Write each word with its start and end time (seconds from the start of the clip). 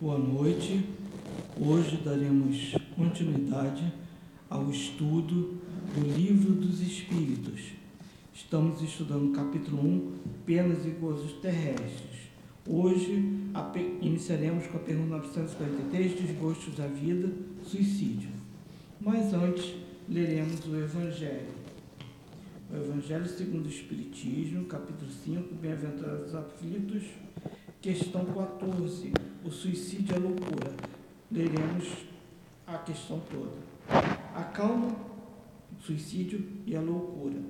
Boa 0.00 0.16
noite. 0.16 0.84
Hoje 1.60 1.96
daremos 2.04 2.76
continuidade 2.94 3.92
ao 4.48 4.70
estudo 4.70 5.58
do 5.92 6.16
Livro 6.16 6.52
dos 6.52 6.80
Espíritos. 6.80 7.72
Estamos 8.32 8.80
estudando 8.80 9.30
o 9.30 9.32
capítulo 9.32 9.82
1, 9.82 10.12
Penas 10.46 10.86
e 10.86 10.90
Gozos 10.90 11.32
Terrestres. 11.40 12.28
Hoje 12.64 13.24
iniciaremos 14.00 14.68
com 14.68 14.76
a 14.76 14.80
pergunta 14.82 15.16
943, 15.16 16.20
Desgostos 16.20 16.76
da 16.76 16.86
Vida, 16.86 17.32
Suicídio. 17.64 18.30
Mas 19.00 19.34
antes, 19.34 19.74
leremos 20.08 20.64
o 20.64 20.76
Evangelho. 20.76 21.58
O 22.70 22.76
Evangelho 22.76 23.26
segundo 23.26 23.66
o 23.66 23.68
Espiritismo, 23.68 24.64
capítulo 24.66 25.10
5, 25.10 25.56
Bem-aventurados 25.56 26.32
aflitos, 26.36 27.02
questão 27.82 28.24
14, 28.26 29.12
o 29.44 29.50
suicídio 29.50 30.16
é 30.16 30.18
loucura. 30.18 30.72
Leremos 31.30 32.06
a 32.66 32.78
questão 32.78 33.20
toda. 33.30 33.56
A 34.34 34.42
calma, 34.44 34.88
o 35.78 35.82
suicídio 35.82 36.44
e 36.66 36.76
a 36.76 36.80
loucura. 36.80 37.40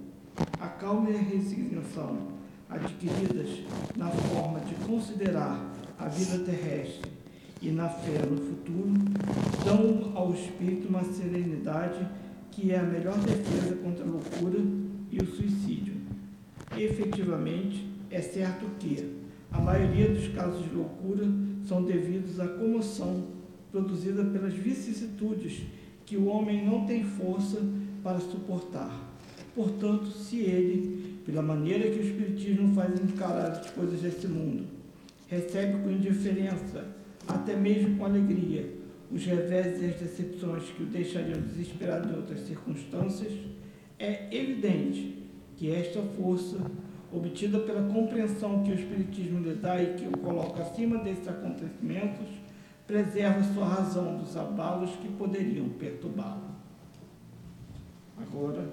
A 0.61 0.69
calma 0.69 1.11
e 1.11 1.17
a 1.17 1.21
resignação 1.21 2.29
adquiridas 2.69 3.63
na 3.97 4.09
forma 4.11 4.61
de 4.61 4.75
considerar 4.87 5.73
a 5.99 6.07
vida 6.07 6.45
terrestre 6.45 7.11
e 7.61 7.71
na 7.71 7.89
fé 7.89 8.25
no 8.31 8.37
futuro 8.37 8.93
dão 9.65 10.13
ao 10.15 10.33
espírito 10.33 10.89
uma 10.89 11.03
serenidade 11.03 12.07
que 12.51 12.71
é 12.71 12.79
a 12.79 12.83
melhor 12.83 13.19
defesa 13.19 13.75
contra 13.77 14.05
a 14.05 14.09
loucura 14.09 14.61
e 15.11 15.19
o 15.19 15.27
suicídio. 15.27 15.95
Efetivamente, 16.77 17.89
é 18.11 18.21
certo 18.21 18.67
que 18.79 19.17
a 19.51 19.61
maioria 19.61 20.11
dos 20.11 20.29
casos 20.29 20.63
de 20.65 20.75
loucura 20.75 21.27
são 21.69 21.85
devidos 21.85 22.41
à 22.41 22.49
comoção 22.49 23.27
produzida 23.71 24.25
pelas 24.25 24.55
vicissitudes 24.55 25.63
que 26.07 26.17
o 26.17 26.27
homem 26.27 26.65
não 26.65 26.87
tem 26.87 27.05
força 27.05 27.61
para 28.03 28.19
suportar. 28.19 29.07
Portanto, 29.55 30.07
se 30.07 30.39
ele, 30.39 31.21
pela 31.27 31.43
maneira 31.43 31.91
que 31.91 31.99
o 31.99 32.03
Espiritismo 32.03 32.75
faz 32.75 32.99
encarar 32.99 33.51
as 33.51 33.71
coisas 33.71 34.01
desse 34.01 34.27
mundo, 34.27 34.65
recebe 35.29 35.83
com 35.83 35.91
indiferença, 35.91 36.87
até 37.27 37.55
mesmo 37.55 37.99
com 37.99 38.07
alegria, 38.07 38.73
os 39.13 39.25
revés 39.25 39.83
e 39.83 39.87
as 39.87 39.97
decepções 39.97 40.65
que 40.71 40.83
o 40.83 40.87
deixariam 40.87 41.41
desesperado 41.41 42.11
em 42.11 42.17
outras 42.17 42.41
circunstâncias, 42.41 43.33
é 43.99 44.35
evidente 44.35 45.19
que 45.57 45.71
esta 45.71 46.01
força 46.01 46.59
obtida 47.13 47.59
pela 47.61 47.83
compreensão 47.93 48.63
que 48.63 48.71
o 48.71 48.75
Espiritismo 48.75 49.41
lhe 49.41 49.55
dá 49.55 49.83
e 49.83 49.95
que 49.95 50.07
o 50.07 50.19
coloca 50.19 50.63
acima 50.63 50.99
desses 50.99 51.27
acontecimentos, 51.27 52.29
preserva 52.87 53.43
sua 53.53 53.67
razão 53.67 54.19
dos 54.19 54.37
abalos 54.37 54.91
que 54.97 55.09
poderiam 55.09 55.69
perturbá-lo. 55.71 56.49
Agora, 58.21 58.69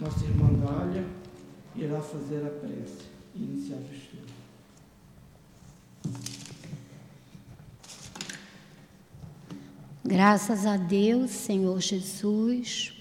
nossa 0.00 0.24
irmã 0.24 0.48
Dália 0.54 1.04
irá 1.76 2.00
fazer 2.00 2.44
a 2.44 2.50
prece 2.50 3.04
e 3.34 3.42
iniciar 3.42 3.76
o 3.76 3.94
estudo. 3.94 4.34
Graças 10.04 10.66
a 10.66 10.76
Deus, 10.76 11.30
Senhor 11.30 11.80
Jesus, 11.80 12.92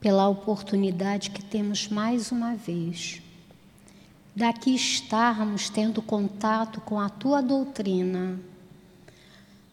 pela 0.00 0.28
oportunidade 0.28 1.30
que 1.30 1.42
temos 1.42 1.88
mais 1.88 2.30
uma 2.30 2.54
vez 2.54 3.23
daqui 4.34 4.74
estarmos 4.74 5.68
tendo 5.68 6.02
contato 6.02 6.80
com 6.80 6.98
a 6.98 7.08
tua 7.08 7.40
doutrina 7.40 8.40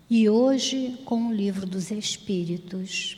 e 0.09 0.29
hoje 0.29 0.99
com 1.05 1.27
o 1.27 1.33
livro 1.33 1.65
dos 1.65 1.89
Espíritos. 1.89 3.17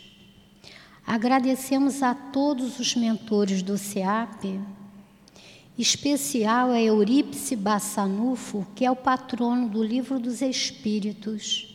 Agradecemos 1.05 2.01
a 2.01 2.15
todos 2.15 2.79
os 2.79 2.95
mentores 2.95 3.61
do 3.61 3.77
SEAP, 3.77 4.61
especial 5.77 6.71
a 6.71 6.81
Eurípice 6.81 7.57
Bassanufo, 7.57 8.65
que 8.73 8.85
é 8.85 8.91
o 8.91 8.95
patrono 8.95 9.67
do 9.67 9.83
livro 9.83 10.17
dos 10.17 10.41
Espíritos. 10.41 11.67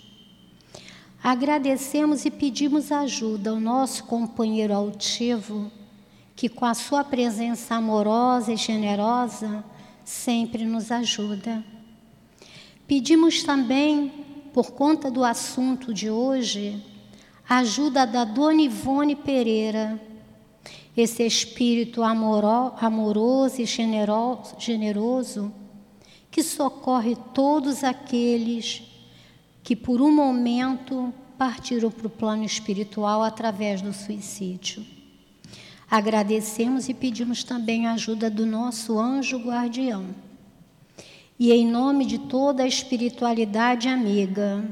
Agradecemos 1.23 2.25
e 2.25 2.31
pedimos 2.31 2.91
ajuda 2.91 3.51
ao 3.51 3.61
nosso 3.61 4.05
companheiro 4.05 4.73
altivo, 4.73 5.71
que 6.39 6.49
com 6.49 6.65
a 6.65 6.73
sua 6.73 7.03
presença 7.03 7.75
amorosa 7.75 8.53
e 8.53 8.57
generosa 8.57 9.65
sempre 10.05 10.65
nos 10.65 10.93
ajuda. 10.93 11.65
Pedimos 12.87 13.43
também, 13.43 14.09
por 14.55 14.71
conta 14.71 15.11
do 15.11 15.25
assunto 15.25 15.93
de 15.93 16.09
hoje, 16.09 16.81
a 17.49 17.57
ajuda 17.57 18.07
da 18.07 18.23
Dona 18.23 18.63
Ivone 18.63 19.17
Pereira, 19.17 20.01
esse 20.97 21.27
espírito 21.27 22.05
amoro, 22.05 22.73
amoroso 22.81 23.61
e 23.61 23.67
generoso 23.67 25.53
que 26.31 26.45
socorre 26.45 27.17
todos 27.35 27.83
aqueles 27.83 28.85
que 29.65 29.75
por 29.75 30.01
um 30.01 30.15
momento 30.15 31.13
partiram 31.37 31.91
para 31.91 32.07
o 32.07 32.11
plano 32.11 32.45
espiritual 32.45 33.25
através 33.25 33.83
do 33.83 33.93
suicídio. 33.93 34.98
Agradecemos 35.91 36.89
e 36.89 36.95
pedimos 36.95 37.43
também 37.43 37.87
a 37.87 37.93
ajuda 37.93 38.31
do 38.31 38.45
nosso 38.45 38.99
anjo 38.99 39.39
guardião. 39.39 40.07
E 41.39 41.51
em 41.51 41.67
nome 41.67 42.05
de 42.05 42.19
toda 42.19 42.63
a 42.65 42.67
espiritualidade 42.67 43.89
amiga, 43.89 44.63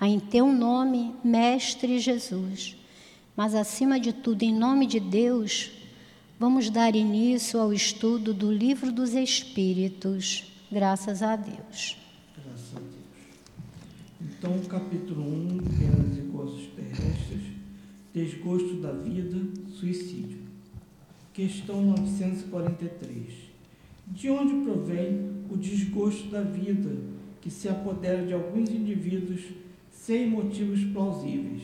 em 0.00 0.18
teu 0.18 0.52
nome, 0.52 1.14
Mestre 1.22 1.98
Jesus, 1.98 2.76
mas 3.36 3.54
acima 3.54 4.00
de 4.00 4.12
tudo, 4.12 4.44
em 4.44 4.54
nome 4.54 4.86
de 4.86 4.98
Deus, 5.00 5.70
vamos 6.38 6.70
dar 6.70 6.96
início 6.96 7.60
ao 7.60 7.72
estudo 7.72 8.32
do 8.32 8.50
Livro 8.50 8.90
dos 8.90 9.14
Espíritos. 9.14 10.44
Graças 10.72 11.22
a 11.22 11.36
Deus. 11.36 11.98
Graças 12.34 12.76
a 12.76 12.78
Deus. 12.78 12.96
Então, 14.20 14.58
capítulo 14.68 15.22
1, 15.22 15.58
Penas 15.58 16.18
e 16.18 16.20
Gozos 16.22 16.66
Terrestres, 16.74 17.42
Desgosto 18.14 18.74
da 18.80 18.92
Vida, 18.92 19.38
Suicídio. 19.78 20.45
Questão 21.36 21.82
943. 21.82 23.30
De 24.06 24.30
onde 24.30 24.64
provém 24.64 25.44
o 25.50 25.56
desgosto 25.58 26.30
da 26.30 26.40
vida 26.40 26.96
que 27.42 27.50
se 27.50 27.68
apodera 27.68 28.24
de 28.24 28.32
alguns 28.32 28.70
indivíduos 28.70 29.42
sem 29.90 30.30
motivos 30.30 30.82
plausíveis? 30.84 31.60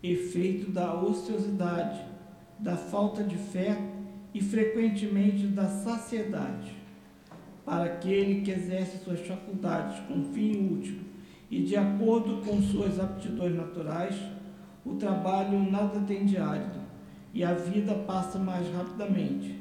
Efeito 0.00 0.70
da 0.70 0.94
ociosidade, 0.94 2.00
da 2.60 2.76
falta 2.76 3.24
de 3.24 3.34
fé 3.34 3.76
e 4.32 4.40
frequentemente 4.40 5.48
da 5.48 5.66
saciedade. 5.66 6.76
Para 7.64 7.86
aquele 7.86 8.42
que 8.42 8.52
exerce 8.52 9.02
suas 9.02 9.18
faculdades 9.18 9.98
com 10.06 10.32
fim 10.32 10.78
útil 10.78 11.00
e 11.50 11.64
de 11.64 11.74
acordo 11.74 12.40
com 12.46 12.62
suas 12.62 13.00
aptidões 13.00 13.56
naturais, 13.56 14.14
o 14.86 14.94
trabalho 14.94 15.68
nada 15.68 15.98
tem 16.06 16.24
de 16.24 16.36
árido 16.36 16.77
e 17.38 17.44
a 17.44 17.54
vida 17.54 17.94
passa 17.94 18.36
mais 18.36 18.66
rapidamente. 18.74 19.54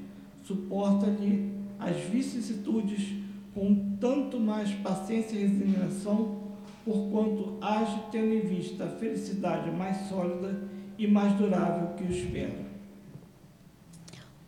Suporta-lhe 0.44 1.54
as 1.78 1.96
vicissitudes 1.96 3.14
com 3.54 3.96
tanto 4.02 4.40
mais 4.40 4.72
paciência 4.72 5.36
e 5.36 5.42
resignação, 5.42 6.40
porquanto 6.84 7.60
age 7.62 8.02
tendo 8.12 8.34
em 8.34 8.40
vista 8.40 8.86
a 8.86 8.90
felicidade 8.90 9.70
mais 9.70 10.10
sólida 10.10 10.60
e 10.98 11.06
mais 11.06 11.34
durável 11.34 11.90
que 11.96 12.04
o 12.04 12.10
espera. 12.10 12.66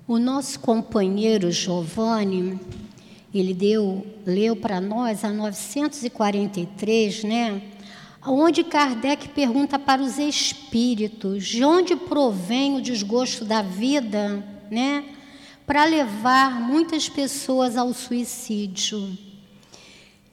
O 0.07 0.17
nosso 0.17 0.59
companheiro 0.59 1.51
Giovanni, 1.51 2.59
ele 3.31 3.53
deu, 3.53 4.07
leu 4.25 4.56
para 4.56 4.81
nós 4.81 5.23
a 5.23 5.29
943, 5.29 7.25
né? 7.25 7.61
Onde 8.25 8.63
Kardec 8.63 9.29
pergunta 9.29 9.79
para 9.79 10.01
os 10.01 10.17
espíritos 10.17 11.45
de 11.45 11.63
onde 11.63 11.95
provém 11.95 12.75
o 12.75 12.81
desgosto 12.81 13.45
da 13.45 13.61
vida, 13.61 14.43
né, 14.69 15.03
para 15.66 15.85
levar 15.85 16.59
muitas 16.59 17.07
pessoas 17.07 17.77
ao 17.77 17.93
suicídio. 17.93 19.17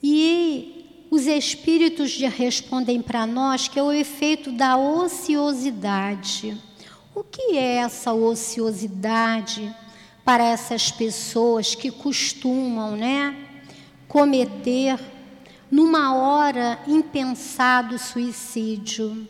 E 0.02 1.06
os 1.10 1.26
espíritos 1.26 2.16
respondem 2.18 3.00
para 3.00 3.26
nós 3.26 3.68
que 3.68 3.78
é 3.78 3.82
o 3.82 3.92
efeito 3.92 4.50
da 4.50 4.76
ociosidade. 4.76 6.56
O 7.14 7.22
que 7.22 7.56
é 7.56 7.76
essa 7.76 8.12
ociosidade 8.12 9.74
para 10.24 10.44
essas 10.44 10.90
pessoas 10.90 11.74
que 11.74 11.90
costumam, 11.90 12.96
né, 12.96 13.36
cometer 14.08 14.98
numa 15.70 16.14
hora 16.14 16.78
impensado 16.86 17.98
suicídio 17.98 19.28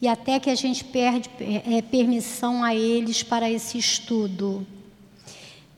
e 0.00 0.08
até 0.08 0.38
que 0.38 0.50
a 0.50 0.54
gente 0.54 0.84
perde 0.84 1.30
é, 1.40 1.82
permissão 1.82 2.62
a 2.62 2.74
eles 2.74 3.22
para 3.22 3.50
esse 3.50 3.78
estudo. 3.78 4.66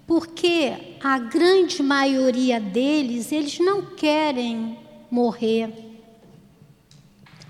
Porque 0.07 0.97
a 1.03 1.19
grande 1.19 1.83
maioria 1.83 2.59
deles, 2.61 3.31
eles 3.31 3.59
não 3.59 3.83
querem 3.95 4.79
morrer, 5.11 5.89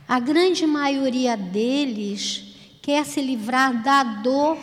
A 0.09 0.19
grande 0.19 0.67
maioria 0.67 1.37
deles 1.37 2.55
quer 2.81 3.05
se 3.05 3.21
livrar 3.21 3.83
da 3.83 4.03
dor 4.03 4.57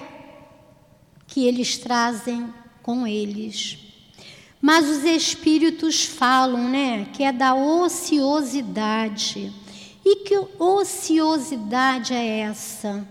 que 1.27 1.45
eles 1.45 1.77
trazem 1.77 2.51
com 2.81 3.05
eles. 3.05 3.77
Mas 4.61 4.87
os 4.89 5.03
espíritos 5.03 6.05
falam, 6.05 6.67
né, 6.69 7.07
que 7.13 7.23
é 7.23 7.31
da 7.31 7.53
ociosidade. 7.55 9.53
E 10.03 10.17
que 10.17 10.37
ociosidade 10.59 12.13
é 12.13 12.39
essa? 12.39 13.07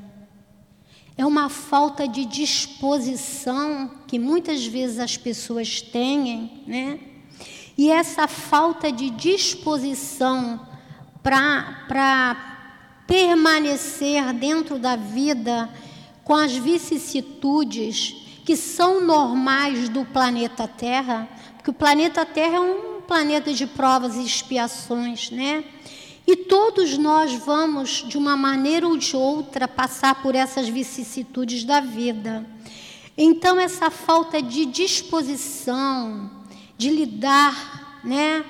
É 1.17 1.25
uma 1.25 1.49
falta 1.49 2.09
de 2.09 2.25
disposição 2.25 3.91
que 4.07 4.19
muitas 4.19 4.67
vezes 4.67 4.99
as 4.99 5.17
pessoas 5.17 5.81
têm, 5.81 6.63
né? 6.67 6.99
E 7.77 7.91
essa 7.91 8.29
falta 8.29 8.91
de 8.91 9.11
disposição 9.11 10.61
para 11.23 12.37
permanecer 13.07 14.33
dentro 14.33 14.79
da 14.79 14.97
vida 14.97 15.69
com 16.23 16.35
as 16.35 16.53
vicissitudes 16.57 18.17
que 18.45 18.57
são 18.57 19.05
normais 19.05 19.89
do 19.89 20.05
planeta 20.05 20.69
Terra, 20.69 21.29
porque 21.65 21.71
o 21.71 21.73
planeta 21.73 22.27
Terra 22.27 22.57
é 22.57 22.61
um 22.61 23.01
planeta 23.01 23.51
de 23.51 23.67
provas 23.67 24.17
e 24.17 24.23
expiações, 24.23 25.31
né? 25.31 25.65
E 26.27 26.37
todos 26.37 26.99
nós 26.99 27.33
vamos, 27.33 28.05
de 28.07 28.19
uma 28.19 28.37
maneira 28.37 28.87
ou 28.87 28.99
de 28.99 29.17
outra, 29.17 29.67
passar 29.67 30.21
por 30.21 30.35
essas 30.35 30.69
vicissitudes 30.69 31.65
da 31.65 31.81
vida. 31.81 32.45
Então, 33.17 33.59
essa 33.59 33.91
falta 33.91 34.43
de 34.43 34.67
disposição 34.67 36.31
de 36.77 36.91
lidar 36.91 38.03
né, 38.05 38.45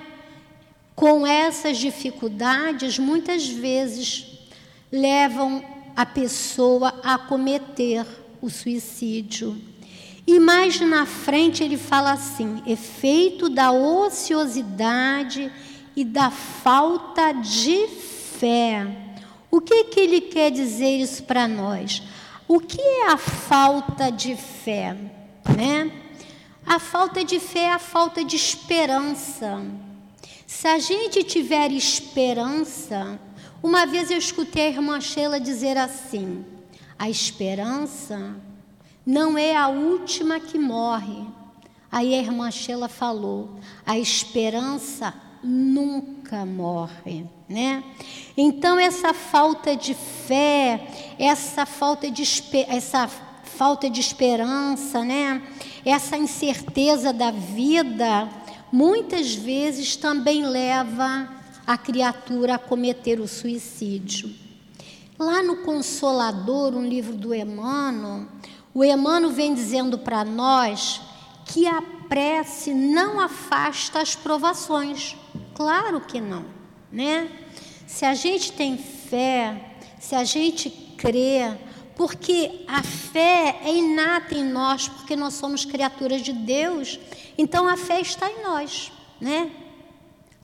com 0.97 1.25
essas 1.25 1.79
dificuldades, 1.79 2.99
muitas 2.99 3.47
vezes 3.47 4.27
levam 4.91 5.65
a 5.95 6.05
pessoa 6.05 6.93
a 7.05 7.17
cometer 7.17 8.05
o 8.43 8.51
suicídio. 8.51 9.57
E 10.27 10.41
mais 10.41 10.81
na 10.81 11.05
frente 11.05 11.63
ele 11.63 11.77
fala 11.77 12.13
assim: 12.13 12.63
efeito 12.67 13.49
da 13.49 13.71
ociosidade 13.73 15.53
e 15.95 16.05
da 16.05 16.31
falta 16.31 17.33
de 17.33 17.87
fé. 17.89 18.87
O 19.51 19.61
que, 19.61 19.85
que 19.85 20.01
ele 20.01 20.21
quer 20.21 20.51
dizer 20.51 20.99
isso 20.99 21.23
para 21.25 21.47
nós? 21.47 22.03
O 22.49 22.59
que 22.59 22.81
é 22.81 23.11
a 23.11 23.17
falta 23.17 24.11
de 24.11 24.35
fé? 24.35 24.97
Né? 25.57 25.93
A 26.67 26.79
falta 26.79 27.25
de 27.25 27.39
fé 27.39 27.65
é 27.65 27.73
a 27.73 27.79
falta 27.79 28.25
de 28.25 28.37
esperança. 28.37 29.63
Se 30.47 30.67
a 30.67 30.79
gente 30.79 31.23
tiver 31.23 31.71
esperança, 31.73 33.19
uma 33.63 33.87
vez 33.87 34.11
eu 34.11 34.19
escutei 34.19 34.69
a 34.69 34.71
irmã 34.71 35.01
Sheila 35.01 35.39
dizer 35.39 35.77
assim: 35.77 36.45
a 36.99 37.09
esperança 37.09 38.35
não 39.07 39.37
é 39.37 39.57
a 39.57 39.69
última 39.69 40.41
que 40.41 40.59
morre. 40.59 41.25
Aí 41.91 42.15
a 42.15 42.19
irmã 42.19 42.51
Sheila 42.51 42.89
falou: 42.89 43.51
a 43.87 43.99
esperança 43.99 45.15
nunca 45.43 46.45
morre, 46.45 47.27
né? 47.49 47.85
Então 48.37 48.79
essa 48.79 49.13
falta 49.13 49.77
de 49.77 49.95
fé, 49.95 50.89
essa 51.19 51.67
falta 51.67 52.11
de 52.11 52.25
essa 52.69 53.09
falta 53.45 53.89
de 53.89 54.01
esperança, 54.01 55.05
né? 55.05 55.43
Essa 55.85 56.17
incerteza 56.17 57.13
da 57.13 57.31
vida, 57.31 58.29
muitas 58.73 59.35
vezes 59.35 59.97
também 59.97 60.45
leva 60.47 61.29
a 61.67 61.79
criatura 61.79 62.55
a 62.55 62.59
cometer 62.59 63.21
o 63.21 63.29
suicídio. 63.29 64.35
Lá 65.19 65.43
no 65.43 65.59
Consolador, 65.59 66.75
um 66.75 66.85
livro 66.85 67.15
do 67.15 67.33
Emmanuel, 67.33 68.27
o 68.75 68.85
Emmanuel 68.85 69.33
vem 69.33 69.55
dizendo 69.55 69.97
para 69.97 70.25
nós 70.25 71.01
que 71.47 71.67
a 71.67 71.81
prece 72.09 72.75
não 72.75 73.21
afasta 73.21 74.01
as 74.01 74.17
provações. 74.17 75.17
Claro 75.55 76.01
que 76.01 76.21
não, 76.21 76.45
né? 76.91 77.31
Se 77.87 78.05
a 78.05 78.15
gente 78.15 78.53
tem 78.53 78.77
fé, 78.77 79.77
se 80.01 80.17
a 80.17 80.25
gente 80.25 80.69
crê, 80.99 81.57
porque 81.95 82.65
a 82.67 82.83
fé 82.83 83.61
é 83.65 83.73
inata 83.73 84.35
em 84.35 84.45
nós, 84.45 84.89
porque 84.89 85.15
nós 85.15 85.35
somos 85.35 85.65
criaturas 85.65 86.23
de 86.23 86.33
Deus, 86.33 86.99
então 87.39 87.69
a 87.69 87.77
fé 87.77 88.01
está 88.01 88.29
em 88.29 88.43
nós, 88.43 88.91
né? 89.21 89.51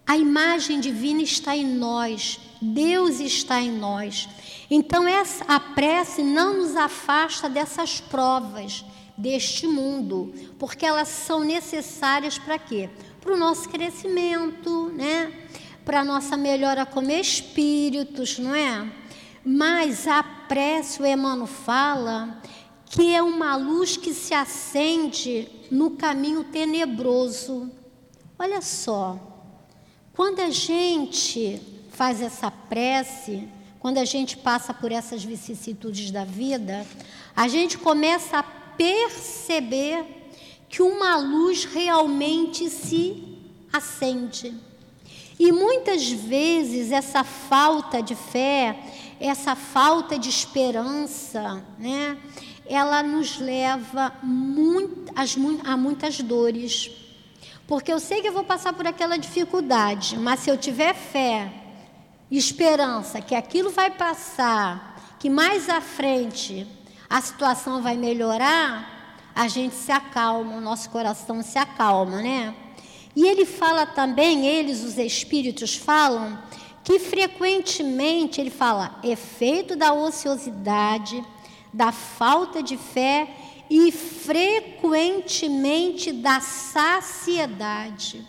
A 0.07 0.17
imagem 0.17 0.81
divina 0.81 1.23
está 1.23 1.57
em 1.57 1.67
nós, 1.67 2.41
Deus 2.61 3.21
está 3.21 3.61
em 3.61 3.71
nós. 3.71 4.29
Então 4.71 5.07
essa, 5.07 5.45
a 5.45 5.61
prece 5.61 6.23
não 6.23 6.59
nos 6.59 6.77
afasta 6.77 7.49
dessas 7.49 8.01
provas 8.01 8.85
deste 9.17 9.67
mundo, 9.67 10.33
porque 10.59 10.85
elas 10.85 11.09
são 11.09 11.45
necessárias 11.45 12.39
para 12.39 12.59
quê? 12.59 12.89
Para 13.21 13.35
o 13.35 13.37
nosso 13.37 13.69
crescimento, 13.69 14.91
né? 14.95 15.33
Para 15.85 16.01
a 16.01 16.05
nossa 16.05 16.37
melhora 16.37 16.87
como 16.87 17.11
espíritos, 17.11 18.39
não 18.39 18.55
é? 18.55 18.91
Mas 19.45 20.07
a 20.07 20.23
prece, 20.23 21.03
o 21.03 21.07
Emmanuel 21.07 21.47
fala, 21.47 22.41
que 22.87 23.15
é 23.15 23.23
uma 23.23 23.57
luz 23.57 23.97
que 23.97 24.13
se 24.13 24.35
acende 24.35 25.49
no 25.71 25.93
caminho 25.93 26.45
tenebroso. 26.45 27.71
Olha 28.39 28.61
só, 28.61 29.30
quando 30.21 30.41
a 30.41 30.51
gente 30.51 31.59
faz 31.93 32.21
essa 32.21 32.51
prece, 32.51 33.49
quando 33.79 33.97
a 33.97 34.05
gente 34.05 34.37
passa 34.37 34.75
por 34.75 34.93
essas 34.93 35.25
vicissitudes 35.25 36.11
da 36.11 36.27
vida, 36.27 36.87
a 37.35 37.49
gente 37.49 37.79
começa 37.79 38.41
a 38.41 38.43
perceber 38.43 40.05
que 40.69 40.83
uma 40.83 41.17
luz 41.17 41.65
realmente 41.65 42.69
se 42.69 43.39
acende. 43.73 44.55
E 45.39 45.51
muitas 45.53 46.11
vezes 46.11 46.93
essa 46.93 47.25
falta 47.25 48.03
de 48.03 48.15
fé, 48.15 48.79
essa 49.19 49.57
falta 49.57 50.19
de 50.19 50.29
esperança, 50.29 51.65
né, 51.79 52.19
ela 52.67 53.03
nos 53.03 53.39
leva 53.39 54.13
muito, 54.23 55.11
a 55.65 55.77
muitas 55.79 56.21
dores. 56.21 57.00
Porque 57.71 57.93
eu 57.93 58.01
sei 58.01 58.21
que 58.21 58.27
eu 58.27 58.33
vou 58.33 58.43
passar 58.43 58.73
por 58.73 58.85
aquela 58.85 59.17
dificuldade, 59.17 60.19
mas 60.19 60.41
se 60.41 60.51
eu 60.51 60.59
tiver 60.59 60.93
fé, 60.93 61.53
esperança 62.29 63.21
que 63.21 63.33
aquilo 63.33 63.71
vai 63.71 63.93
passar, 63.93 65.17
que 65.21 65.31
mais 65.31 65.69
à 65.69 65.81
frente 65.81 66.67
a 67.09 67.21
situação 67.21 67.81
vai 67.81 67.97
melhorar, 67.97 69.17
a 69.33 69.47
gente 69.47 69.77
se 69.77 69.93
acalma, 69.93 70.57
o 70.57 70.61
nosso 70.61 70.91
coração 70.91 71.45
se 71.45 71.59
acalma, 71.59 72.21
né? 72.21 72.53
E 73.15 73.25
ele 73.25 73.47
fala 73.47 73.87
também, 73.87 74.49
eles, 74.49 74.83
os 74.83 74.99
espíritos, 74.99 75.77
falam 75.77 76.43
que 76.83 76.99
frequentemente 76.99 78.41
ele 78.41 78.51
fala 78.51 78.99
efeito 79.05 79.77
da 79.77 79.93
ociosidade, 79.93 81.25
da 81.73 81.93
falta 81.93 82.65
de 82.65 82.77
fé 82.77 83.29
e 83.71 83.91
frequentemente 83.93 86.13
da 86.13 86.41
saciedade. 86.41 88.27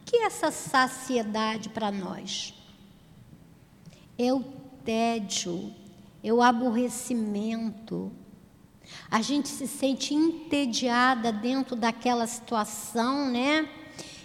O 0.00 0.04
que 0.04 0.16
é 0.16 0.24
essa 0.24 0.50
saciedade 0.50 1.68
para 1.68 1.92
nós? 1.92 2.58
é 4.18 4.34
o 4.34 4.42
tédio, 4.84 5.72
é 6.22 6.32
o 6.32 6.42
aborrecimento. 6.42 8.10
A 9.08 9.22
gente 9.22 9.48
se 9.48 9.68
sente 9.68 10.12
entediada 10.12 11.30
dentro 11.30 11.76
daquela 11.76 12.26
situação, 12.26 13.30
né? 13.30 13.68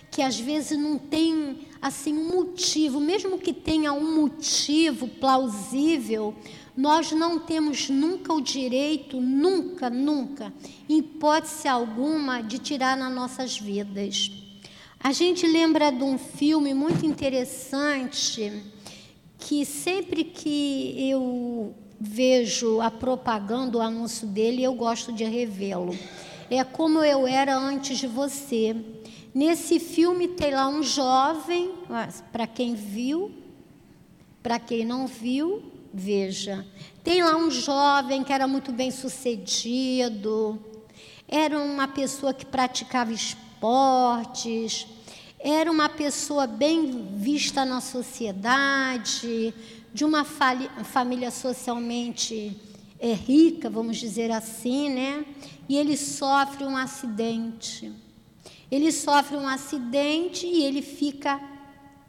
Que 0.09 0.23
às 0.23 0.39
vezes 0.39 0.77
não 0.77 0.97
tem 0.97 1.67
assim 1.79 2.17
um 2.17 2.35
motivo, 2.35 2.99
mesmo 2.99 3.37
que 3.37 3.53
tenha 3.53 3.93
um 3.93 4.15
motivo 4.15 5.07
plausível, 5.07 6.33
nós 6.75 7.11
não 7.11 7.39
temos 7.39 7.89
nunca 7.89 8.33
o 8.33 8.41
direito, 8.41 9.21
nunca, 9.21 9.89
nunca, 9.89 10.51
em 10.89 10.97
hipótese 10.97 11.67
alguma, 11.67 12.41
de 12.41 12.57
tirar 12.57 12.97
nas 12.97 13.13
nossas 13.13 13.59
vidas. 13.59 14.31
A 14.99 15.11
gente 15.11 15.45
lembra 15.45 15.91
de 15.91 16.03
um 16.03 16.17
filme 16.17 16.73
muito 16.73 17.05
interessante 17.05 18.63
que 19.37 19.65
sempre 19.65 20.23
que 20.23 20.95
eu 21.09 21.75
vejo 21.99 22.81
a 22.81 22.89
propaganda, 22.89 23.77
o 23.77 23.81
anúncio 23.81 24.25
dele, 24.25 24.63
eu 24.63 24.73
gosto 24.73 25.11
de 25.11 25.23
revê-lo. 25.25 25.97
É 26.49 26.63
como 26.63 27.03
eu 27.03 27.27
era 27.27 27.57
antes 27.57 27.97
de 27.97 28.07
você. 28.07 28.75
Nesse 29.33 29.79
filme 29.79 30.27
tem 30.27 30.53
lá 30.53 30.67
um 30.67 30.81
jovem, 30.83 31.71
para 32.31 32.47
quem 32.47 32.73
viu, 32.73 33.31
para 34.41 34.59
quem 34.59 34.85
não 34.85 35.07
viu, 35.07 35.72
veja. 35.93 36.65
Tem 37.03 37.21
lá 37.21 37.35
um 37.37 37.51
jovem 37.51 38.23
que 38.23 38.33
era 38.33 38.47
muito 38.47 38.71
bem 38.71 38.89
sucedido, 38.89 40.59
era 41.27 41.59
uma 41.59 41.87
pessoa 41.87 42.33
que 42.33 42.45
praticava 42.45 43.11
esportes, 43.13 44.87
era 45.39 45.71
uma 45.71 45.89
pessoa 45.89 46.47
bem 46.47 47.09
vista 47.15 47.63
na 47.65 47.81
sociedade, 47.81 49.53
de 49.93 50.03
uma 50.03 50.25
família 50.25 51.29
socialmente 51.29 52.59
é, 52.99 53.13
rica, 53.13 53.69
vamos 53.69 53.97
dizer 53.97 54.31
assim, 54.31 54.89
né? 54.89 55.25
E 55.69 55.77
ele 55.77 55.95
sofre 55.95 56.63
um 56.63 56.75
acidente. 56.75 57.91
Ele 58.71 58.91
sofre 58.91 59.35
um 59.37 59.47
acidente 59.47 60.47
e 60.47 60.63
ele 60.63 60.81
fica 60.81 61.39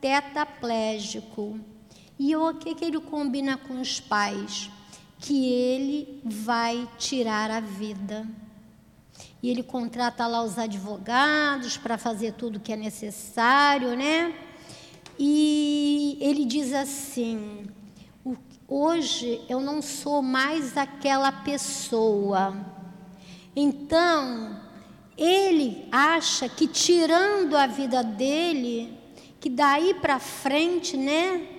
tetraplégico. 0.00 1.60
E 2.18 2.34
o 2.36 2.54
que, 2.54 2.74
que 2.74 2.84
ele 2.84 3.00
combina 3.00 3.56
com 3.56 3.80
os 3.80 4.00
pais? 4.00 4.70
Que 5.18 5.46
ele 5.46 6.20
vai 6.24 6.88
tirar 6.98 7.50
a 7.50 7.60
vida. 7.60 8.26
E 9.42 9.50
ele 9.50 9.62
contrata 9.62 10.26
lá 10.26 10.42
os 10.42 10.58
advogados 10.58 11.76
para 11.76 11.98
fazer 11.98 12.32
tudo 12.32 12.60
que 12.60 12.72
é 12.72 12.76
necessário, 12.76 13.96
né? 13.96 14.34
E 15.18 16.16
ele 16.20 16.44
diz 16.44 16.72
assim: 16.72 17.66
hoje 18.66 19.42
eu 19.48 19.60
não 19.60 19.82
sou 19.82 20.22
mais 20.22 20.76
aquela 20.76 21.30
pessoa. 21.30 22.56
Então, 23.54 24.60
ele 25.16 25.86
acha 25.92 26.48
que 26.48 26.66
tirando 26.66 27.56
a 27.56 27.66
vida 27.66 28.02
dele, 28.02 28.98
que 29.40 29.48
daí 29.48 29.94
para 29.94 30.18
frente, 30.18 30.96
né, 30.96 31.53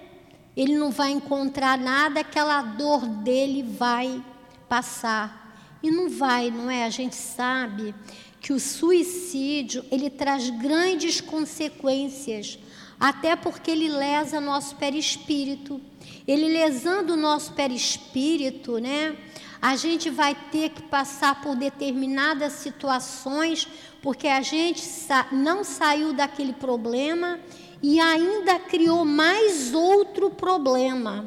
ele 0.55 0.77
não 0.77 0.91
vai 0.91 1.11
encontrar 1.11 1.77
nada, 1.77 2.21
aquela 2.21 2.61
dor 2.61 3.05
dele 3.05 3.61
vai 3.63 4.23
passar. 4.69 5.43
E 5.83 5.91
não 5.91 6.09
vai, 6.09 6.49
não 6.49 6.71
é? 6.71 6.85
A 6.85 6.89
gente 6.89 7.15
sabe 7.15 7.93
que 8.39 8.53
o 8.53 8.59
suicídio, 8.59 9.83
ele 9.91 10.09
traz 10.09 10.49
grandes 10.49 11.19
consequências, 11.19 12.57
até 12.99 13.35
porque 13.35 13.69
ele 13.69 13.89
lesa 13.89 14.39
nosso 14.39 14.75
perispírito. 14.77 15.81
Ele 16.27 16.47
lesando 16.47 17.13
o 17.13 17.17
nosso 17.17 17.53
perispírito, 17.53 18.77
né? 18.77 19.17
A 19.61 19.75
gente 19.75 20.09
vai 20.09 20.35
ter 20.51 20.69
que 20.69 20.83
passar 20.83 21.41
por 21.41 21.55
determinadas 21.55 22.53
situações, 22.53 23.67
porque 24.01 24.27
a 24.27 24.41
gente 24.41 24.83
não 25.31 25.63
saiu 25.63 26.13
daquele 26.13 26.53
problema 26.53 27.39
e 27.87 27.99
ainda 27.99 28.57
criou 28.57 29.05
mais 29.05 29.71
outro 29.71 30.31
problema. 30.31 31.23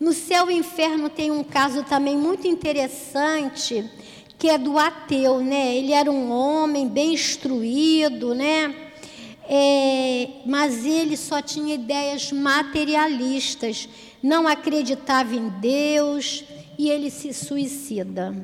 No 0.00 0.14
céu 0.14 0.50
e 0.50 0.54
inferno 0.54 1.10
tem 1.10 1.30
um 1.30 1.44
caso 1.44 1.82
também 1.82 2.16
muito 2.16 2.48
interessante, 2.48 3.84
que 4.38 4.48
é 4.48 4.56
do 4.56 4.78
ateu, 4.78 5.40
né? 5.40 5.76
Ele 5.76 5.92
era 5.92 6.10
um 6.10 6.32
homem 6.32 6.88
bem 6.88 7.12
instruído, 7.12 8.34
né? 8.34 8.74
É, 9.46 10.30
mas 10.46 10.86
ele 10.86 11.18
só 11.18 11.42
tinha 11.42 11.74
ideias 11.74 12.32
materialistas, 12.32 13.86
não 14.22 14.48
acreditava 14.48 15.36
em 15.36 15.50
Deus 15.50 16.44
e 16.78 16.88
ele 16.88 17.10
se 17.10 17.30
suicida. 17.34 18.34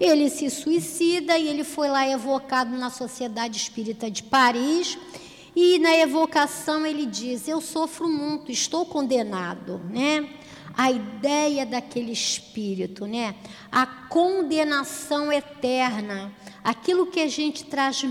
Ele 0.00 0.28
se 0.28 0.50
suicida 0.50 1.38
e 1.38 1.46
ele 1.46 1.62
foi 1.62 1.88
lá 1.88 2.08
evocado 2.08 2.76
na 2.76 2.90
Sociedade 2.90 3.56
Espírita 3.56 4.10
de 4.10 4.24
Paris 4.24 4.98
e 5.54 5.78
na 5.78 5.94
evocação 5.96 6.86
ele 6.86 7.06
diz: 7.06 7.46
Eu 7.46 7.60
sofro 7.60 8.08
muito, 8.08 8.50
estou 8.50 8.86
condenado, 8.86 9.80
né? 9.90 10.28
A 10.74 10.90
ideia 10.90 11.66
daquele 11.66 12.12
espírito, 12.12 13.06
né? 13.06 13.34
A 13.70 13.86
condenação 13.86 15.30
eterna, 15.30 16.32
aquilo 16.64 17.06
que 17.06 17.20
a 17.20 17.28
gente 17.28 17.64
traz 17.64 18.02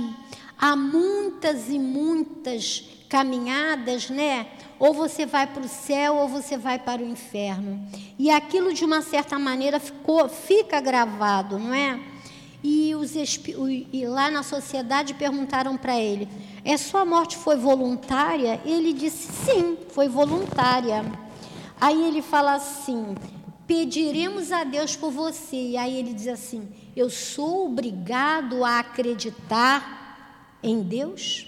há 0.57 0.75
muitas 0.75 1.69
e 1.69 1.79
muitas 1.79 2.83
caminhadas, 3.09 4.09
né? 4.09 4.47
Ou 4.77 4.93
você 4.93 5.25
vai 5.25 5.47
para 5.47 5.63
o 5.63 5.67
céu 5.67 6.15
ou 6.15 6.27
você 6.27 6.57
vai 6.57 6.77
para 6.77 7.01
o 7.01 7.05
inferno. 7.05 7.85
E 8.17 8.29
aquilo 8.29 8.73
de 8.73 8.85
uma 8.85 9.01
certa 9.01 9.37
maneira 9.39 9.79
ficou, 9.79 10.29
fica 10.29 10.79
gravado, 10.79 11.57
não 11.57 11.73
é? 11.73 11.99
E, 12.63 12.93
os, 12.93 13.15
e 13.15 14.05
lá 14.05 14.29
na 14.29 14.43
sociedade 14.43 15.13
perguntaram 15.15 15.75
para 15.77 15.99
ele: 15.99 16.27
é 16.63 16.77
sua 16.77 17.03
morte 17.03 17.37
foi 17.37 17.55
voluntária? 17.55 18.61
Ele 18.63 18.93
disse: 18.93 19.31
sim, 19.31 19.77
foi 19.89 20.07
voluntária. 20.07 21.03
Aí 21.79 22.03
ele 22.07 22.21
fala 22.21 22.53
assim: 22.53 23.15
pediremos 23.65 24.51
a 24.51 24.63
Deus 24.63 24.95
por 24.95 25.11
você. 25.11 25.55
E 25.55 25.77
aí 25.77 25.97
ele 25.97 26.13
diz 26.13 26.27
assim: 26.27 26.69
eu 26.95 27.09
sou 27.09 27.67
obrigado 27.67 28.63
a 28.63 28.79
acreditar 28.79 30.57
em 30.61 30.81
Deus? 30.81 31.47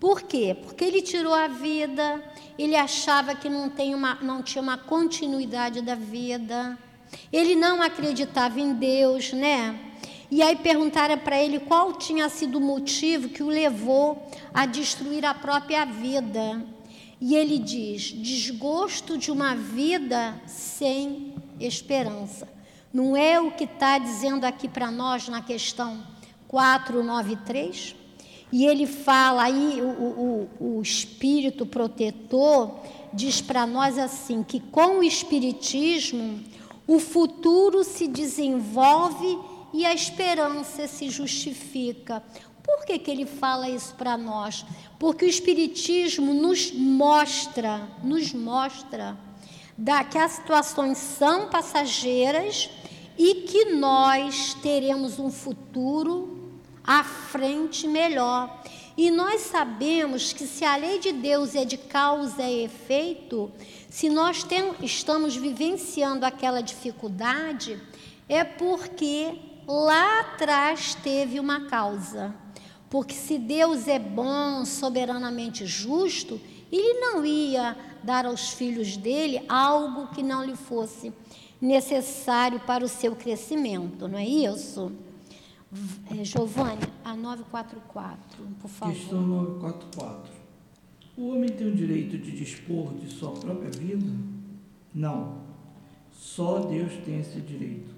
Por 0.00 0.22
quê? 0.22 0.56
Porque 0.60 0.84
ele 0.84 1.00
tirou 1.00 1.32
a 1.32 1.46
vida, 1.46 2.22
ele 2.58 2.76
achava 2.76 3.34
que 3.34 3.48
não, 3.48 3.70
tem 3.70 3.94
uma, 3.94 4.16
não 4.16 4.42
tinha 4.42 4.60
uma 4.60 4.76
continuidade 4.76 5.80
da 5.80 5.94
vida, 5.94 6.76
ele 7.32 7.54
não 7.54 7.82
acreditava 7.82 8.60
em 8.60 8.72
Deus, 8.72 9.32
né? 9.32 9.78
E 10.30 10.42
aí 10.42 10.56
perguntaram 10.56 11.18
para 11.18 11.40
ele 11.40 11.60
qual 11.60 11.92
tinha 11.92 12.28
sido 12.28 12.58
o 12.58 12.60
motivo 12.60 13.28
que 13.28 13.42
o 13.42 13.48
levou 13.48 14.28
a 14.52 14.66
destruir 14.66 15.24
a 15.24 15.34
própria 15.34 15.84
vida. 15.84 16.64
E 17.20 17.34
ele 17.34 17.58
diz: 17.58 18.12
desgosto 18.12 19.16
de 19.16 19.30
uma 19.30 19.54
vida 19.54 20.40
sem 20.46 21.34
esperança. 21.60 22.48
Não 22.92 23.16
é 23.16 23.40
o 23.40 23.50
que 23.50 23.64
está 23.64 23.98
dizendo 23.98 24.44
aqui 24.44 24.68
para 24.68 24.90
nós 24.90 25.28
na 25.28 25.42
questão 25.42 26.04
493? 26.48 27.96
E 28.52 28.66
ele 28.66 28.86
fala 28.86 29.44
aí, 29.44 29.80
o, 29.82 30.48
o, 30.60 30.76
o 30.76 30.82
espírito 30.82 31.66
protetor 31.66 32.78
diz 33.12 33.40
para 33.40 33.66
nós 33.66 33.98
assim: 33.98 34.42
que 34.42 34.60
com 34.60 34.98
o 34.98 35.02
espiritismo 35.02 36.40
o 36.86 36.98
futuro 36.98 37.82
se 37.84 38.06
desenvolve 38.06 39.38
e 39.72 39.84
a 39.84 39.94
esperança 39.94 40.86
se 40.86 41.08
justifica. 41.08 42.22
Por 42.62 42.86
que, 42.86 42.98
que 42.98 43.10
ele 43.10 43.26
fala 43.26 43.68
isso 43.68 43.94
para 43.94 44.16
nós? 44.16 44.64
Porque 44.98 45.24
o 45.24 45.28
Espiritismo 45.28 46.32
nos 46.32 46.72
mostra, 46.72 47.88
nos 48.02 48.32
mostra 48.32 49.18
da, 49.76 50.04
que 50.04 50.16
as 50.16 50.32
situações 50.32 50.98
são 50.98 51.48
passageiras 51.48 52.70
e 53.18 53.34
que 53.46 53.66
nós 53.66 54.54
teremos 54.62 55.18
um 55.18 55.30
futuro 55.30 56.58
à 56.82 57.02
frente 57.02 57.86
melhor. 57.86 58.62
E 58.96 59.10
nós 59.10 59.40
sabemos 59.42 60.32
que 60.32 60.46
se 60.46 60.64
a 60.64 60.76
lei 60.76 61.00
de 61.00 61.12
Deus 61.12 61.56
é 61.56 61.64
de 61.64 61.76
causa 61.76 62.44
e 62.44 62.64
efeito, 62.64 63.50
se 63.94 64.08
nós 64.08 64.42
tem, 64.42 64.74
estamos 64.82 65.36
vivenciando 65.36 66.26
aquela 66.26 66.60
dificuldade, 66.60 67.80
é 68.28 68.42
porque 68.42 69.38
lá 69.68 70.18
atrás 70.18 70.96
teve 70.96 71.38
uma 71.38 71.66
causa. 71.66 72.34
Porque 72.90 73.14
se 73.14 73.38
Deus 73.38 73.86
é 73.86 74.00
bom, 74.00 74.64
soberanamente 74.64 75.64
justo, 75.64 76.40
ele 76.72 76.94
não 76.94 77.24
ia 77.24 77.76
dar 78.02 78.26
aos 78.26 78.48
filhos 78.48 78.96
dele 78.96 79.44
algo 79.48 80.08
que 80.08 80.24
não 80.24 80.44
lhe 80.44 80.56
fosse 80.56 81.12
necessário 81.60 82.58
para 82.66 82.84
o 82.84 82.88
seu 82.88 83.14
crescimento, 83.14 84.08
não 84.08 84.18
é 84.18 84.26
isso? 84.26 84.90
É, 86.18 86.24
Giovanni, 86.24 86.82
a 87.04 87.14
944, 87.14 88.44
por 88.60 88.68
favor. 88.68 88.92
Questão 88.92 89.20
944. 89.20 90.33
O 91.16 91.28
homem 91.28 91.48
tem 91.48 91.68
o 91.68 91.74
direito 91.74 92.18
de 92.18 92.32
dispor 92.32 92.92
de 92.94 93.08
sua 93.08 93.30
própria 93.30 93.70
vida? 93.70 94.04
Não. 94.92 95.38
Só 96.10 96.58
Deus 96.58 96.92
tem 97.04 97.20
esse 97.20 97.40
direito. 97.40 97.94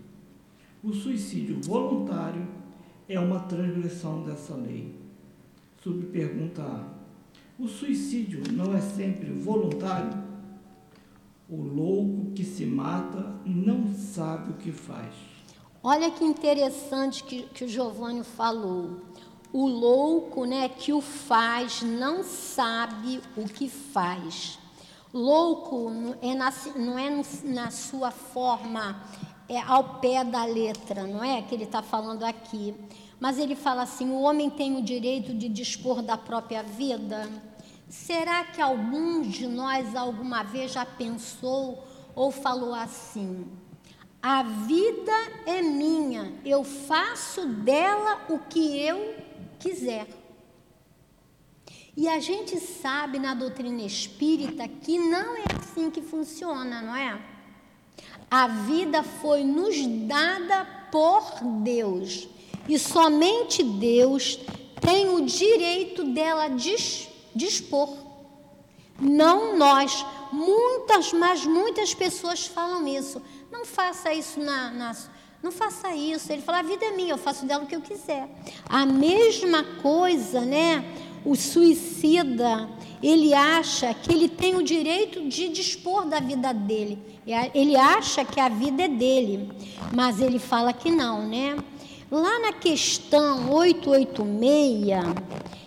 O 0.84 0.92
suicídio 0.92 1.58
voluntário 1.62 2.46
é 3.08 3.18
uma 3.18 3.40
transgressão 3.40 4.22
dessa 4.22 4.54
lei. 4.54 4.94
Subpergunta 5.82 6.62
A. 6.62 6.84
O 7.58 7.66
suicídio 7.66 8.42
não 8.52 8.76
é 8.76 8.82
sempre 8.82 9.30
voluntário? 9.30 10.22
O 11.48 11.56
louco 11.62 12.32
que 12.34 12.44
se 12.44 12.66
mata 12.66 13.34
não 13.46 13.94
sabe 13.94 14.50
o 14.50 14.54
que 14.54 14.72
faz. 14.72 15.14
Olha 15.82 16.10
que 16.10 16.24
interessante 16.24 17.24
que, 17.24 17.44
que 17.44 17.64
o 17.64 17.68
Giovanni 17.68 18.24
falou. 18.24 19.05
O 19.56 19.66
louco 19.66 20.44
né, 20.44 20.68
que 20.68 20.92
o 20.92 21.00
faz 21.00 21.80
não 21.80 22.22
sabe 22.22 23.22
o 23.34 23.44
que 23.44 23.70
faz. 23.70 24.58
Louco 25.14 25.90
é 26.20 26.34
na, 26.34 26.52
não 26.76 26.98
é 26.98 27.22
na 27.42 27.70
sua 27.70 28.10
forma 28.10 29.02
é, 29.48 29.58
ao 29.58 29.94
pé 29.94 30.22
da 30.22 30.44
letra, 30.44 31.06
não 31.06 31.24
é? 31.24 31.40
Que 31.40 31.54
ele 31.54 31.64
está 31.64 31.80
falando 31.80 32.22
aqui. 32.22 32.74
Mas 33.18 33.38
ele 33.38 33.56
fala 33.56 33.84
assim: 33.84 34.10
o 34.10 34.20
homem 34.20 34.50
tem 34.50 34.76
o 34.76 34.82
direito 34.82 35.32
de 35.32 35.48
dispor 35.48 36.02
da 36.02 36.18
própria 36.18 36.62
vida. 36.62 37.26
Será 37.88 38.44
que 38.44 38.60
algum 38.60 39.22
de 39.22 39.46
nós 39.46 39.96
alguma 39.96 40.42
vez 40.42 40.72
já 40.72 40.84
pensou 40.84 41.82
ou 42.14 42.30
falou 42.30 42.74
assim? 42.74 43.46
A 44.20 44.42
vida 44.42 45.12
é 45.46 45.62
minha, 45.62 46.34
eu 46.44 46.62
faço 46.62 47.46
dela 47.46 48.20
o 48.28 48.38
que 48.38 48.78
eu 48.78 49.24
quiser. 49.58 50.06
E 51.96 52.08
a 52.08 52.20
gente 52.20 52.60
sabe 52.60 53.18
na 53.18 53.34
doutrina 53.34 53.82
espírita 53.82 54.68
que 54.68 54.98
não 54.98 55.36
é 55.36 55.44
assim 55.58 55.90
que 55.90 56.02
funciona, 56.02 56.82
não 56.82 56.94
é? 56.94 57.18
A 58.30 58.46
vida 58.46 59.02
foi 59.02 59.44
nos 59.44 59.76
dada 60.06 60.66
por 60.92 61.40
Deus 61.62 62.28
e 62.68 62.78
somente 62.78 63.62
Deus 63.62 64.38
tem 64.80 65.08
o 65.08 65.24
direito 65.24 66.04
dela 66.04 66.48
dispor. 67.34 67.96
Não 69.00 69.56
nós. 69.56 70.04
Muitas, 70.32 71.12
mas 71.12 71.46
muitas 71.46 71.94
pessoas 71.94 72.46
falam 72.46 72.86
isso. 72.86 73.22
Não 73.50 73.64
faça 73.64 74.12
isso 74.12 74.40
na, 74.40 74.70
na 74.70 74.96
não 75.46 75.52
faça 75.52 75.94
isso. 75.94 76.32
Ele 76.32 76.42
fala: 76.42 76.58
a 76.58 76.62
vida 76.62 76.84
é 76.84 76.90
minha, 76.90 77.12
eu 77.12 77.18
faço 77.18 77.46
dela 77.46 77.62
o 77.62 77.66
que 77.66 77.76
eu 77.76 77.80
quiser. 77.80 78.28
A 78.68 78.84
mesma 78.84 79.62
coisa, 79.80 80.40
né? 80.40 80.84
O 81.24 81.34
suicida, 81.34 82.68
ele 83.02 83.32
acha 83.32 83.94
que 83.94 84.12
ele 84.12 84.28
tem 84.28 84.56
o 84.56 84.62
direito 84.62 85.28
de 85.28 85.48
dispor 85.48 86.04
da 86.04 86.20
vida 86.20 86.52
dele. 86.52 86.98
Ele 87.54 87.76
acha 87.76 88.24
que 88.24 88.40
a 88.40 88.48
vida 88.48 88.84
é 88.84 88.88
dele, 88.88 89.50
mas 89.92 90.20
ele 90.20 90.38
fala 90.38 90.72
que 90.72 90.90
não, 90.90 91.26
né? 91.26 91.56
Lá 92.10 92.38
na 92.38 92.52
questão 92.52 93.50
886, 93.52 95.04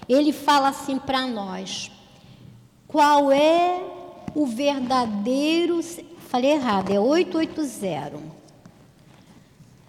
ele 0.07 0.31
fala 0.31 0.69
assim 0.69 0.97
para 0.97 1.25
nós: 1.25 1.89
qual 2.87 3.31
é 3.31 3.81
o 4.35 4.45
verdadeiro. 4.45 5.79
Falei 6.27 6.51
errado, 6.51 6.91
é 6.91 6.99
880. 6.99 8.38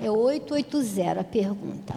É 0.02 0.10
880 0.10 1.20
a 1.20 1.24
pergunta. 1.24 1.94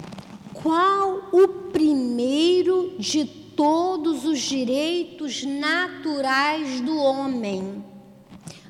Qual 0.53 1.29
o 1.31 1.47
primeiro 1.71 2.95
de 2.99 3.25
todos 3.25 4.25
os 4.25 4.39
direitos 4.39 5.43
naturais 5.43 6.81
do 6.81 6.97
homem? 6.97 7.83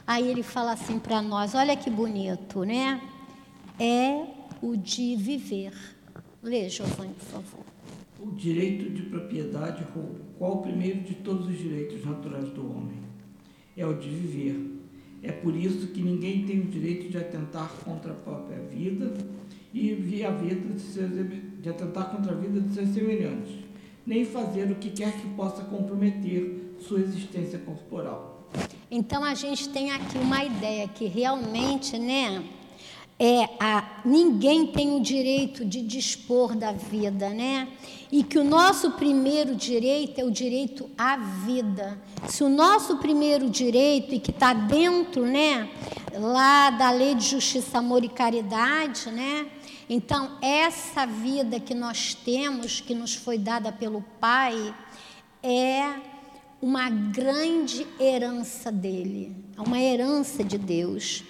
Aí 0.06 0.28
ele 0.28 0.44
fala 0.44 0.74
assim 0.74 1.00
para 1.00 1.22
nós: 1.22 1.56
olha 1.56 1.76
que 1.76 1.90
bonito, 1.90 2.64
né? 2.64 3.02
É 3.80 4.26
o 4.62 4.76
de 4.78 5.16
viver. 5.16 5.74
Lê, 6.42 6.70
Giovanni, 6.70 7.14
por 7.14 7.26
favor. 7.26 7.66
O 8.20 8.32
direito 8.32 8.90
de 8.90 9.04
propriedade. 9.04 9.86
Qual 10.38 10.54
o 10.54 10.62
primeiro 10.62 11.02
de 11.02 11.16
todos 11.16 11.48
os 11.48 11.58
direitos 11.58 12.06
naturais 12.06 12.50
do 12.52 12.70
homem? 12.70 13.02
É 13.76 13.86
o 13.86 13.98
de 13.98 14.10
viver. 14.10 14.73
É 15.24 15.32
por 15.32 15.56
isso 15.56 15.88
que 15.88 16.02
ninguém 16.02 16.46
tem 16.46 16.60
o 16.60 16.66
direito 16.66 17.10
de 17.10 17.18
atentar 17.18 17.72
contra 17.86 18.12
a 18.12 18.16
própria 18.16 18.60
vida 18.60 19.14
e 19.74 20.24
a 20.24 20.30
vida 20.30 20.74
de, 20.74 20.82
seus, 20.82 21.12
de 21.62 21.70
atentar 21.70 22.12
contra 22.12 22.34
a 22.34 22.36
vida 22.36 22.60
de 22.60 22.74
seus 22.74 22.90
semelhantes, 22.90 23.56
nem 24.06 24.26
fazer 24.26 24.70
o 24.70 24.76
que 24.76 24.90
quer 24.90 25.14
que 25.14 25.28
possa 25.30 25.64
comprometer 25.64 26.76
sua 26.80 27.00
existência 27.00 27.58
corporal. 27.60 28.50
Então 28.92 29.24
a 29.24 29.34
gente 29.34 29.70
tem 29.70 29.92
aqui 29.92 30.18
uma 30.18 30.44
ideia 30.44 30.88
que 30.90 31.06
realmente, 31.06 31.98
né? 31.98 32.44
é 33.20 33.48
a 33.60 34.02
ninguém 34.04 34.68
tem 34.68 34.96
o 34.96 35.00
direito 35.00 35.64
de 35.64 35.82
dispor 35.82 36.56
da 36.56 36.72
vida, 36.72 37.30
né? 37.30 37.68
E 38.14 38.22
que 38.22 38.38
o 38.38 38.44
nosso 38.44 38.92
primeiro 38.92 39.56
direito 39.56 40.22
é 40.22 40.24
o 40.24 40.30
direito 40.30 40.88
à 40.96 41.18
vida. 41.18 42.00
Se 42.28 42.44
o 42.44 42.48
nosso 42.48 42.98
primeiro 42.98 43.50
direito 43.50 44.14
e 44.14 44.20
que 44.20 44.30
está 44.30 44.54
dentro, 44.54 45.26
né, 45.26 45.68
lá 46.14 46.70
da 46.70 46.92
lei 46.92 47.16
de 47.16 47.26
justiça, 47.26 47.80
amor 47.80 48.04
e 48.04 48.08
caridade, 48.08 49.10
né? 49.10 49.48
Então 49.90 50.38
essa 50.44 51.08
vida 51.08 51.60
que 51.60 51.74
nós 51.74 52.14
temos, 52.14 52.80
que 52.80 52.94
nos 52.94 53.16
foi 53.16 53.40
dada 53.40 53.72
pelo 53.72 54.06
Pai, 54.20 54.76
é 55.42 55.96
uma 56.62 56.92
grande 56.92 57.88
herança 58.00 58.72
dele, 58.72 59.36
é 59.58 59.62
uma 59.62 59.82
herança 59.82 60.44
de 60.44 60.60
Deus. 60.60 61.24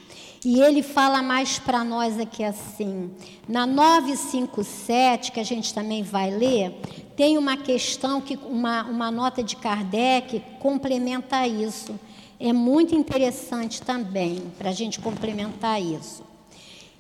E 0.46 0.60
ele 0.60 0.84
fala 0.84 1.22
mais 1.22 1.58
para 1.58 1.84
nós 1.84 2.20
aqui 2.20 2.44
assim. 2.44 3.12
Na 3.48 3.66
957, 3.66 5.32
que 5.32 5.40
a 5.40 5.44
gente 5.44 5.74
também 5.74 6.04
vai 6.04 6.32
ler, 6.32 6.76
tem 7.16 7.38
uma 7.38 7.56
questão 7.56 8.20
que 8.20 8.36
uma, 8.36 8.84
uma 8.84 9.10
nota 9.10 9.42
de 9.42 9.56
Kardec 9.56 10.42
complementa 10.60 11.48
isso. 11.48 11.98
É 12.40 12.52
muito 12.52 12.94
interessante 12.94 13.82
também 13.82 14.44
para 14.58 14.72
a 14.72 14.74
gente 14.74 15.00
complementar 15.00 15.82
isso. 15.82 16.24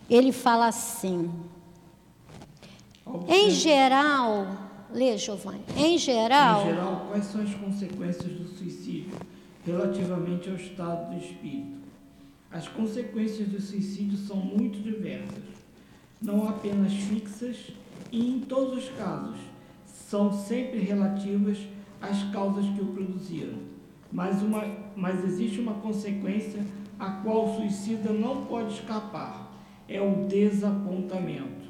Ele 0.10 0.32
fala 0.32 0.68
assim: 0.68 1.30
em 3.28 3.50
geral, 3.52 4.48
lê, 4.90 5.18
Giovanni, 5.18 5.64
em 5.76 5.98
geral. 5.98 6.62
Em 6.62 6.66
geral, 6.70 7.06
quais 7.10 7.26
são 7.26 7.42
as 7.42 7.54
consequências 7.56 8.32
do 8.32 8.48
suicídio 8.48 9.18
relativamente 9.66 10.50
ao 10.50 10.56
estado 10.56 11.10
do 11.10 11.18
espírito? 11.18 11.83
As 12.54 12.68
consequências 12.68 13.48
do 13.48 13.60
suicídio 13.60 14.16
são 14.16 14.38
muito 14.38 14.78
diversas, 14.80 15.44
não 16.22 16.48
apenas 16.48 16.94
fixas 16.94 17.72
e, 18.12 18.30
em 18.30 18.42
todos 18.42 18.84
os 18.84 18.90
casos, 18.92 19.40
são 19.88 20.32
sempre 20.32 20.78
relativas 20.78 21.58
às 22.00 22.22
causas 22.26 22.64
que 22.76 22.80
o 22.80 22.94
produziram. 22.94 23.58
Mas, 24.12 24.44
uma, 24.44 24.64
mas 24.96 25.26
existe 25.26 25.60
uma 25.60 25.74
consequência 25.74 26.64
a 27.00 27.10
qual 27.24 27.50
o 27.50 27.56
suicida 27.56 28.14
não 28.14 28.46
pode 28.46 28.76
escapar: 28.76 29.52
é 29.88 30.00
o 30.00 30.28
desapontamento. 30.28 31.64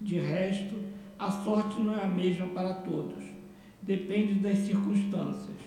De 0.00 0.18
resto, 0.18 0.76
a 1.18 1.30
sorte 1.30 1.78
não 1.82 1.94
é 1.94 2.04
a 2.04 2.08
mesma 2.08 2.46
para 2.46 2.72
todos, 2.72 3.22
depende 3.82 4.36
das 4.36 4.60
circunstâncias. 4.60 5.58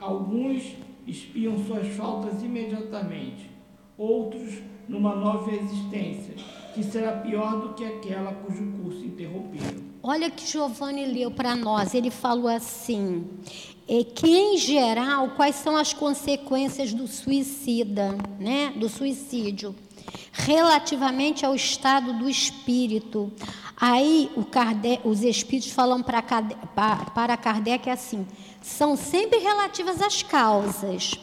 Alguns 0.00 0.74
espiam 1.06 1.56
suas 1.64 1.86
faltas 1.94 2.42
imediatamente, 2.42 3.51
outros 3.96 4.60
numa 4.88 5.14
nova 5.14 5.50
existência, 5.50 6.34
que 6.74 6.82
será 6.82 7.12
pior 7.12 7.60
do 7.60 7.74
que 7.74 7.84
aquela 7.84 8.32
cujo 8.32 8.72
curso 8.72 9.04
interromperam. 9.04 9.82
Olha 10.02 10.30
que 10.30 10.46
Giovanni 10.46 11.06
leu 11.06 11.30
para 11.30 11.54
nós, 11.54 11.94
ele 11.94 12.10
falou 12.10 12.48
assim: 12.48 13.24
é 13.88 14.02
que 14.02 14.28
em 14.28 14.58
geral, 14.58 15.30
quais 15.30 15.56
são 15.56 15.76
as 15.76 15.92
consequências 15.92 16.92
do 16.92 17.06
suicida, 17.06 18.16
né? 18.38 18.72
Do 18.76 18.88
suicídio, 18.88 19.74
relativamente 20.32 21.46
ao 21.46 21.54
estado 21.54 22.12
do 22.14 22.28
espírito. 22.28 23.32
Aí 23.76 24.30
Kardec, 24.50 25.06
os 25.06 25.22
espíritos 25.22 25.72
falam 25.72 26.02
para 26.02 26.22
para 26.22 27.36
Kardec 27.36 27.88
assim: 27.88 28.26
são 28.60 28.96
sempre 28.96 29.38
relativas 29.38 30.00
às 30.02 30.22
causas 30.22 31.18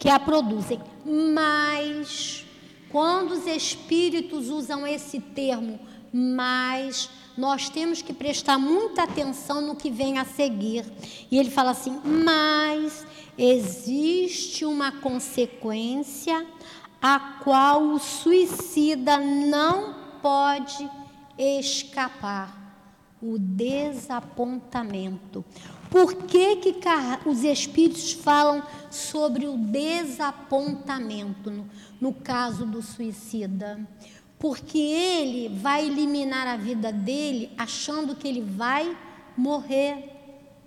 que 0.00 0.08
a 0.08 0.18
produzem. 0.18 0.80
Mas, 1.04 2.44
quando 2.88 3.32
os 3.32 3.46
espíritos 3.46 4.48
usam 4.48 4.84
esse 4.84 5.20
termo, 5.20 5.78
mas, 6.12 7.08
nós 7.36 7.68
temos 7.68 8.02
que 8.02 8.12
prestar 8.12 8.58
muita 8.58 9.04
atenção 9.04 9.60
no 9.60 9.76
que 9.76 9.88
vem 9.90 10.18
a 10.18 10.24
seguir. 10.24 10.84
E 11.30 11.38
ele 11.38 11.50
fala 11.50 11.70
assim: 11.70 12.00
mas 12.04 13.06
existe 13.38 14.64
uma 14.64 14.90
consequência 14.90 16.44
a 17.00 17.38
qual 17.44 17.82
o 17.82 17.98
suicida 17.98 19.18
não 19.18 19.94
pode 20.20 20.90
escapar 21.38 22.58
o 23.22 23.38
desapontamento. 23.38 25.44
Por 25.90 26.14
que, 26.14 26.56
que 26.56 26.74
os 27.26 27.42
espíritos 27.42 28.12
falam 28.12 28.62
sobre 28.90 29.46
o 29.48 29.56
desapontamento 29.56 31.50
no, 31.50 31.68
no 32.00 32.14
caso 32.14 32.64
do 32.64 32.80
suicida? 32.80 33.80
Porque 34.38 34.78
ele 34.78 35.48
vai 35.60 35.84
eliminar 35.86 36.46
a 36.46 36.56
vida 36.56 36.92
dele 36.92 37.50
achando 37.58 38.14
que 38.14 38.28
ele 38.28 38.40
vai 38.40 38.96
morrer, 39.36 40.08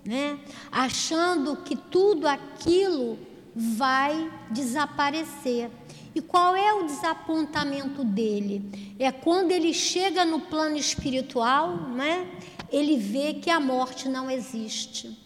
né? 0.04 0.38
achando 0.70 1.56
que 1.56 1.74
tudo 1.74 2.28
aquilo 2.28 3.18
vai 3.56 4.30
desaparecer. 4.50 5.70
E 6.14 6.20
qual 6.20 6.54
é 6.54 6.72
o 6.74 6.84
desapontamento 6.84 8.04
dele? 8.04 8.94
É 8.98 9.10
quando 9.10 9.50
ele 9.50 9.72
chega 9.72 10.24
no 10.24 10.40
plano 10.40 10.76
espiritual, 10.76 11.76
né? 11.90 12.28
Ele 12.74 12.96
vê 12.96 13.34
que 13.34 13.48
a 13.48 13.60
morte 13.60 14.08
não 14.08 14.28
existe. 14.28 15.16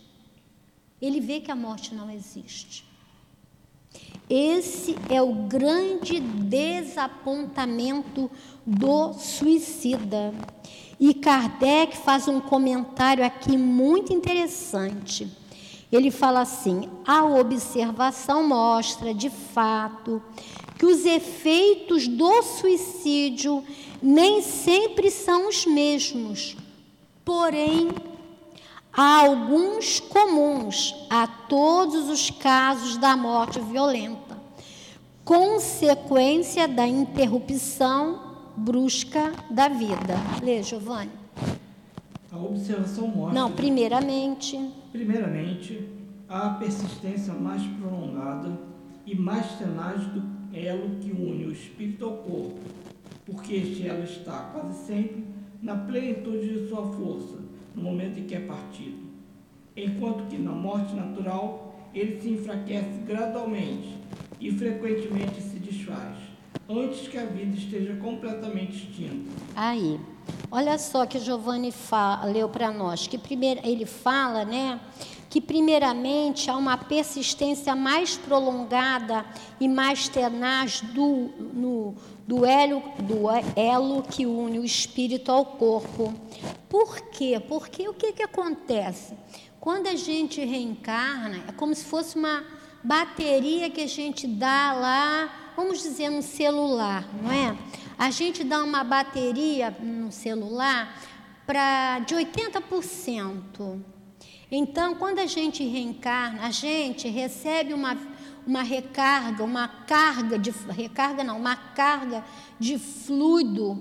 Ele 1.00 1.18
vê 1.18 1.40
que 1.40 1.50
a 1.50 1.56
morte 1.56 1.94
não 1.94 2.10
existe. 2.10 2.84
Esse 4.28 4.94
é 5.08 5.22
o 5.22 5.32
grande 5.32 6.20
desapontamento 6.20 8.30
do 8.66 9.14
suicida. 9.14 10.34
E 11.00 11.14
Kardec 11.14 11.96
faz 11.96 12.28
um 12.28 12.38
comentário 12.38 13.24
aqui 13.24 13.56
muito 13.56 14.12
interessante. 14.12 15.26
Ele 15.90 16.10
fala 16.10 16.42
assim: 16.42 16.90
a 17.06 17.24
observação 17.24 18.46
mostra, 18.46 19.14
de 19.14 19.30
fato, 19.30 20.22
que 20.78 20.84
os 20.84 21.06
efeitos 21.06 22.06
do 22.06 22.42
suicídio 22.42 23.64
nem 24.02 24.42
sempre 24.42 25.10
são 25.10 25.48
os 25.48 25.64
mesmos 25.64 26.54
Porém, 27.28 27.90
Há 28.90 29.26
alguns 29.26 30.00
comuns 30.00 30.94
a 31.10 31.26
todos 31.26 32.08
os 32.08 32.30
casos 32.30 32.96
da 32.96 33.16
morte 33.16 33.60
violenta, 33.60 34.36
consequência 35.24 36.66
da 36.66 36.84
interrupção 36.84 38.18
brusca 38.56 39.32
da 39.50 39.68
vida. 39.68 40.16
Lê, 40.42 40.62
Giovanni. 40.62 41.12
A 42.32 42.38
observação 42.38 43.06
mostra. 43.06 43.38
Não, 43.38 43.52
primeiramente. 43.52 44.58
Primeiramente, 44.90 45.86
a 46.28 46.48
persistência 46.54 47.34
mais 47.34 47.62
prolongada 47.62 48.58
e 49.06 49.14
mais 49.14 49.46
tenaz 49.58 50.00
do 50.06 50.22
elo 50.52 50.96
que 50.96 51.12
une 51.12 51.44
o 51.44 51.52
espírito 51.52 52.06
ao 52.06 52.16
corpo, 52.16 52.58
porque 53.26 53.54
este 53.54 53.86
elo 53.86 54.02
está 54.02 54.50
quase 54.52 54.86
sempre 54.86 55.37
na 55.62 55.76
plenitude 55.76 56.60
de 56.60 56.68
sua 56.68 56.86
força 56.92 57.38
no 57.74 57.82
momento 57.82 58.18
em 58.18 58.24
que 58.24 58.34
é 58.34 58.40
partido, 58.40 59.08
enquanto 59.76 60.28
que 60.28 60.38
na 60.38 60.52
morte 60.52 60.94
natural 60.94 61.74
ele 61.94 62.20
se 62.20 62.30
enfraquece 62.30 63.00
gradualmente 63.06 63.96
e 64.40 64.52
frequentemente 64.52 65.40
se 65.40 65.58
desfaz, 65.58 66.16
antes 66.68 67.08
que 67.08 67.18
a 67.18 67.24
vida 67.24 67.56
esteja 67.56 67.96
completamente 67.96 68.76
extinta. 68.76 69.30
Aí, 69.56 69.98
olha 70.50 70.78
só 70.78 71.06
que 71.06 71.18
Giovanni 71.18 71.72
leu 72.32 72.48
para 72.48 72.70
nós, 72.70 73.06
que 73.06 73.18
primeiro 73.18 73.60
ele 73.64 73.86
fala, 73.86 74.44
né, 74.44 74.80
que 75.30 75.40
primeiramente 75.40 76.50
há 76.50 76.56
uma 76.56 76.76
persistência 76.76 77.74
mais 77.74 78.16
prolongada 78.16 79.24
e 79.60 79.68
mais 79.68 80.08
tenaz 80.08 80.80
do, 80.80 81.30
no, 81.52 81.94
do, 82.28 82.44
elo, 82.44 82.82
do 82.98 83.22
elo 83.56 84.02
que 84.02 84.26
une 84.26 84.58
o 84.58 84.64
espírito 84.64 85.32
ao 85.32 85.46
corpo. 85.46 86.12
Por 86.68 87.00
quê? 87.10 87.40
Porque 87.48 87.88
o 87.88 87.94
que, 87.94 88.12
que 88.12 88.22
acontece? 88.22 89.14
Quando 89.58 89.86
a 89.86 89.96
gente 89.96 90.44
reencarna, 90.44 91.42
é 91.48 91.52
como 91.52 91.74
se 91.74 91.86
fosse 91.86 92.18
uma 92.18 92.44
bateria 92.84 93.70
que 93.70 93.80
a 93.80 93.86
gente 93.86 94.26
dá 94.26 94.74
lá, 94.74 95.52
vamos 95.56 95.82
dizer, 95.82 96.10
no 96.10 96.20
celular, 96.20 97.08
não 97.22 97.32
é? 97.32 97.56
A 97.98 98.10
gente 98.10 98.44
dá 98.44 98.62
uma 98.62 98.84
bateria 98.84 99.70
no 99.80 100.12
celular 100.12 101.00
para 101.46 102.00
de 102.00 102.14
80%. 102.14 103.80
Então, 104.50 104.94
quando 104.96 105.18
a 105.18 105.26
gente 105.26 105.66
reencarna, 105.66 106.42
a 106.42 106.50
gente 106.50 107.08
recebe 107.08 107.72
uma, 107.72 107.96
uma 108.48 108.62
recarga, 108.62 109.44
uma 109.44 109.68
carga 109.68 110.38
de 110.38 110.50
recarga 110.70 111.22
não, 111.22 111.36
uma 111.36 111.54
carga 111.54 112.24
de 112.58 112.78
fluido 112.78 113.78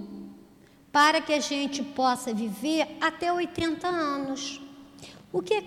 para 0.91 1.21
que 1.21 1.31
a 1.31 1.39
gente 1.39 1.81
possa 1.81 2.33
viver 2.33 2.97
até 2.99 3.31
80 3.31 3.87
anos. 3.87 4.59
O 5.31 5.41
que 5.41 5.63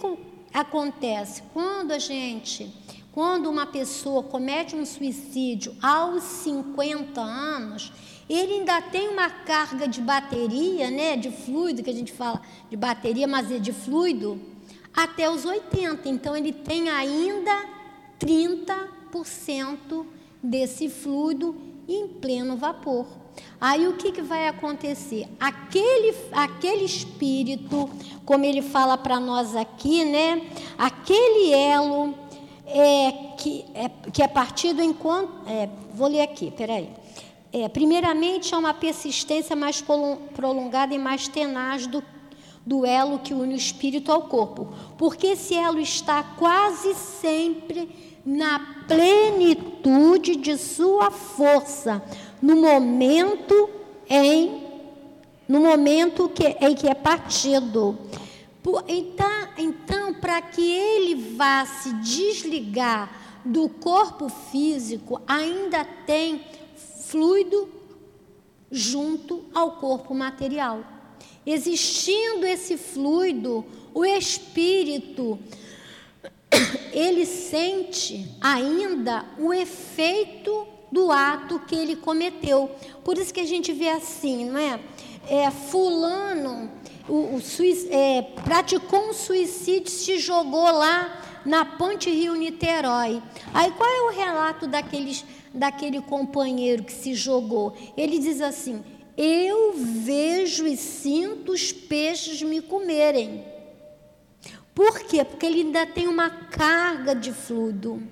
acontece 0.52 1.42
quando 1.54 1.92
a 1.92 1.98
gente, 1.98 2.70
quando 3.10 3.48
uma 3.48 3.64
pessoa 3.64 4.22
comete 4.22 4.76
um 4.76 4.84
suicídio 4.84 5.74
aos 5.80 6.22
50 6.22 7.22
anos, 7.22 7.90
ele 8.28 8.52
ainda 8.52 8.82
tem 8.82 9.08
uma 9.08 9.30
carga 9.30 9.88
de 9.88 10.02
bateria, 10.02 10.90
né, 10.90 11.16
de 11.16 11.30
fluido 11.30 11.82
que 11.82 11.88
a 11.88 11.94
gente 11.94 12.12
fala 12.12 12.42
de 12.68 12.76
bateria, 12.76 13.26
mas 13.26 13.50
é 13.50 13.58
de 13.58 13.72
fluido 13.72 14.38
até 14.92 15.30
os 15.30 15.46
80. 15.46 16.06
Então, 16.06 16.36
ele 16.36 16.52
tem 16.52 16.90
ainda 16.90 17.79
30% 18.20 20.06
desse 20.42 20.88
fluido 20.88 21.56
em 21.88 22.06
pleno 22.06 22.56
vapor. 22.56 23.06
Aí 23.60 23.86
o 23.88 23.94
que, 23.94 24.12
que 24.12 24.22
vai 24.22 24.46
acontecer? 24.48 25.26
Aquele, 25.38 26.14
aquele 26.32 26.84
espírito, 26.84 27.90
como 28.24 28.44
ele 28.44 28.62
fala 28.62 28.96
para 28.96 29.18
nós 29.18 29.56
aqui, 29.56 30.04
né? 30.04 30.42
Aquele 30.78 31.52
elo 31.52 32.14
é, 32.66 33.12
que, 33.36 33.64
é, 33.74 33.88
que 34.10 34.22
é 34.22 34.28
partido 34.28 34.82
enquanto. 34.82 35.48
É, 35.48 35.68
vou 35.94 36.08
ler 36.08 36.22
aqui, 36.22 36.50
peraí. 36.50 36.90
É, 37.52 37.68
primeiramente, 37.68 38.54
há 38.54 38.58
uma 38.58 38.74
persistência 38.74 39.56
mais 39.56 39.82
prolongada 40.34 40.94
e 40.94 40.98
mais 40.98 41.26
tenaz 41.26 41.86
do 41.86 42.02
do 42.64 42.84
elo 42.84 43.18
que 43.18 43.32
une 43.32 43.54
o 43.54 43.56
espírito 43.56 44.12
ao 44.12 44.22
corpo, 44.22 44.72
porque 44.98 45.28
esse 45.28 45.54
elo 45.54 45.80
está 45.80 46.22
quase 46.22 46.94
sempre 46.94 48.09
na 48.24 48.84
plenitude 48.86 50.36
de 50.36 50.56
sua 50.56 51.10
força, 51.10 52.02
no 52.40 52.56
momento 52.56 53.68
em 54.08 54.68
no 55.50 55.58
momento 55.58 56.28
que, 56.28 56.46
em 56.60 56.76
que 56.76 56.86
é 56.86 56.94
partido. 56.94 57.98
Por, 58.62 58.84
então, 58.86 59.48
então 59.58 60.14
para 60.14 60.40
que 60.40 60.62
ele 60.62 61.34
vá 61.34 61.66
se 61.66 61.92
desligar 61.94 63.10
do 63.44 63.68
corpo 63.68 64.28
físico, 64.28 65.20
ainda 65.26 65.84
tem 66.06 66.40
fluido 67.08 67.68
junto 68.70 69.44
ao 69.52 69.72
corpo 69.72 70.14
material. 70.14 70.84
Existindo 71.44 72.46
esse 72.46 72.76
fluido, 72.76 73.64
o 73.92 74.04
espírito 74.04 75.36
ele 76.92 77.24
sente 77.26 78.26
ainda 78.40 79.24
o 79.38 79.52
efeito 79.52 80.66
do 80.90 81.12
ato 81.12 81.60
que 81.60 81.74
ele 81.74 81.96
cometeu. 81.96 82.70
Por 83.04 83.16
isso 83.18 83.32
que 83.32 83.40
a 83.40 83.46
gente 83.46 83.72
vê 83.72 83.90
assim, 83.90 84.44
não 84.50 84.58
é? 84.58 84.80
é 85.28 85.50
fulano 85.50 86.70
o, 87.10 87.36
o 87.36 87.42
é, 87.90 88.22
praticou 88.44 89.10
um 89.10 89.12
suicídio, 89.12 89.90
se 89.90 90.18
jogou 90.18 90.70
lá 90.70 91.40
na 91.44 91.64
Ponte 91.64 92.08
Rio 92.08 92.34
Niterói. 92.34 93.20
Aí 93.52 93.70
qual 93.72 93.90
é 93.90 94.02
o 94.02 94.16
relato 94.16 94.68
daqueles, 94.68 95.24
daquele 95.52 96.00
companheiro 96.00 96.84
que 96.84 96.92
se 96.92 97.14
jogou? 97.14 97.74
Ele 97.96 98.18
diz 98.18 98.40
assim: 98.40 98.82
eu 99.16 99.74
vejo 99.74 100.66
e 100.66 100.76
sinto 100.76 101.52
os 101.52 101.72
peixes 101.72 102.42
me 102.42 102.62
comerem. 102.62 103.44
Por 104.74 105.00
quê? 105.00 105.24
Porque 105.24 105.46
ele 105.46 105.60
ainda 105.62 105.86
tem 105.86 106.06
uma 106.08 106.30
carga 106.30 107.14
de 107.14 107.32
fluido. 107.32 108.02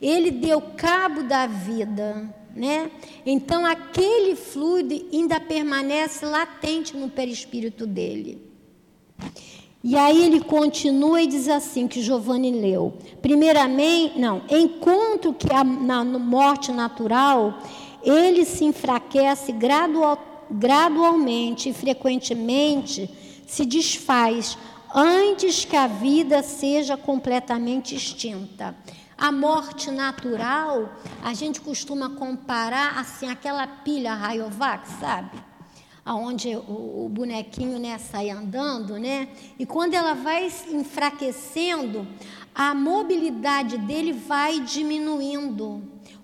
Ele 0.00 0.30
deu 0.30 0.60
cabo 0.60 1.22
da 1.22 1.46
vida, 1.46 2.32
né? 2.54 2.90
Então 3.24 3.64
aquele 3.64 4.36
fluido 4.36 4.94
ainda 5.12 5.40
permanece 5.40 6.24
latente 6.24 6.96
no 6.96 7.08
perispírito 7.08 7.86
dele. 7.86 8.42
E 9.82 9.96
aí 9.96 10.24
ele 10.24 10.40
continua 10.40 11.22
e 11.22 11.26
diz 11.26 11.48
assim 11.48 11.86
que 11.86 12.02
Giovanni 12.02 12.50
leu. 12.50 12.94
Primeiramente, 13.22 14.18
não, 14.18 14.42
enquanto 14.50 15.32
que 15.32 15.52
a, 15.52 15.62
na 15.62 16.04
morte 16.04 16.72
natural 16.72 17.62
ele 18.02 18.44
se 18.44 18.64
enfraquece 18.64 19.52
gradualmente 19.52 20.36
gradualmente 20.50 21.70
e 21.70 21.72
frequentemente 21.72 23.10
se 23.46 23.64
desfaz 23.64 24.56
antes 24.98 25.66
que 25.66 25.76
a 25.76 25.86
vida 25.86 26.42
seja 26.42 26.96
completamente 26.96 27.94
extinta. 27.94 28.74
A 29.18 29.30
morte 29.30 29.90
natural, 29.90 30.90
a 31.22 31.34
gente 31.34 31.60
costuma 31.60 32.10
comparar 32.10 32.98
assim 32.98 33.28
aquela 33.28 33.66
pilha 33.66 34.14
Rayovac, 34.14 34.88
sabe? 34.98 35.38
Aonde 36.02 36.56
o, 36.56 37.04
o 37.04 37.08
bonequinho 37.10 37.78
né, 37.78 37.98
sai 37.98 38.30
andando, 38.30 38.98
né? 38.98 39.28
E 39.58 39.66
quando 39.66 39.92
ela 39.92 40.14
vai 40.14 40.50
enfraquecendo, 40.70 42.06
a 42.54 42.74
mobilidade 42.74 43.76
dele 43.76 44.12
vai 44.14 44.60
diminuindo. 44.60 45.82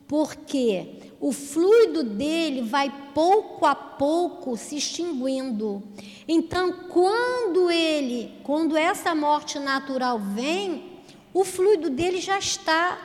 Por 0.08 0.34
quê? 0.34 1.01
O 1.22 1.30
fluido 1.30 2.02
dele 2.02 2.62
vai 2.62 2.92
pouco 3.14 3.64
a 3.64 3.76
pouco 3.76 4.56
se 4.56 4.76
extinguindo. 4.76 5.80
Então, 6.26 6.72
quando 6.88 7.70
ele, 7.70 8.32
quando 8.42 8.76
essa 8.76 9.14
morte 9.14 9.56
natural 9.60 10.18
vem, 10.18 11.00
o 11.32 11.44
fluido 11.44 11.88
dele 11.88 12.20
já 12.20 12.40
está 12.40 12.98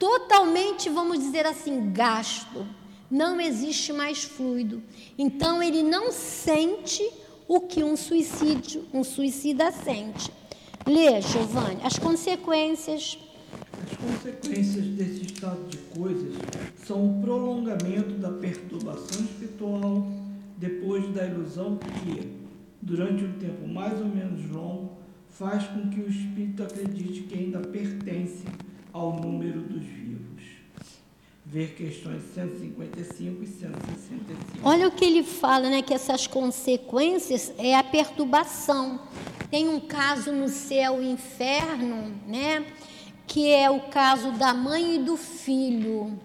totalmente, 0.00 0.90
vamos 0.90 1.20
dizer 1.20 1.46
assim, 1.46 1.92
gasto. 1.92 2.66
Não 3.08 3.40
existe 3.40 3.92
mais 3.92 4.24
fluido. 4.24 4.82
Então 5.16 5.62
ele 5.62 5.84
não 5.84 6.10
sente 6.10 7.08
o 7.46 7.60
que 7.60 7.84
um 7.84 7.96
suicídio, 7.96 8.84
um 8.92 9.04
suicida 9.04 9.70
sente. 9.70 10.32
Lê, 10.84 11.20
Giovanni, 11.20 11.78
as 11.84 12.00
consequências 12.00 13.16
as 13.82 13.96
consequências 13.96 14.84
desse 14.86 15.26
estado 15.26 15.68
de 15.68 15.78
coisas 15.98 16.34
são 16.86 17.18
o 17.18 17.20
prolongamento 17.22 18.14
da 18.14 18.30
perturbação 18.30 19.24
espiritual 19.24 20.06
depois 20.56 21.12
da 21.12 21.26
ilusão 21.26 21.78
que, 21.78 22.32
durante 22.80 23.24
um 23.24 23.32
tempo 23.38 23.66
mais 23.66 24.00
ou 24.00 24.06
menos 24.06 24.48
longo, 24.50 24.98
faz 25.28 25.64
com 25.64 25.90
que 25.90 26.00
o 26.00 26.08
espírito 26.08 26.62
acredite 26.62 27.22
que 27.22 27.34
ainda 27.34 27.60
pertence 27.60 28.44
ao 28.92 29.20
número 29.20 29.60
dos 29.62 29.82
vivos. 29.82 30.42
Ver 31.44 31.74
questões 31.74 32.22
155 32.34 33.42
e 33.42 33.46
165. 33.46 34.60
Olha 34.62 34.88
o 34.88 34.92
que 34.92 35.04
ele 35.04 35.22
fala, 35.22 35.68
né? 35.68 35.82
Que 35.82 35.92
essas 35.92 36.26
consequências 36.26 37.52
é 37.58 37.76
a 37.76 37.82
perturbação. 37.82 39.00
tem 39.50 39.68
um 39.68 39.80
caso 39.80 40.32
no 40.32 40.48
céu 40.48 41.02
e 41.02 41.10
inferno, 41.10 42.12
né? 42.26 42.64
Que 43.26 43.50
é 43.50 43.70
o 43.70 43.80
caso 43.88 44.32
da 44.32 44.52
mãe 44.54 44.96
e 44.96 44.98
do 44.98 45.16
filho. 45.16 46.18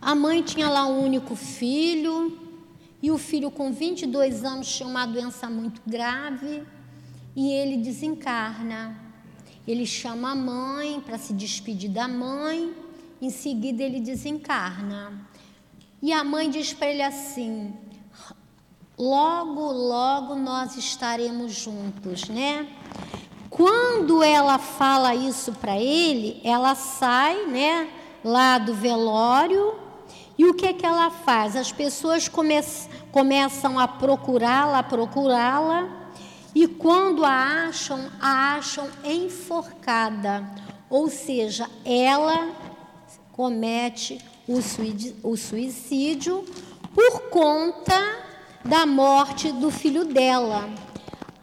A 0.00 0.14
mãe 0.14 0.42
tinha 0.42 0.68
lá 0.68 0.86
um 0.86 1.04
único 1.04 1.34
filho, 1.34 2.46
e 3.02 3.10
o 3.10 3.18
filho, 3.18 3.50
com 3.50 3.72
22 3.72 4.44
anos, 4.44 4.74
tinha 4.74 4.88
uma 4.88 5.06
doença 5.06 5.48
muito 5.48 5.80
grave 5.86 6.64
e 7.36 7.52
ele 7.52 7.76
desencarna. 7.76 8.98
Ele 9.68 9.84
chama 9.84 10.32
a 10.32 10.34
mãe 10.34 11.00
para 11.00 11.18
se 11.18 11.32
despedir 11.32 11.90
da 11.90 12.08
mãe, 12.08 12.74
em 13.20 13.30
seguida 13.30 13.82
ele 13.82 14.00
desencarna. 14.00 15.28
E 16.00 16.12
a 16.12 16.24
mãe 16.24 16.48
diz 16.48 16.72
para 16.72 16.88
ele 16.88 17.02
assim: 17.02 17.74
logo, 18.98 19.60
logo 19.72 20.34
nós 20.34 20.76
estaremos 20.76 21.54
juntos, 21.54 22.28
né? 22.28 22.66
Quando 23.56 24.22
ela 24.22 24.58
fala 24.58 25.14
isso 25.14 25.50
para 25.50 25.78
ele, 25.78 26.42
ela 26.44 26.74
sai, 26.74 27.46
né, 27.46 27.88
lá 28.22 28.58
do 28.58 28.74
velório, 28.74 29.76
e 30.36 30.44
o 30.44 30.52
que 30.52 30.66
é 30.66 30.74
que 30.74 30.84
ela 30.84 31.08
faz? 31.08 31.56
As 31.56 31.72
pessoas 31.72 32.28
come 32.28 32.62
começam 33.10 33.78
a 33.78 33.88
procurá-la, 33.88 34.82
procurá-la, 34.82 35.88
e 36.54 36.66
quando 36.66 37.24
a 37.24 37.66
acham, 37.66 38.10
a 38.20 38.56
acham 38.56 38.90
enforcada, 39.02 40.46
ou 40.90 41.08
seja, 41.08 41.66
ela 41.82 42.50
comete 43.32 44.22
o 44.46 45.34
suicídio 45.34 46.44
por 46.94 47.30
conta 47.30 47.98
da 48.62 48.84
morte 48.84 49.50
do 49.50 49.70
filho 49.70 50.04
dela. 50.04 50.68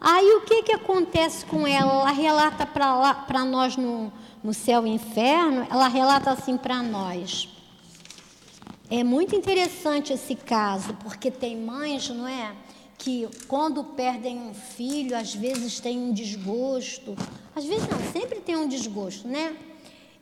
Aí 0.06 0.34
o 0.34 0.42
que, 0.42 0.64
que 0.64 0.72
acontece 0.72 1.46
com 1.46 1.66
ela? 1.66 1.90
Ela 1.90 2.10
relata 2.10 2.66
para 2.66 3.42
nós 3.42 3.74
no, 3.74 4.12
no 4.42 4.52
céu 4.52 4.86
e 4.86 4.90
inferno, 4.90 5.66
ela 5.70 5.88
relata 5.88 6.30
assim 6.30 6.58
para 6.58 6.82
nós. 6.82 7.48
É 8.90 9.02
muito 9.02 9.34
interessante 9.34 10.12
esse 10.12 10.34
caso, 10.34 10.92
porque 11.02 11.30
tem 11.30 11.56
mães, 11.56 12.10
não 12.10 12.28
é? 12.28 12.52
Que 12.98 13.26
quando 13.48 13.82
perdem 13.82 14.38
um 14.38 14.52
filho, 14.52 15.16
às 15.16 15.34
vezes 15.34 15.80
tem 15.80 15.98
um 15.98 16.12
desgosto. 16.12 17.16
Às 17.56 17.64
vezes 17.64 17.88
não, 17.88 17.98
sempre 18.12 18.40
tem 18.40 18.56
um 18.56 18.68
desgosto, 18.68 19.26
né? 19.26 19.56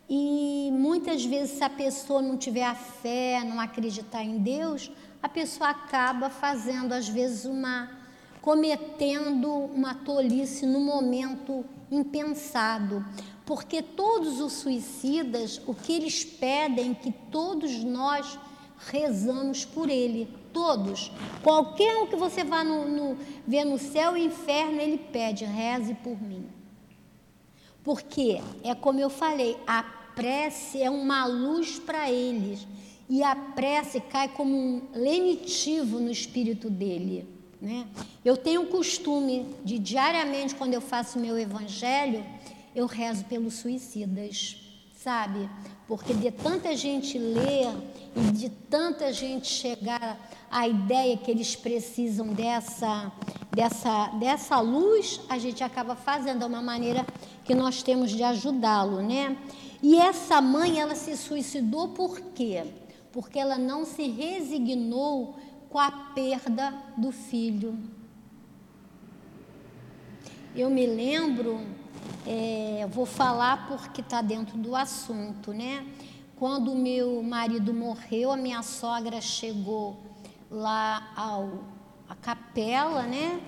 E 0.09 0.71
muitas 0.73 1.25
vezes, 1.25 1.59
se 1.59 1.65
a 1.65 1.71
pessoa 1.71 2.23
não 2.23 2.37
tiver 2.37 2.65
a 2.65 2.77
fé, 2.77 3.43
não 3.45 3.59
acreditar 3.59 4.23
em 4.23 4.39
Deus, 4.39 4.93
a 5.21 5.29
pessoa 5.29 5.71
acaba 5.71 6.31
fazendo, 6.31 6.93
às 6.93 7.09
vezes, 7.09 7.47
uma. 7.47 8.02
Cometendo 8.43 9.49
uma 9.49 9.95
tolice 9.95 10.67
no 10.67 10.81
momento 10.81 11.65
impensado. 11.91 13.05
Porque 13.47 13.81
todos 13.81 14.41
os 14.41 14.53
suicidas, 14.55 15.63
o 15.67 15.73
que 15.73 15.93
eles 15.93 16.25
pedem, 16.25 16.93
que 16.93 17.13
todos 17.31 17.83
nós 17.85 18.39
rezamos 18.91 19.65
por 19.65 19.89
ele, 19.89 20.29
todos. 20.53 21.13
Qualquer 21.43 21.97
um 21.97 22.07
que 22.09 22.17
você 22.17 22.43
vá 22.43 22.65
no, 22.65 22.89
no, 22.89 23.19
ver 23.47 23.65
no 23.65 23.79
céu 23.79 24.17
e 24.17 24.25
inferno, 24.25 24.81
ele 24.81 24.99
pede, 24.99 25.45
reze 25.45 25.95
por 25.95 26.21
mim. 26.21 26.47
Porque 27.85 28.41
é 28.65 28.75
como 28.75 28.99
eu 28.99 29.11
falei, 29.11 29.57
a 29.67 29.83
prece 30.15 30.83
é 30.83 30.91
uma 30.91 31.27
luz 31.27 31.79
para 31.79 32.11
eles. 32.11 32.67
E 33.09 33.23
a 33.23 33.37
prece 33.37 34.01
cai 34.01 34.29
como 34.29 34.57
um 34.57 34.83
lenitivo 34.95 36.01
no 36.01 36.11
espírito 36.11 36.69
dele. 36.69 37.42
Né? 37.63 37.87
Eu 38.25 38.37
tenho 38.37 38.63
o 38.63 38.67
costume 38.67 39.47
de, 39.65 39.79
diariamente, 39.79 40.53
quando 40.53 40.75
eu 40.75 40.81
faço 40.81 41.17
meu 41.17 41.39
evangelho, 41.39 42.27
eu 42.75 42.87
rezo 42.87 43.25
pelos 43.27 43.55
suicidas, 43.55 44.57
sabe? 44.97 45.49
Porque 45.87 46.13
de 46.13 46.33
tanta 46.33 46.77
gente 46.77 47.17
ler 47.17 47.69
e 48.17 48.33
de 48.33 48.49
tanta 48.49 49.13
gente 49.13 49.47
chegar 49.47 50.19
à 50.51 50.67
ideia 50.67 51.17
que 51.17 51.31
eles 51.31 51.55
precisam 51.55 52.33
dessa, 52.35 53.13
dessa, 53.55 54.09
dessa 54.09 54.59
luz, 54.59 55.21
a 55.29 55.39
gente 55.39 55.63
acaba 55.63 55.95
fazendo, 55.95 56.43
é 56.43 56.47
uma 56.47 56.63
maneira 56.63 57.07
que 57.45 57.55
nós 57.55 57.81
temos 57.81 58.11
de 58.11 58.25
ajudá-lo, 58.25 59.01
né? 59.03 59.39
E 59.81 59.97
essa 60.01 60.41
mãe, 60.41 60.81
ela 60.81 60.97
se 60.97 61.17
suicidou 61.17 61.91
por 61.91 62.21
quê? 62.35 62.65
Porque 63.13 63.39
ela 63.39 63.57
não 63.57 63.85
se 63.85 64.09
resignou 64.09 65.37
com 65.73 65.79
a 65.79 65.91
perda 65.91 66.75
do 66.99 67.11
filho. 67.11 67.79
Eu 70.55 70.69
me 70.69 70.87
lembro 70.87 71.59
é, 72.27 72.87
vou 72.93 73.07
falar 73.07 73.67
porque 73.67 74.03
está 74.03 74.21
dentro 74.21 74.59
do 74.59 74.77
assunto, 74.77 75.55
né? 75.55 75.87
Quando 76.37 76.75
meu 76.75 77.23
marido 77.23 77.73
morreu, 77.73 78.31
a 78.31 78.37
minha 78.37 78.63
sogra 78.63 79.19
chegou 79.23 79.97
lá 80.51 81.11
ao 81.17 81.65
a 82.07 82.15
capela, 82.17 83.05
né? 83.05 83.41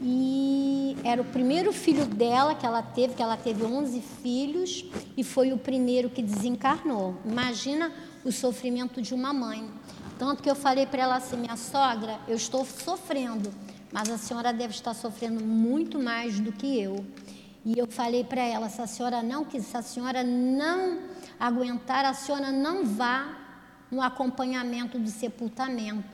E 0.00 0.96
era 1.04 1.20
o 1.20 1.24
primeiro 1.26 1.74
filho 1.74 2.06
dela 2.06 2.54
que 2.54 2.64
ela 2.64 2.82
teve, 2.82 3.14
que 3.14 3.22
ela 3.22 3.36
teve 3.36 3.62
11 3.62 4.00
filhos 4.22 4.86
e 5.14 5.22
foi 5.22 5.52
o 5.52 5.58
primeiro 5.58 6.08
que 6.08 6.22
desencarnou. 6.22 7.16
Imagina 7.24 7.92
o 8.24 8.32
sofrimento 8.32 9.02
de 9.02 9.12
uma 9.12 9.32
mãe. 9.32 9.68
Tanto 10.18 10.42
que 10.42 10.50
eu 10.50 10.54
falei 10.54 10.86
para 10.86 11.02
ela 11.02 11.16
assim: 11.16 11.36
minha 11.36 11.56
sogra, 11.56 12.18
eu 12.26 12.36
estou 12.36 12.64
sofrendo, 12.64 13.52
mas 13.92 14.08
a 14.08 14.18
senhora 14.18 14.52
deve 14.52 14.74
estar 14.74 14.94
sofrendo 14.94 15.44
muito 15.44 15.98
mais 15.98 16.40
do 16.40 16.52
que 16.52 16.80
eu. 16.80 17.04
E 17.64 17.78
eu 17.78 17.86
falei 17.86 18.24
para 18.24 18.40
ela: 18.40 18.68
se 18.68 18.80
a 18.80 18.86
senhora 18.86 19.22
não 19.22 19.44
quiser, 19.44 19.66
se 19.66 19.76
a 19.76 19.82
senhora 19.82 20.22
não 20.24 21.00
aguentar, 21.38 22.04
a 22.04 22.14
senhora 22.14 22.50
não 22.50 22.84
vá 22.84 23.46
no 23.90 24.00
acompanhamento 24.00 24.98
do 24.98 25.08
sepultamento. 25.10 26.04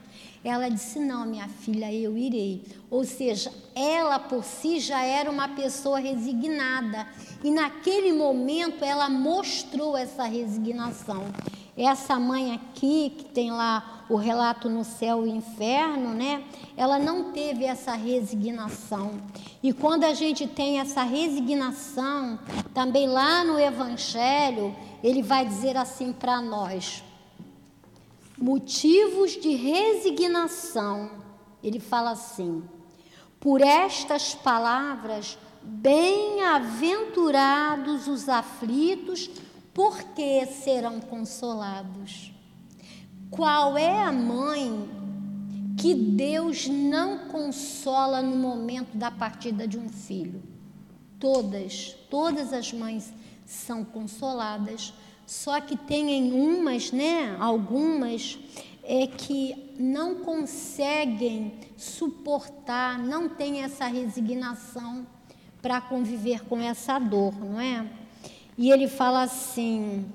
Ela 0.43 0.67
disse: 0.69 0.99
Não, 0.99 1.25
minha 1.25 1.47
filha, 1.47 1.91
eu 1.93 2.17
irei. 2.17 2.63
Ou 2.89 3.05
seja, 3.05 3.51
ela 3.73 4.19
por 4.19 4.43
si 4.43 4.79
já 4.79 5.01
era 5.01 5.31
uma 5.31 5.47
pessoa 5.49 5.99
resignada. 5.99 7.07
E 7.43 7.49
naquele 7.49 8.11
momento 8.11 8.83
ela 8.83 9.09
mostrou 9.09 9.95
essa 9.95 10.23
resignação. 10.23 11.25
Essa 11.75 12.19
mãe 12.19 12.53
aqui, 12.53 13.15
que 13.17 13.25
tem 13.25 13.51
lá 13.51 14.05
o 14.07 14.15
relato 14.15 14.69
no 14.69 14.83
céu 14.83 15.25
e 15.25 15.31
inferno, 15.31 16.13
né? 16.13 16.43
Ela 16.77 16.99
não 16.99 17.31
teve 17.31 17.65
essa 17.65 17.93
resignação. 17.93 19.19
E 19.61 19.73
quando 19.73 20.03
a 20.03 20.13
gente 20.13 20.45
tem 20.45 20.79
essa 20.79 21.01
resignação, 21.01 22.37
também 22.73 23.07
lá 23.07 23.43
no 23.43 23.59
Evangelho, 23.59 24.75
ele 25.03 25.23
vai 25.23 25.45
dizer 25.45 25.75
assim 25.75 26.13
para 26.13 26.39
nós: 26.41 27.03
motivos 28.37 29.31
de 29.31 29.55
resignação. 29.55 31.09
Ele 31.63 31.79
fala 31.79 32.11
assim: 32.11 32.63
por 33.39 33.61
estas 33.61 34.35
palavras, 34.35 35.39
bem-aventurados 35.63 38.07
os 38.07 38.29
aflitos 38.29 39.31
porque 39.73 40.45
serão 40.45 40.99
consolados. 40.99 42.31
Qual 43.29 43.77
é 43.77 44.03
a 44.03 44.11
mãe 44.11 44.89
que 45.77 45.95
Deus 45.95 46.67
não 46.67 47.29
consola 47.29 48.21
no 48.21 48.35
momento 48.35 48.95
da 48.95 49.09
partida 49.09 49.67
de 49.67 49.77
um 49.77 49.89
filho? 49.89 50.43
Todas, 51.19 51.95
todas 52.09 52.53
as 52.53 52.71
mães 52.71 53.11
são 53.45 53.83
consoladas, 53.83 54.93
só 55.25 55.59
que 55.59 55.75
tem 55.75 56.31
umas, 56.31 56.91
né, 56.91 57.35
algumas 57.39 58.37
é 58.83 59.07
que 59.07 59.73
não 59.79 60.15
conseguem 60.15 61.53
suportar, 61.77 62.99
não 62.99 63.29
têm 63.29 63.63
essa 63.63 63.87
resignação 63.87 65.07
para 65.61 65.79
conviver 65.79 66.43
com 66.43 66.59
essa 66.59 66.99
dor, 66.99 67.33
não 67.39 67.59
é? 67.59 68.02
E 68.57 68.71
ele 68.71 68.87
fala 68.87 69.23
assim: 69.23 70.05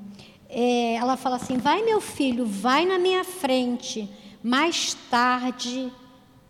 é, 0.48 0.94
ela 0.94 1.16
fala 1.16 1.36
assim, 1.36 1.58
vai 1.58 1.82
meu 1.82 2.00
filho, 2.00 2.46
vai 2.46 2.86
na 2.86 2.98
minha 2.98 3.22
frente, 3.22 4.08
mais 4.42 4.94
tarde 5.10 5.92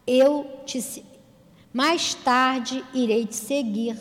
eu 0.06 0.46
te, 0.64 1.04
mais 1.72 2.14
tarde 2.14 2.84
irei 2.94 3.26
te 3.26 3.36
seguir. 3.36 3.98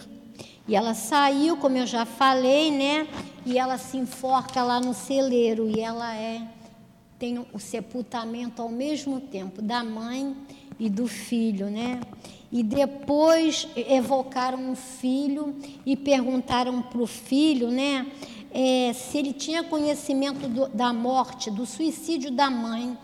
E 0.67 0.75
ela 0.75 0.93
saiu, 0.93 1.57
como 1.57 1.77
eu 1.77 1.87
já 1.87 2.05
falei, 2.05 2.69
né? 2.71 3.07
E 3.45 3.57
ela 3.57 3.77
se 3.77 3.97
enforca 3.97 4.61
lá 4.61 4.79
no 4.79 4.93
celeiro 4.93 5.69
e 5.69 5.79
ela 5.79 6.13
é 6.15 6.41
tem 7.17 7.43
o 7.51 7.57
sepultamento 7.57 8.61
ao 8.61 8.69
mesmo 8.69 9.19
tempo 9.19 9.59
da 9.59 9.83
mãe 9.83 10.35
e 10.79 10.87
do 10.87 11.07
filho, 11.07 11.67
né? 11.67 11.99
E 12.51 12.63
depois 12.63 13.67
evocaram 13.75 14.71
um 14.71 14.75
filho 14.75 15.55
e 15.85 15.95
perguntaram 15.95 16.81
para 16.81 17.01
o 17.01 17.07
filho, 17.07 17.69
né, 17.69 18.07
é, 18.51 18.93
se 18.93 19.17
ele 19.17 19.33
tinha 19.33 19.63
conhecimento 19.63 20.47
do, 20.47 20.67
da 20.69 20.93
morte, 20.93 21.51
do 21.51 21.65
suicídio 21.65 22.31
da 22.31 22.49
mãe. 22.49 22.97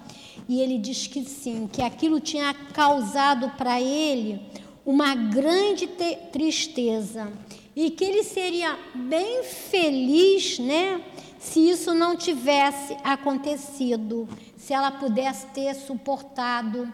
E 0.48 0.62
ele 0.62 0.78
diz 0.78 1.08
que 1.08 1.24
sim, 1.24 1.70
que 1.72 1.82
aquilo 1.82 2.20
tinha 2.20 2.54
causado 2.74 3.50
para 3.58 3.82
ele 3.82 4.42
uma 4.86 5.16
grande 5.16 5.88
tristeza 6.32 7.32
e 7.76 7.90
que 7.90 8.04
ele 8.04 8.24
seria 8.24 8.78
bem 8.94 9.44
feliz, 9.44 10.60
né, 10.60 11.02
se 11.40 11.70
isso 11.70 11.94
não 11.94 12.16
tivesse 12.16 12.96
acontecido, 13.04 14.28
se 14.56 14.74
ela 14.74 14.92
pudesse 14.92 15.48
ter 15.48 15.74
suportado 15.74 16.92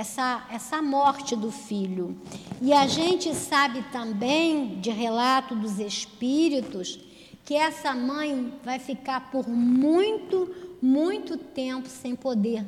essa, 0.00 0.46
essa 0.50 0.80
morte 0.80 1.36
do 1.36 1.50
filho. 1.52 2.18
E 2.62 2.72
a 2.72 2.86
gente 2.86 3.34
sabe 3.34 3.82
também, 3.92 4.80
de 4.80 4.90
relato 4.90 5.54
dos 5.54 5.78
espíritos, 5.78 6.98
que 7.44 7.54
essa 7.54 7.94
mãe 7.94 8.54
vai 8.64 8.78
ficar 8.78 9.30
por 9.30 9.46
muito, 9.46 10.54
muito 10.80 11.36
tempo 11.36 11.86
sem 11.86 12.16
poder 12.16 12.64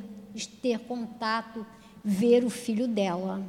ter 0.60 0.80
contato, 0.80 1.64
ver 2.04 2.44
o 2.44 2.50
filho 2.50 2.86
dela. 2.86 3.42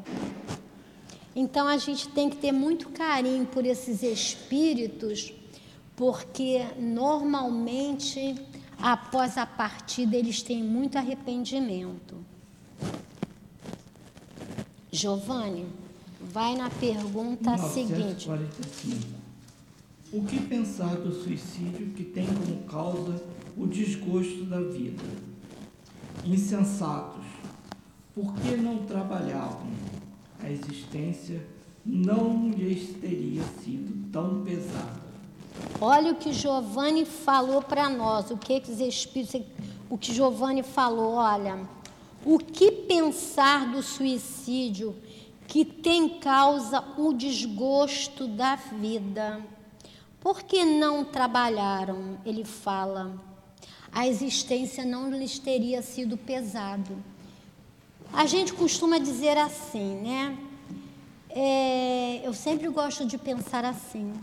Então 1.36 1.67
a 1.67 1.78
gente 1.78 2.08
tem 2.08 2.30
que 2.30 2.38
ter 2.38 2.54
muito 2.54 2.89
carinho 2.89 3.46
por 3.46 3.65
esses 3.65 4.02
espíritos, 4.02 5.34
porque 5.96 6.65
normalmente 6.80 8.36
após 8.78 9.38
a 9.38 9.46
partida 9.46 10.15
eles 10.15 10.41
têm 10.41 10.63
muito 10.63 10.98
arrependimento. 10.98 12.24
Giovanni, 14.93 15.65
vai 16.21 16.56
na 16.56 16.69
pergunta 16.69 17.58
945. 17.58 18.63
seguinte. 18.63 19.08
O 20.13 20.23
que 20.23 20.39
pensar 20.39 20.95
do 20.97 21.12
suicídio 21.12 21.88
que 21.95 22.03
tem 22.03 22.27
como 22.27 22.58
causa 22.65 23.23
o 23.58 23.65
desgosto 23.65 24.45
da 24.45 24.62
vida? 24.62 25.01
Insensatos, 26.23 27.25
por 28.13 28.36
que 28.36 28.56
não 28.56 28.86
trabalhavam? 28.86 29.65
A 30.39 30.47
existência 30.47 31.43
não 31.84 32.51
lhes 32.51 32.93
teria 33.01 33.41
sido 33.63 34.12
tão 34.12 34.43
pesada. 34.43 35.01
Olha 35.82 36.12
o 36.12 36.15
que 36.15 36.32
Giovanni 36.32 37.03
falou 37.03 37.63
para 37.63 37.89
nós, 37.89 38.29
o 38.29 38.38
que, 38.38 38.60
que 38.60 38.71
os 38.71 38.79
espíritos, 38.79 39.41
o 39.89 39.97
que 39.97 40.13
Giovanni 40.13 40.62
falou, 40.62 41.13
olha, 41.13 41.67
o 42.23 42.38
que 42.38 42.71
pensar 42.88 43.72
do 43.72 43.82
suicídio 43.82 44.96
que 45.48 45.65
tem 45.65 46.19
causa 46.19 46.84
o 46.98 47.13
desgosto 47.13 48.28
da 48.28 48.56
vida? 48.56 49.41
Por 50.19 50.43
que 50.43 50.63
não 50.63 51.04
trabalharam? 51.04 52.17
Ele 52.26 52.46
fala. 52.46 53.22
A 53.91 54.08
existência 54.08 54.86
não 54.86 55.12
lhes 55.12 55.38
teria 55.38 55.82
sido 55.82 56.17
pesado. 56.17 56.98
A 58.12 58.26
gente 58.26 58.54
costuma 58.54 58.98
dizer 59.00 59.38
assim, 59.38 59.96
né? 60.02 60.38
É, 61.30 62.22
eu 62.24 62.34
sempre 62.34 62.69
gosto 62.69 63.06
de 63.06 63.17
pensar 63.17 63.65
assim. 63.65 64.13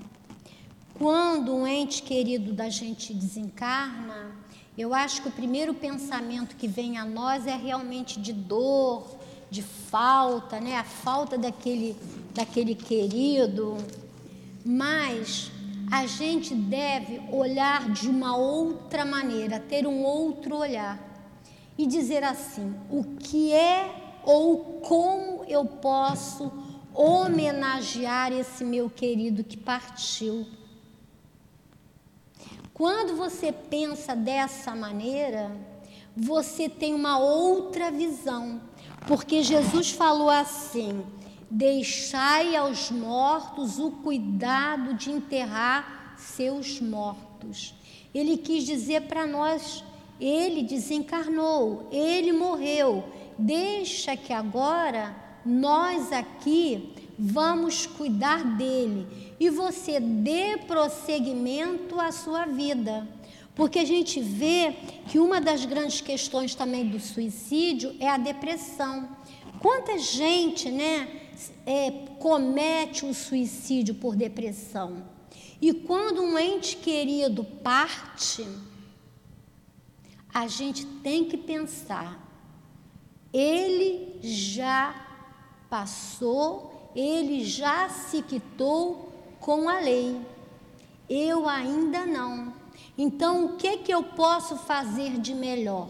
Quando 0.95 1.55
um 1.55 1.67
ente 1.67 2.03
querido 2.03 2.53
da 2.53 2.69
gente 2.69 3.13
desencarna, 3.13 4.40
eu 4.81 4.95
acho 4.95 5.21
que 5.21 5.29
o 5.29 5.33
primeiro 5.33 5.75
pensamento 5.75 6.57
que 6.57 6.67
vem 6.67 6.97
a 6.97 7.05
nós 7.05 7.47
é 7.47 7.55
realmente 7.55 8.19
de 8.19 8.33
dor, 8.33 9.07
de 9.51 9.63
falta, 9.63 10.59
né? 10.59 10.77
A 10.79 10.85
falta 10.85 11.37
daquele, 11.37 11.95
daquele 12.33 12.75
querido. 12.75 13.77
Mas 14.65 15.51
a 15.93 16.07
gente 16.07 16.55
deve 16.55 17.21
olhar 17.31 17.91
de 17.91 18.09
uma 18.09 18.35
outra 18.35 19.05
maneira, 19.05 19.61
ter 19.61 19.87
um 19.87 20.03
outro 20.03 20.57
olhar 20.57 20.99
e 21.77 21.87
dizer 21.87 22.25
assim: 22.25 22.75
o 22.89 23.05
que 23.19 23.53
é 23.53 24.19
ou 24.25 24.81
como 24.81 25.45
eu 25.45 25.67
posso 25.67 26.51
homenagear 26.95 28.33
esse 28.33 28.65
meu 28.65 28.89
querido 28.89 29.45
que 29.45 29.59
partiu? 29.59 30.47
Quando 32.81 33.15
você 33.15 33.53
pensa 33.53 34.17
dessa 34.17 34.75
maneira, 34.75 35.55
você 36.17 36.67
tem 36.67 36.95
uma 36.95 37.19
outra 37.19 37.91
visão, 37.91 38.59
porque 39.07 39.43
Jesus 39.43 39.91
falou 39.91 40.31
assim: 40.31 41.05
deixai 41.51 42.57
aos 42.57 42.91
mortos 42.91 43.79
o 43.79 43.91
cuidado 43.91 44.95
de 44.95 45.11
enterrar 45.11 46.15
seus 46.17 46.81
mortos. 46.81 47.75
Ele 48.15 48.39
quis 48.39 48.65
dizer 48.65 49.03
para 49.03 49.27
nós: 49.27 49.85
ele 50.19 50.63
desencarnou, 50.63 51.87
ele 51.93 52.33
morreu, 52.33 53.05
deixa 53.39 54.17
que 54.17 54.33
agora 54.33 55.15
nós 55.45 56.11
aqui 56.13 56.95
vamos 57.19 57.85
cuidar 57.85 58.43
dele 58.57 59.30
e 59.41 59.49
você 59.49 59.99
dê 59.99 60.59
prosseguimento 60.67 61.99
à 61.99 62.13
sua 62.13 62.45
vida. 62.45 63.09
Porque 63.55 63.79
a 63.79 63.85
gente 63.87 64.21
vê 64.21 64.77
que 65.09 65.19
uma 65.19 65.41
das 65.41 65.65
grandes 65.65 66.03
questões 66.03 66.55
também 66.55 66.87
do 66.87 67.01
suicídio 67.01 67.97
é 67.99 68.09
a 68.09 68.19
depressão. 68.19 69.09
Quanta 69.59 69.99
gente, 69.99 70.71
né, 70.71 71.23
é, 71.65 71.91
comete 72.19 73.07
o 73.07 73.15
suicídio 73.15 73.95
por 73.95 74.15
depressão? 74.15 75.03
E 75.61 75.73
quando 75.73 76.23
um 76.23 76.39
ente 76.39 76.77
querido 76.77 77.43
parte, 77.43 78.47
a 80.33 80.47
gente 80.47 80.85
tem 80.85 81.25
que 81.25 81.39
pensar, 81.39 82.29
ele 83.33 84.19
já 84.23 85.07
passou 85.69 86.71
ele 86.95 87.45
já 87.45 87.89
se 87.89 88.23
quitou 88.23 89.10
com 89.41 89.69
a 89.69 89.81
lei. 89.81 90.21
Eu 91.09 91.49
ainda 91.49 92.07
não. 92.07 92.53
Então, 92.97 93.47
o 93.47 93.57
que, 93.57 93.79
que 93.79 93.93
eu 93.93 94.03
posso 94.03 94.57
fazer 94.57 95.19
de 95.19 95.35
melhor? 95.35 95.89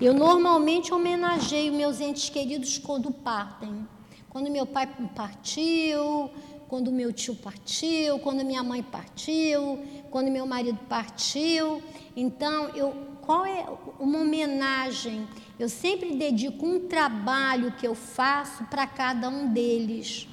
Eu 0.00 0.12
normalmente 0.12 0.92
homenageio 0.92 1.72
meus 1.72 2.00
entes 2.00 2.28
queridos 2.28 2.76
quando 2.78 3.10
partem. 3.10 3.88
Quando 4.28 4.50
meu 4.50 4.66
pai 4.66 4.86
partiu, 5.14 6.30
quando 6.68 6.90
meu 6.90 7.12
tio 7.12 7.34
partiu, 7.36 8.18
quando 8.18 8.44
minha 8.44 8.62
mãe 8.62 8.82
partiu, 8.82 9.78
quando 10.10 10.30
meu 10.30 10.46
marido 10.46 10.78
partiu. 10.88 11.82
Então, 12.16 12.68
eu, 12.74 12.94
qual 13.22 13.46
é 13.46 13.66
uma 13.98 14.20
homenagem 14.20 15.26
eu 15.62 15.68
sempre 15.68 16.16
dedico 16.16 16.66
um 16.66 16.88
trabalho 16.88 17.70
que 17.72 17.86
eu 17.86 17.94
faço 17.94 18.64
para 18.64 18.84
cada 18.84 19.28
um 19.28 19.52
deles. 19.52 20.26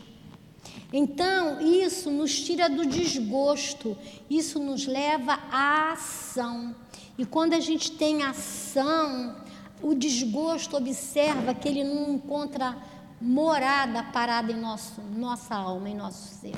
Então, 0.92 1.62
isso 1.62 2.10
nos 2.10 2.42
tira 2.42 2.68
do 2.68 2.86
desgosto, 2.86 3.96
isso 4.30 4.60
nos 4.60 4.88
leva 4.88 5.34
à 5.52 5.92
ação. 5.92 6.76
E 7.18 7.26
quando 7.26 7.54
a 7.54 7.60
gente 7.60 7.92
tem 7.92 8.24
ação, 8.24 9.36
o 9.82 9.94
desgosto 9.94 10.76
observa 10.76 11.54
que 11.54 11.68
ele 11.68 11.84
não 11.84 12.14
encontra 12.14 12.76
morada 13.22 14.04
parada 14.04 14.52
em 14.52 14.60
nosso, 14.60 15.02
nossa 15.02 15.56
alma, 15.56 15.90
em 15.90 15.96
nosso 15.96 16.34
ser. 16.36 16.54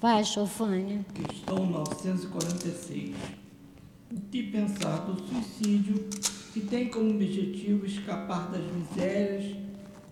Vai, 0.00 0.24
Giovanni. 0.24 1.04
Questão 1.14 1.64
946. 1.64 3.14
O 4.10 4.20
que 4.30 4.42
pensar 4.44 4.98
do 4.98 5.20
suicídio 5.26 6.08
que 6.52 6.60
tem 6.60 6.88
como 6.88 7.10
objetivo 7.10 7.86
escapar 7.86 8.50
das 8.50 8.64
misérias 8.64 9.56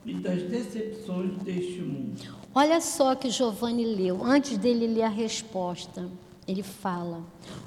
e 0.04 0.14
das 0.14 0.42
decepções 0.42 1.42
deste 1.42 1.80
mundo. 1.80 2.43
Olha 2.54 2.80
só 2.80 3.14
que 3.14 3.30
Giovanni 3.30 3.84
leu, 3.84 4.24
antes 4.24 4.56
dele 4.56 4.86
ler 4.86 5.02
a 5.02 5.08
resposta. 5.08 6.08
Ele 6.46 6.62
fala: 6.62 7.24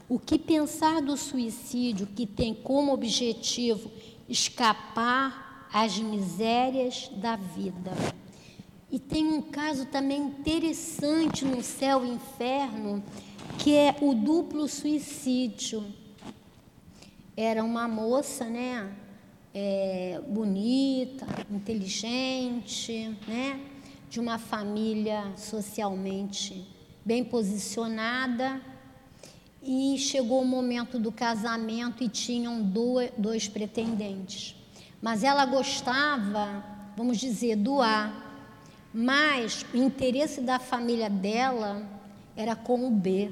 o 0.07 0.17
que 0.17 0.39
pensar 0.39 1.01
do 1.01 1.17
suicídio 1.17 2.07
que 2.07 2.25
tem 2.25 2.53
como 2.53 2.93
objetivo 2.93 3.91
escapar 4.29 5.67
às 5.73 5.97
misérias 5.97 7.09
da 7.15 7.35
vida? 7.35 7.91
E 8.89 8.97
tem 8.97 9.25
um 9.27 9.41
caso 9.41 9.85
também 9.87 10.21
interessante 10.21 11.43
no 11.43 11.61
céu 11.61 12.05
e 12.05 12.09
inferno, 12.09 13.03
que 13.59 13.75
é 13.75 13.95
o 14.01 14.13
duplo 14.13 14.67
suicídio 14.67 15.83
era 17.37 17.63
uma 17.63 17.87
moça, 17.87 18.45
né? 18.45 18.91
É, 19.53 20.19
bonita, 20.27 21.27
inteligente, 21.51 23.15
né? 23.27 23.59
De 24.09 24.19
uma 24.19 24.37
família 24.37 25.31
socialmente 25.35 26.67
bem 27.07 27.23
posicionada. 27.23 28.61
E 29.63 29.97
chegou 29.97 30.41
o 30.41 30.45
momento 30.45 30.99
do 30.99 31.11
casamento 31.11 32.03
e 32.03 32.09
tinham 32.09 32.61
dois, 33.17 33.47
pretendentes. 33.47 34.55
Mas 35.01 35.23
ela 35.23 35.45
gostava, 35.45 36.63
vamos 36.95 37.17
dizer, 37.17 37.55
do 37.55 37.81
A. 37.81 38.11
Mas 38.93 39.65
o 39.73 39.77
interesse 39.77 40.41
da 40.41 40.59
família 40.59 41.09
dela 41.09 41.85
era 42.35 42.55
com 42.55 42.87
o 42.87 42.91
B. 42.91 43.31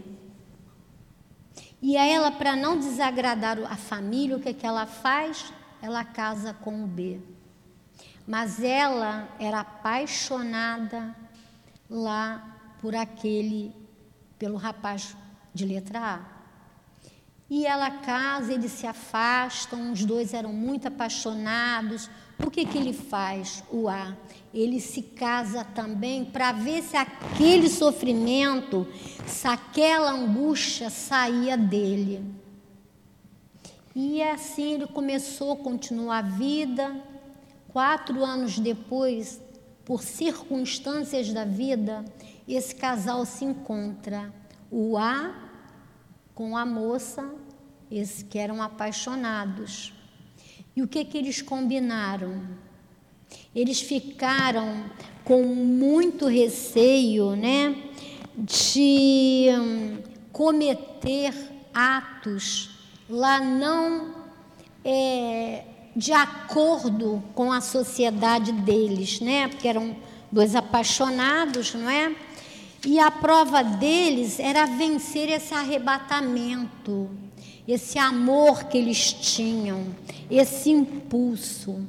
E 1.81 1.97
a 1.97 2.05
ela, 2.05 2.31
para 2.31 2.55
não 2.55 2.79
desagradar 2.79 3.59
a 3.71 3.75
família, 3.75 4.37
o 4.37 4.39
que, 4.39 4.53
que 4.53 4.65
ela 4.65 4.85
faz? 4.85 5.53
Ela 5.81 6.03
casa 6.03 6.53
com 6.53 6.83
o 6.83 6.87
B. 6.87 7.19
mas 8.27 8.61
ela 8.63 9.29
era 9.39 9.59
apaixonada 9.59 11.15
lá 11.89 12.75
por 12.81 12.95
aquele, 12.95 13.73
pelo 14.37 14.57
rapaz 14.57 15.15
de 15.53 15.65
letra 15.65 15.99
A. 15.99 16.35
E 17.47 17.65
ela 17.65 17.91
casa, 17.91 18.53
eles 18.53 18.71
se 18.71 18.87
afastam, 18.87 19.91
os 19.91 20.03
dois 20.03 20.33
eram 20.33 20.51
muito 20.51 20.87
apaixonados. 20.87 22.09
O 22.43 22.49
que, 22.49 22.65
que 22.65 22.77
ele 22.77 22.91
faz, 22.91 23.63
o 23.71 23.87
A? 23.87 24.17
Ele 24.51 24.79
se 24.81 25.01
casa 25.03 25.63
também 25.63 26.25
para 26.25 26.51
ver 26.51 26.81
se 26.81 26.97
aquele 26.97 27.69
sofrimento, 27.69 28.87
se 29.27 29.47
aquela 29.47 30.11
angústia 30.11 30.89
saía 30.89 31.55
dele. 31.55 32.25
E 33.95 34.21
assim 34.23 34.73
ele 34.73 34.87
começou 34.87 35.53
a 35.53 35.57
continuar 35.57 36.17
a 36.17 36.21
vida. 36.23 36.99
Quatro 37.75 38.23
anos 38.23 38.57
depois, 38.57 39.41
por 39.83 40.01
circunstâncias 40.01 41.33
da 41.33 41.43
vida, 41.43 42.05
esse 42.47 42.73
casal 42.73 43.25
se 43.25 43.43
encontra. 43.43 44.33
O 44.71 44.97
A 44.97 45.35
com 46.33 46.55
a 46.55 46.65
moça, 46.65 47.29
esses 47.91 48.23
que 48.23 48.39
eram 48.39 48.63
apaixonados. 48.63 49.93
E 50.73 50.81
o 50.81 50.87
que 50.87 51.03
que 51.03 51.17
eles 51.17 51.41
combinaram? 51.41 52.47
Eles 53.53 53.81
ficaram 53.81 54.89
com 55.25 55.43
muito 55.43 56.27
receio, 56.27 57.35
né, 57.35 57.75
de 58.37 59.47
hum, 59.51 59.97
cometer 60.31 61.33
atos 61.73 62.69
lá 63.09 63.41
não 63.41 64.15
é, 64.81 65.74
de 65.95 66.11
acordo 66.11 67.23
com 67.33 67.51
a 67.51 67.61
sociedade 67.61 68.51
deles, 68.51 69.21
né, 69.21 69.47
porque 69.47 69.67
eram 69.67 69.95
dois 70.31 70.55
apaixonados, 70.55 71.73
não 71.73 71.89
é? 71.89 72.13
E 72.85 72.99
a 72.99 73.09
prova 73.09 73.63
deles 73.63 74.39
era 74.39 74.65
vencer 74.65 75.29
esse 75.29 75.53
arrebatamento, 75.53 77.09
esse 77.67 77.97
amor 77.97 78.65
que 78.65 78.77
eles 78.77 79.11
tinham, 79.13 79.95
esse 80.29 80.69
impulso. 80.69 81.83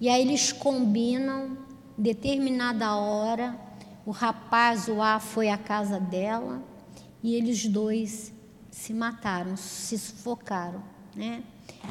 E 0.00 0.08
aí 0.08 0.22
eles 0.22 0.52
combinam, 0.52 1.56
determinada 1.96 2.96
hora, 2.96 3.56
o 4.04 4.10
rapaz, 4.10 4.88
o 4.88 5.00
A, 5.00 5.20
foi 5.20 5.48
à 5.48 5.58
casa 5.58 6.00
dela 6.00 6.62
e 7.22 7.34
eles 7.34 7.66
dois 7.66 8.32
se 8.70 8.92
mataram, 8.92 9.56
se 9.56 9.98
sufocaram, 9.98 10.82
né? 11.14 11.42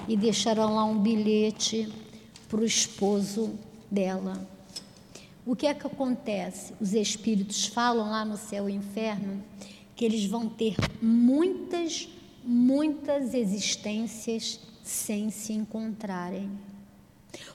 E 0.08 0.16
deixaram 0.16 0.76
lá 0.76 0.84
um 0.86 1.00
bilhete 1.00 1.92
para 2.48 2.62
o 2.62 2.66
esposo 2.66 3.58
dela. 3.90 4.48
O 5.46 5.56
que 5.56 5.68
é 5.68 5.74
que 5.74 5.86
acontece? 5.86 6.74
Os 6.80 6.94
espíritos 6.94 7.68
falam 7.68 8.10
lá 8.10 8.26
no 8.26 8.38
céu 8.38 8.68
e 8.70 8.74
inferno 8.74 9.44
que 9.96 10.04
eles 10.04 10.26
vão 10.26 10.50
ter 10.50 10.76
muitas, 11.02 12.10
muitas 12.44 13.34
existências 13.34 14.60
sem 14.84 15.30
se 15.30 15.54
encontrarem. 15.54 16.50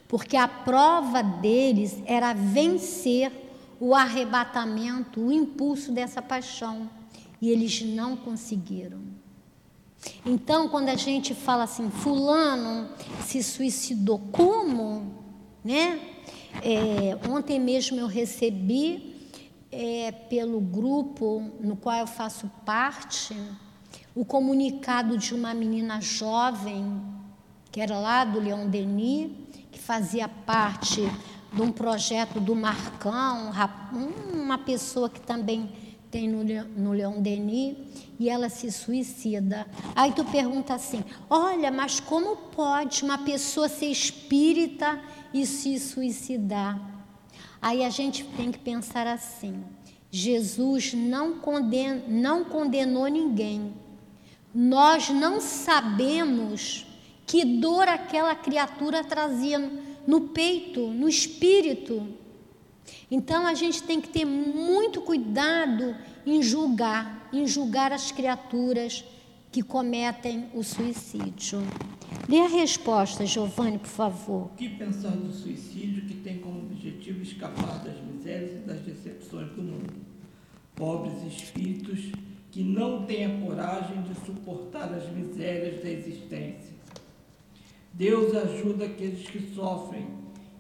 Porque 0.09 0.37
a 0.37 0.49
prova 0.49 1.23
deles 1.23 2.03
era 2.07 2.33
vencer 2.33 3.31
o 3.79 3.95
arrebatamento, 3.95 5.21
o 5.21 5.33
impulso 5.33 5.93
dessa 5.93 6.21
paixão. 6.21 6.89
E 7.41 7.51
eles 7.51 7.83
não 7.83 8.17
conseguiram. 8.17 9.01
Então, 10.25 10.69
quando 10.69 10.89
a 10.89 10.97
gente 10.97 11.35
fala 11.35 11.65
assim, 11.65 11.91
fulano 11.91 12.89
se 13.23 13.43
suicidou, 13.43 14.19
como? 14.33 15.15
Né? 15.65 16.01
É, 16.63 17.19
ontem 17.29 17.61
mesmo 17.61 17.99
eu 17.99 18.07
recebi 18.07 19.29
é, 19.71 20.11
pelo 20.11 20.61
grupo 20.61 21.53
no 21.61 21.77
qual 21.77 21.97
eu 21.97 22.07
faço 22.07 22.51
parte 22.65 23.37
o 24.15 24.25
comunicado 24.25 25.17
de 25.17 25.35
uma 25.35 25.55
menina 25.55 26.01
jovem 26.01 27.01
que 27.71 27.81
era 27.81 27.99
lá 27.99 28.25
do 28.25 28.41
Leão 28.41 28.69
Denis, 28.69 29.31
que 29.71 29.79
fazia 29.79 30.29
parte 30.29 31.01
de 31.53 31.63
um 31.63 31.71
projeto 31.71 32.41
do 32.41 32.55
Marcão, 32.55 33.53
uma 34.33 34.59
pessoa 34.59 35.09
que 35.09 35.21
também 35.21 35.71
tem 36.11 36.29
no, 36.29 36.91
Leão 36.91 37.23
Denis, 37.23 37.77
e 38.21 38.29
ela 38.29 38.51
se 38.51 38.71
suicida. 38.71 39.67
Aí 39.97 40.13
tu 40.13 40.23
pergunta 40.27 40.75
assim: 40.75 41.03
olha, 41.31 41.71
mas 41.71 41.99
como 41.99 42.37
pode 42.37 43.03
uma 43.03 43.17
pessoa 43.17 43.67
ser 43.67 43.87
espírita 43.87 45.01
e 45.33 45.47
se 45.47 45.81
suicidar. 45.81 46.79
Aí 47.63 47.83
a 47.83 47.89
gente 47.89 48.23
tem 48.37 48.53
que 48.53 48.59
pensar 48.59 49.07
assim: 49.07 49.65
Jesus 50.11 50.93
não, 50.93 51.39
conden 51.39 52.05
não 52.09 52.45
condenou 52.45 53.09
ninguém. 53.09 53.73
Nós 54.55 55.09
não 55.09 55.41
sabemos 55.41 56.87
que 57.27 57.45
dor 57.45 57.89
aquela 57.89 58.35
criatura 58.35 59.03
trazia 59.03 59.59
no 60.07 60.21
peito, 60.29 60.89
no 60.89 61.09
espírito. 61.09 62.07
Então 63.11 63.47
a 63.47 63.55
gente 63.55 63.83
tem 63.83 64.01
que 64.01 64.09
ter 64.09 64.25
muito 64.25 65.01
cuidado 65.01 65.97
em 66.25 66.43
julgar, 66.43 67.29
em 67.33 67.47
julgar 67.47 67.93
as 67.93 68.13
criaturas 68.13 69.05
que 69.51 69.63
cometem 69.63 70.49
o 70.55 70.63
suicídio. 70.63 71.61
Dê 72.29 72.41
a 72.41 72.49
resposta, 72.49 73.27
Giovanni, 73.27 73.79
por 73.79 73.89
favor. 73.89 74.51
Que 74.57 74.69
pensar 74.69 75.11
do 75.11 75.33
suicídio 75.33 76.03
que 76.07 76.15
tem 76.15 76.39
como 76.39 76.61
objetivo 76.61 77.23
escapar 77.23 77.83
das 77.83 78.01
misérias 78.01 78.53
e 78.53 78.67
das 78.67 78.81
decepções 78.81 79.51
do 79.53 79.63
mundo? 79.63 79.93
Pobres 80.77 81.23
espíritos 81.25 82.13
que 82.51 82.63
não 82.63 83.05
têm 83.05 83.27
a 83.27 83.41
coragem 83.41 84.03
de 84.03 84.15
suportar 84.27 84.93
as 84.93 85.09
misérias 85.11 85.83
da 85.83 85.91
existência. 85.91 86.75
Deus 87.93 88.35
ajuda 88.35 88.87
aqueles 88.87 89.29
que 89.29 89.53
sofrem 89.55 90.07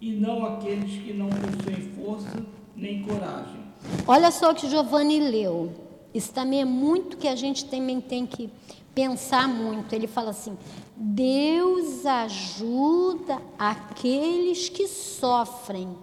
e 0.01 0.12
não 0.12 0.44
aqueles 0.44 1.03
que 1.03 1.12
não 1.12 1.28
possuem 1.28 1.90
força 1.92 2.44
nem 2.74 3.03
coragem. 3.03 3.61
Olha 4.07 4.30
só 4.30 4.53
o 4.53 4.55
que 4.55 4.68
Giovanni 4.68 5.20
leu. 5.20 5.72
Isso 6.14 6.32
também 6.32 6.62
é 6.62 6.64
muito 6.64 7.16
que 7.16 7.28
a 7.28 7.36
gente 7.36 7.66
também 7.66 8.01
tem 8.01 8.26
que 8.26 8.51
pensar 8.94 9.46
muito. 9.46 9.92
Ele 9.94 10.07
fala 10.07 10.30
assim: 10.30 10.57
Deus 10.96 12.05
ajuda 12.07 13.40
aqueles 13.59 14.68
que 14.68 14.88
sofrem 14.88 15.96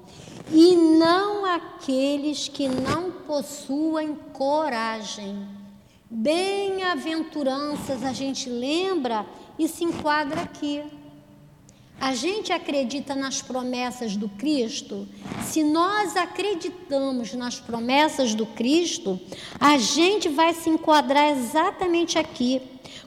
e 0.51 0.75
não 0.75 1.45
aqueles 1.45 2.47
que 2.47 2.67
não 2.69 3.11
possuem 3.11 4.15
coragem. 4.33 5.47
Bem-aventuranças 6.09 8.01
a 8.03 8.13
gente 8.13 8.49
lembra 8.49 9.25
e 9.59 9.67
se 9.67 9.83
enquadra 9.83 10.41
aqui. 10.41 10.81
A 11.99 12.13
gente 12.13 12.53
acredita 12.53 13.15
nas 13.15 13.41
promessas 13.41 14.15
do 14.15 14.29
Cristo. 14.29 15.07
Se 15.43 15.63
nós 15.63 16.15
acreditamos 16.15 17.33
nas 17.33 17.59
promessas 17.59 18.35
do 18.35 18.45
Cristo, 18.45 19.19
a 19.59 19.77
gente 19.77 20.29
vai 20.29 20.53
se 20.53 20.69
enquadrar 20.69 21.31
exatamente 21.31 22.19
aqui, 22.19 22.61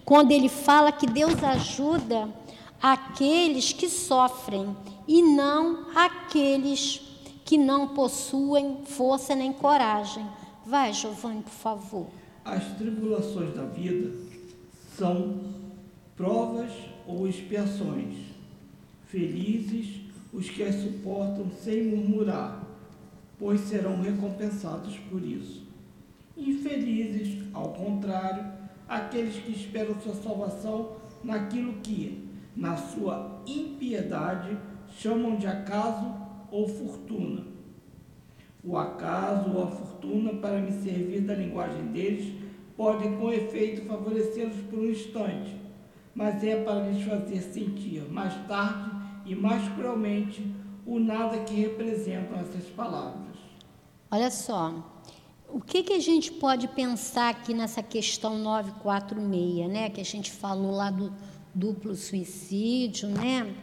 quando 0.05 0.33
ele 0.33 0.49
fala 0.49 0.91
que 0.91 1.07
Deus 1.07 1.43
ajuda 1.43 2.29
aqueles 2.83 3.73
que 3.73 3.89
sofrem 3.89 4.77
e 5.07 5.23
não 5.23 5.87
aqueles 5.95 7.01
que 7.45 7.57
não 7.57 7.89
possuem 7.89 8.79
força 8.85 9.37
nem 9.37 9.53
coragem. 9.53 10.27
Vai, 10.67 10.93
Giovanni, 10.93 11.43
por 11.43 11.51
favor. 11.53 12.07
As 12.45 12.65
tribulações 12.77 13.55
da 13.55 13.65
vida 13.65 14.11
são 14.97 15.41
provas 16.17 16.73
ou 17.07 17.29
expiações 17.29 18.30
Felizes 19.11 20.03
os 20.33 20.49
que 20.49 20.63
as 20.63 20.77
suportam 20.77 21.51
sem 21.51 21.83
murmurar, 21.83 22.65
pois 23.37 23.61
serão 23.63 24.01
recompensados 24.01 24.97
por 25.11 25.21
isso. 25.21 25.67
Infelizes, 26.37 27.43
ao 27.53 27.71
contrário, 27.71 28.47
aqueles 28.89 29.35
que 29.35 29.51
esperam 29.51 30.01
sua 30.01 30.15
salvação 30.15 30.93
naquilo 31.25 31.73
que, 31.83 32.25
na 32.55 32.77
sua 32.77 33.43
impiedade, 33.49 34.57
chamam 34.97 35.35
de 35.35 35.49
acaso 35.49 36.15
ou 36.49 36.69
fortuna. 36.69 37.43
O 38.63 38.77
acaso 38.77 39.51
ou 39.51 39.65
a 39.65 39.67
fortuna, 39.67 40.35
para 40.35 40.61
me 40.61 40.71
servir 40.71 41.23
da 41.23 41.35
linguagem 41.35 41.87
deles, 41.87 42.33
podem 42.77 43.17
com 43.17 43.33
efeito 43.33 43.85
favorecê-los 43.87 44.61
por 44.71 44.79
um 44.79 44.89
instante, 44.89 45.57
mas 46.15 46.45
é 46.45 46.63
para 46.63 46.87
lhes 46.87 47.03
fazer 47.03 47.41
sentir 47.41 48.03
mais 48.09 48.35
tarde 48.47 49.00
e 49.31 49.35
mais 49.37 49.69
cruelmente 49.75 50.45
o 50.85 50.99
nada 50.99 51.39
que 51.39 51.55
representam 51.55 52.41
essas 52.41 52.65
palavras. 52.65 53.37
Olha 54.11 54.29
só, 54.29 54.75
o 55.49 55.61
que, 55.61 55.85
que 55.85 55.93
a 55.93 56.01
gente 56.01 56.33
pode 56.33 56.67
pensar 56.67 57.29
aqui 57.29 57.55
nessa 57.55 57.81
questão 57.81 58.37
946, 58.39 59.71
né? 59.71 59.89
Que 59.89 60.01
a 60.01 60.05
gente 60.05 60.33
falou 60.33 60.73
lá 60.73 60.91
do 60.91 61.13
duplo 61.55 61.95
suicídio, 61.95 63.09
né? 63.09 63.55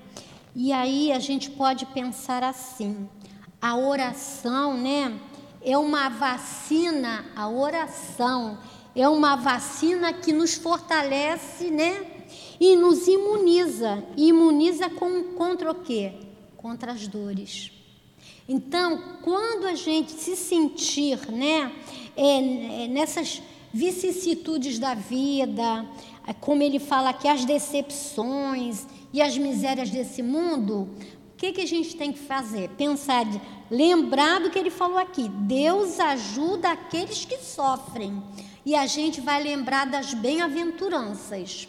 E 0.55 0.71
aí 0.71 1.11
a 1.11 1.19
gente 1.19 1.51
pode 1.51 1.85
pensar 1.87 2.43
assim: 2.45 3.05
a 3.61 3.75
oração, 3.75 4.77
né, 4.77 5.19
é 5.61 5.77
uma 5.77 6.07
vacina, 6.07 7.25
a 7.35 7.49
oração 7.49 8.57
é 8.95 9.07
uma 9.09 9.35
vacina 9.35 10.13
que 10.13 10.31
nos 10.31 10.55
fortalece, 10.55 11.69
né? 11.69 12.16
E 12.59 12.75
nos 12.75 13.07
imuniza. 13.07 14.03
E 14.15 14.29
imuniza 14.29 14.89
com, 14.89 15.23
contra 15.35 15.71
o 15.71 15.75
quê? 15.75 16.13
Contra 16.57 16.91
as 16.91 17.07
dores. 17.07 17.71
Então, 18.49 19.17
quando 19.21 19.65
a 19.65 19.75
gente 19.75 20.11
se 20.13 20.35
sentir, 20.35 21.19
né, 21.29 21.71
é, 22.15 22.83
é, 22.83 22.87
nessas 22.87 23.41
vicissitudes 23.73 24.79
da 24.79 24.93
vida, 24.93 25.85
é, 26.25 26.33
como 26.33 26.63
ele 26.63 26.79
fala 26.79 27.09
aqui, 27.09 27.27
as 27.27 27.43
decepções 27.43 28.85
e 29.11 29.21
as 29.21 29.37
misérias 29.37 29.89
desse 29.89 30.23
mundo, 30.23 30.87
o 31.33 31.37
que, 31.37 31.51
que 31.51 31.61
a 31.61 31.67
gente 31.67 31.95
tem 31.95 32.13
que 32.13 32.19
fazer? 32.19 32.69
Pensar, 32.69 33.25
lembrar 33.69 34.39
do 34.39 34.49
que 34.49 34.57
ele 34.57 34.71
falou 34.71 34.97
aqui: 34.97 35.27
Deus 35.29 35.99
ajuda 35.99 36.71
aqueles 36.71 37.25
que 37.25 37.37
sofrem. 37.37 38.23
E 38.65 38.75
a 38.75 38.87
gente 38.87 39.21
vai 39.21 39.43
lembrar 39.43 39.85
das 39.85 40.13
bem-aventuranças. 40.13 41.67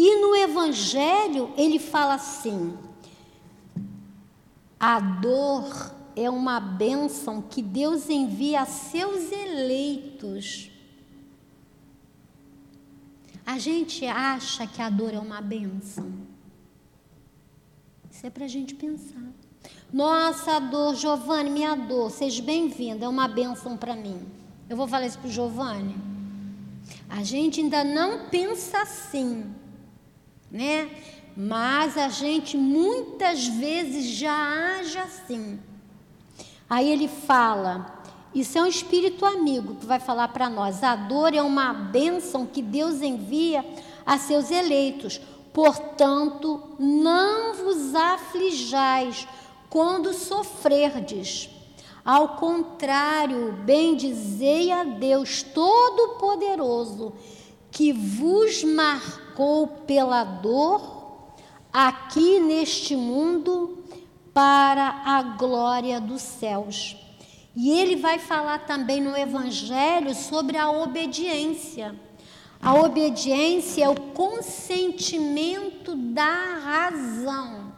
E 0.00 0.20
no 0.20 0.32
Evangelho 0.36 1.52
ele 1.56 1.80
fala 1.80 2.14
assim: 2.14 2.78
a 4.78 5.00
dor 5.00 5.92
é 6.14 6.30
uma 6.30 6.60
bênção 6.60 7.42
que 7.42 7.60
Deus 7.60 8.08
envia 8.08 8.60
a 8.60 8.64
seus 8.64 9.32
eleitos. 9.32 10.70
A 13.44 13.58
gente 13.58 14.06
acha 14.06 14.68
que 14.68 14.80
a 14.80 14.88
dor 14.88 15.12
é 15.14 15.18
uma 15.18 15.40
bênção. 15.40 16.12
Isso 18.08 18.24
é 18.24 18.30
para 18.30 18.44
a 18.44 18.48
gente 18.48 18.76
pensar. 18.76 19.32
Nossa 19.92 20.60
dor, 20.60 20.94
Giovanni, 20.94 21.50
minha 21.50 21.74
dor, 21.74 22.12
seja 22.12 22.40
bem-vinda, 22.40 23.04
é 23.04 23.08
uma 23.08 23.26
bênção 23.26 23.76
para 23.76 23.96
mim. 23.96 24.20
Eu 24.70 24.76
vou 24.76 24.86
falar 24.86 25.06
isso 25.06 25.18
para 25.18 25.26
o 25.26 25.32
Giovanni. 25.32 25.96
A 27.08 27.24
gente 27.24 27.60
ainda 27.60 27.82
não 27.82 28.28
pensa 28.28 28.82
assim, 28.82 29.58
né? 30.50 30.90
Mas 31.36 31.96
a 31.96 32.08
gente 32.08 32.56
muitas 32.56 33.46
vezes 33.46 34.06
já 34.06 34.78
age 34.78 34.98
assim. 34.98 35.60
Aí 36.68 36.90
ele 36.90 37.06
fala: 37.08 38.02
Isso 38.34 38.58
é 38.58 38.62
um 38.62 38.66
espírito 38.66 39.24
amigo 39.24 39.76
que 39.76 39.86
vai 39.86 40.00
falar 40.00 40.28
para 40.28 40.50
nós. 40.50 40.82
A 40.82 40.96
dor 40.96 41.34
é 41.34 41.42
uma 41.42 41.72
bênção 41.72 42.44
que 42.44 42.60
Deus 42.60 43.02
envia 43.02 43.64
a 44.04 44.18
seus 44.18 44.50
eleitos. 44.50 45.20
Portanto, 45.52 46.60
não 46.78 47.54
vos 47.54 47.94
aflijais 47.94 49.26
quando 49.70 50.12
sofrerdes. 50.12 51.50
Ao 52.04 52.36
contrário, 52.36 53.52
bendizei 53.64 54.72
a 54.72 54.82
Deus 54.82 55.42
Todo-Poderoso, 55.42 57.12
que 57.70 57.92
vos 57.92 58.64
marcou 58.64 59.27
pela 59.86 60.24
dor 60.24 60.98
aqui 61.72 62.40
neste 62.40 62.96
mundo 62.96 63.78
para 64.32 65.02
a 65.04 65.22
glória 65.22 66.00
dos 66.00 66.22
céus. 66.22 66.96
E 67.54 67.70
ele 67.70 67.94
vai 67.96 68.18
falar 68.18 68.66
também 68.66 69.00
no 69.00 69.16
Evangelho 69.16 70.12
sobre 70.14 70.56
a 70.56 70.70
obediência. 70.70 71.94
A 72.60 72.74
obediência 72.74 73.84
é 73.84 73.88
o 73.88 73.94
consentimento 73.94 75.94
da 75.94 76.58
razão. 76.62 77.72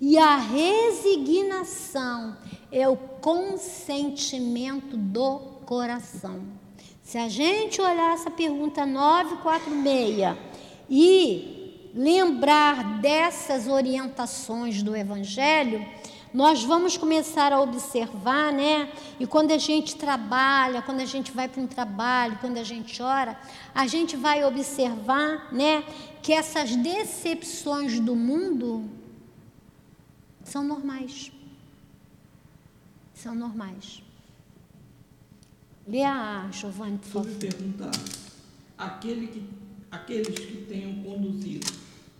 E 0.00 0.16
a 0.18 0.36
resignação 0.36 2.36
é 2.70 2.88
o 2.88 2.96
consentimento 2.96 4.96
do 4.96 5.38
coração. 5.64 6.65
Se 7.06 7.18
a 7.18 7.28
gente 7.28 7.80
olhar 7.80 8.14
essa 8.14 8.32
pergunta 8.32 8.84
946 8.84 10.36
e 10.90 11.92
lembrar 11.94 12.98
dessas 13.00 13.68
orientações 13.68 14.82
do 14.82 14.96
Evangelho, 14.96 15.86
nós 16.34 16.64
vamos 16.64 16.96
começar 16.96 17.52
a 17.52 17.60
observar, 17.60 18.52
né? 18.52 18.92
E 19.20 19.26
quando 19.26 19.52
a 19.52 19.56
gente 19.56 19.94
trabalha, 19.94 20.82
quando 20.82 20.98
a 20.98 21.04
gente 21.04 21.30
vai 21.30 21.48
para 21.48 21.62
um 21.62 21.68
trabalho, 21.68 22.38
quando 22.40 22.58
a 22.58 22.64
gente 22.64 23.00
ora, 23.00 23.38
a 23.72 23.86
gente 23.86 24.16
vai 24.16 24.44
observar, 24.44 25.54
né? 25.54 25.84
Que 26.20 26.32
essas 26.32 26.74
decepções 26.74 28.00
do 28.00 28.16
mundo 28.16 28.90
são 30.42 30.64
normais. 30.64 31.30
São 33.14 33.32
normais. 33.32 34.02
Lê 35.86 36.02
a 36.02 36.48
Giovanni, 36.50 36.98
por 36.98 37.24
favor. 37.24 37.32
perguntar, 37.38 37.92
aquele 38.76 39.28
que, 39.28 39.42
aqueles 39.88 40.36
que 40.36 40.64
tenham 40.68 40.94
conduzido 41.04 41.66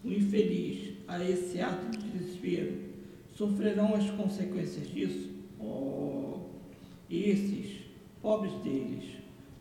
o 0.05 0.13
infeliz 0.13 0.95
a 1.09 1.23
esse 1.25 1.61
ato 1.61 1.91
de 1.91 1.99
desespero 1.99 2.79
sofrerão 3.37 3.93
as 3.95 4.09
consequências 4.11 4.89
disso? 4.89 5.31
Oh, 5.59 6.43
esses, 7.11 7.79
pobres 8.23 8.53
deles, 8.63 9.05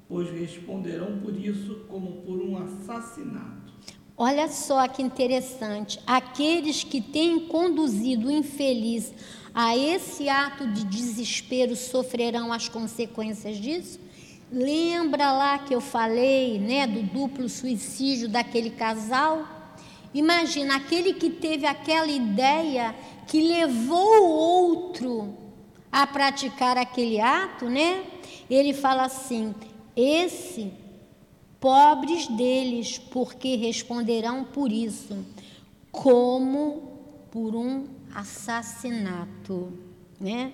pois 0.07 0.29
responderão 0.29 1.19
por 1.19 1.35
isso 1.35 1.85
como 1.89 2.21
por 2.21 2.37
um 2.37 2.57
assassinato. 2.57 3.73
Olha 4.17 4.47
só 4.47 4.87
que 4.87 5.01
interessante. 5.01 5.99
Aqueles 6.07 6.83
que 6.83 7.01
têm 7.01 7.47
conduzido 7.47 8.27
o 8.27 8.31
infeliz 8.31 9.11
a 9.55 9.77
esse 9.77 10.27
ato 10.27 10.67
de 10.67 10.83
desespero 10.83 11.77
sofrerão 11.77 12.51
as 12.51 12.67
consequências 12.67 13.55
disso? 13.55 13.97
Lembra 14.51 15.31
lá 15.31 15.59
que 15.59 15.73
eu 15.73 15.79
falei, 15.79 16.59
né, 16.59 16.85
do 16.85 17.01
duplo 17.01 17.47
suicídio 17.47 18.27
daquele 18.27 18.69
casal? 18.69 19.47
Imagina 20.13 20.75
aquele 20.75 21.13
que 21.13 21.29
teve 21.29 21.65
aquela 21.65 22.11
ideia 22.11 22.93
que 23.25 23.41
levou 23.41 24.23
o 24.23 24.29
outro 24.29 25.35
a 25.91 26.05
praticar 26.05 26.77
aquele 26.77 27.21
ato, 27.21 27.69
né? 27.69 28.03
Ele 28.49 28.73
fala 28.73 29.05
assim: 29.05 29.55
esse 29.95 30.71
pobres 31.59 32.27
deles, 32.27 32.97
porque 32.97 33.55
responderão 33.55 34.43
por 34.43 34.71
isso, 34.71 35.17
como 35.91 36.99
por 37.31 37.55
um 37.55 37.87
assassinato, 38.15 39.71
né? 40.19 40.53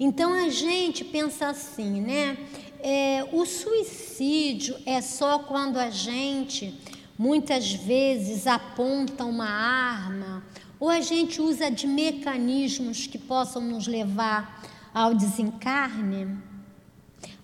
Então 0.00 0.32
a 0.32 0.48
gente 0.48 1.04
pensa 1.04 1.48
assim, 1.48 2.00
né? 2.00 2.36
É, 2.80 3.28
o 3.32 3.46
suicídio 3.46 4.76
é 4.84 5.00
só 5.00 5.38
quando 5.40 5.78
a 5.78 5.90
gente 5.90 6.78
muitas 7.18 7.72
vezes 7.72 8.46
aponta 8.46 9.24
uma 9.24 9.48
arma 9.48 10.44
ou 10.78 10.88
a 10.88 11.00
gente 11.00 11.40
usa 11.40 11.70
de 11.70 11.86
mecanismos 11.86 13.06
que 13.06 13.18
possam 13.18 13.62
nos 13.62 13.86
levar 13.86 14.62
ao 14.94 15.14
desencarne. 15.14 16.38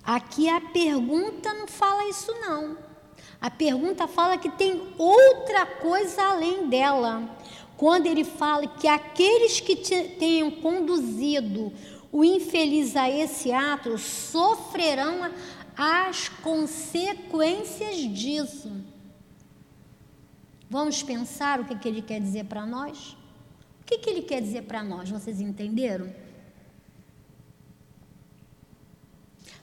Aqui 0.02 0.48
a 0.48 0.60
pergunta 0.60 1.52
não 1.54 1.66
fala 1.66 2.08
isso 2.08 2.32
não. 2.40 2.76
A 3.40 3.50
pergunta 3.50 4.06
fala 4.06 4.38
que 4.38 4.48
tem 4.50 4.94
outra 4.96 5.66
coisa 5.66 6.22
além 6.22 6.68
dela. 6.68 7.28
Quando 7.76 8.06
ele 8.06 8.24
fala 8.24 8.66
que 8.66 8.86
aqueles 8.86 9.60
que 9.60 9.76
tenham 9.76 10.50
conduzido 10.50 11.72
o 12.12 12.24
infeliz 12.24 12.94
a 12.94 13.10
esse 13.10 13.50
ato 13.50 13.98
sofrerão 13.98 15.32
as 15.76 16.28
consequências 16.28 17.96
disso. 17.96 18.70
Vamos 20.70 21.02
pensar 21.02 21.58
o 21.60 21.64
que, 21.64 21.76
que 21.76 21.88
ele 21.88 22.02
quer 22.02 22.20
dizer 22.20 22.44
para 22.44 22.64
nós? 22.64 23.16
O 23.80 23.84
que, 23.84 23.98
que 23.98 24.08
ele 24.08 24.22
quer 24.22 24.40
dizer 24.40 24.62
para 24.62 24.82
nós? 24.82 25.10
Vocês 25.10 25.40
entenderam? 25.40 26.14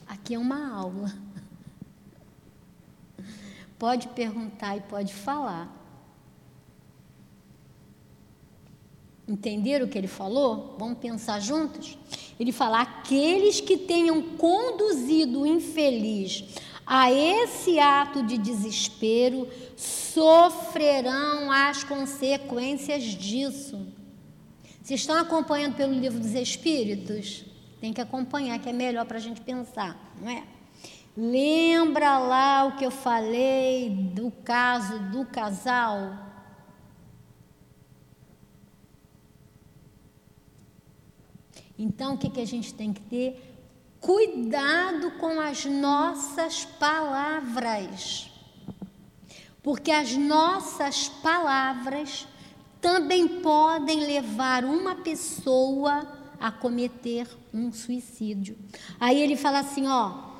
Aqui 0.06 0.34
é 0.34 0.38
uma 0.38 0.74
aula. 0.74 1.10
Pode 3.78 4.08
perguntar 4.08 4.76
e 4.76 4.80
pode 4.82 5.12
falar. 5.12 5.81
Entenderam 9.32 9.86
o 9.86 9.88
que 9.88 9.96
ele 9.96 10.08
falou? 10.08 10.76
Vamos 10.78 10.98
pensar 10.98 11.40
juntos? 11.40 11.96
Ele 12.38 12.52
fala: 12.52 12.82
aqueles 12.82 13.62
que 13.62 13.78
tenham 13.78 14.20
conduzido 14.36 15.40
o 15.40 15.46
infeliz 15.46 16.44
a 16.86 17.10
esse 17.10 17.78
ato 17.78 18.22
de 18.24 18.36
desespero 18.36 19.48
sofrerão 19.74 21.50
as 21.50 21.82
consequências 21.82 23.04
disso. 23.04 23.86
Vocês 24.82 25.00
estão 25.00 25.16
acompanhando 25.16 25.76
pelo 25.76 25.94
livro 25.94 26.20
dos 26.20 26.34
Espíritos? 26.34 27.46
Tem 27.80 27.90
que 27.90 28.02
acompanhar, 28.02 28.58
que 28.58 28.68
é 28.68 28.72
melhor 28.72 29.06
para 29.06 29.16
a 29.16 29.20
gente 29.20 29.40
pensar, 29.40 30.12
não 30.20 30.28
é? 30.28 30.42
Lembra 31.16 32.18
lá 32.18 32.64
o 32.66 32.76
que 32.76 32.84
eu 32.84 32.90
falei 32.90 33.88
do 34.14 34.30
caso 34.44 34.98
do 35.10 35.24
casal? 35.24 36.31
Então, 41.82 42.14
o 42.14 42.18
que, 42.18 42.30
que 42.30 42.40
a 42.40 42.46
gente 42.46 42.72
tem 42.72 42.92
que 42.92 43.00
ter? 43.00 43.56
Cuidado 44.00 45.10
com 45.18 45.40
as 45.40 45.64
nossas 45.64 46.64
palavras. 46.64 48.30
Porque 49.62 49.90
as 49.90 50.16
nossas 50.16 51.08
palavras 51.08 52.26
também 52.80 53.26
podem 53.40 54.00
levar 54.06 54.64
uma 54.64 54.94
pessoa 54.94 56.06
a 56.38 56.52
cometer 56.52 57.28
um 57.52 57.72
suicídio. 57.72 58.56
Aí 59.00 59.20
ele 59.20 59.36
fala 59.36 59.58
assim, 59.58 59.88
ó, 59.88 60.30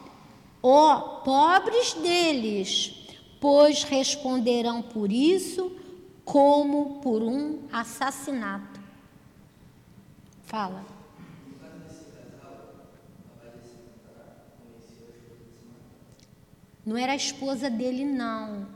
ó, 0.62 0.96
pobres 1.24 1.92
deles, 1.94 2.94
pois 3.40 3.82
responderão 3.82 4.80
por 4.80 5.10
isso 5.10 5.76
como 6.24 7.00
por 7.00 7.20
um 7.22 7.60
assassinato. 7.72 8.80
Fala. 10.44 10.91
Não 16.84 16.96
era 16.96 17.12
a 17.12 17.16
esposa 17.16 17.70
dele, 17.70 18.04
não. 18.04 18.66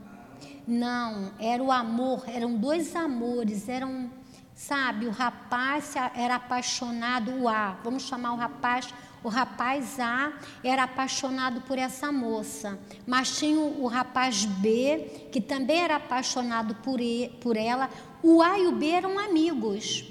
Não, 0.66 1.32
era 1.38 1.62
o 1.62 1.70
amor, 1.70 2.24
eram 2.26 2.56
dois 2.56 2.96
amores, 2.96 3.68
eram, 3.68 4.10
sabe, 4.54 5.06
o 5.06 5.10
rapaz 5.10 5.94
era 6.14 6.34
apaixonado, 6.34 7.30
o 7.40 7.48
A, 7.48 7.78
vamos 7.84 8.02
chamar 8.02 8.32
o 8.32 8.36
rapaz, 8.36 8.92
o 9.22 9.28
rapaz 9.28 10.00
A 10.00 10.32
era 10.64 10.82
apaixonado 10.82 11.60
por 11.62 11.78
essa 11.78 12.10
moça, 12.10 12.78
mas 13.06 13.38
tinha 13.38 13.58
o, 13.58 13.86
rapaz 13.86 14.44
B, 14.44 15.28
que 15.30 15.40
também 15.40 15.82
era 15.82 15.96
apaixonado 15.96 16.74
por, 16.76 16.98
por 17.40 17.56
ela, 17.56 17.88
o 18.22 18.42
A 18.42 18.58
e 18.58 18.66
o 18.66 18.72
B 18.72 18.88
eram 18.88 19.18
amigos. 19.18 20.04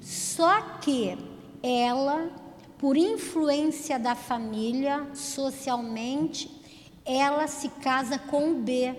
Só 0.00 0.60
que 0.80 1.16
ela, 1.62 2.30
por 2.78 2.96
influência 2.96 3.98
da 3.98 4.14
família, 4.14 5.08
socialmente, 5.14 6.55
ela 7.06 7.46
se 7.46 7.68
casa 7.68 8.18
com 8.18 8.50
o 8.50 8.54
B. 8.56 8.94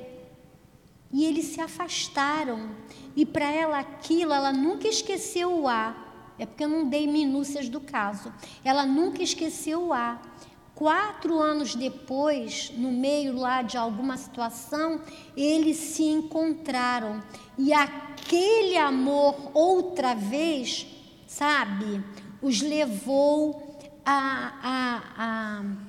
E 1.11 1.25
eles 1.25 1.45
se 1.45 1.61
afastaram. 1.61 2.71
E 3.15 3.25
para 3.25 3.45
ela 3.51 3.79
aquilo, 3.79 4.33
ela 4.33 4.53
nunca 4.53 4.87
esqueceu 4.87 5.61
o 5.61 5.67
A. 5.67 5.95
É 6.39 6.45
porque 6.45 6.63
eu 6.63 6.69
não 6.69 6.87
dei 6.87 7.07
minúcias 7.07 7.67
do 7.67 7.81
caso. 7.81 8.33
Ela 8.63 8.85
nunca 8.85 9.21
esqueceu 9.21 9.87
o 9.87 9.93
A. 9.93 10.21
Quatro 10.75 11.39
anos 11.39 11.73
depois, 11.73 12.71
no 12.77 12.91
meio 12.91 13.35
lá 13.35 13.63
de 13.63 13.77
alguma 13.77 14.15
situação, 14.15 15.01
eles 15.35 15.77
se 15.77 16.03
encontraram. 16.03 17.23
E 17.57 17.73
aquele 17.73 18.77
amor, 18.77 19.51
outra 19.55 20.13
vez, 20.13 20.85
sabe, 21.25 22.03
os 22.43 22.61
levou 22.61 23.79
a, 24.05 24.53
a, 24.61 25.03
a 25.17 25.86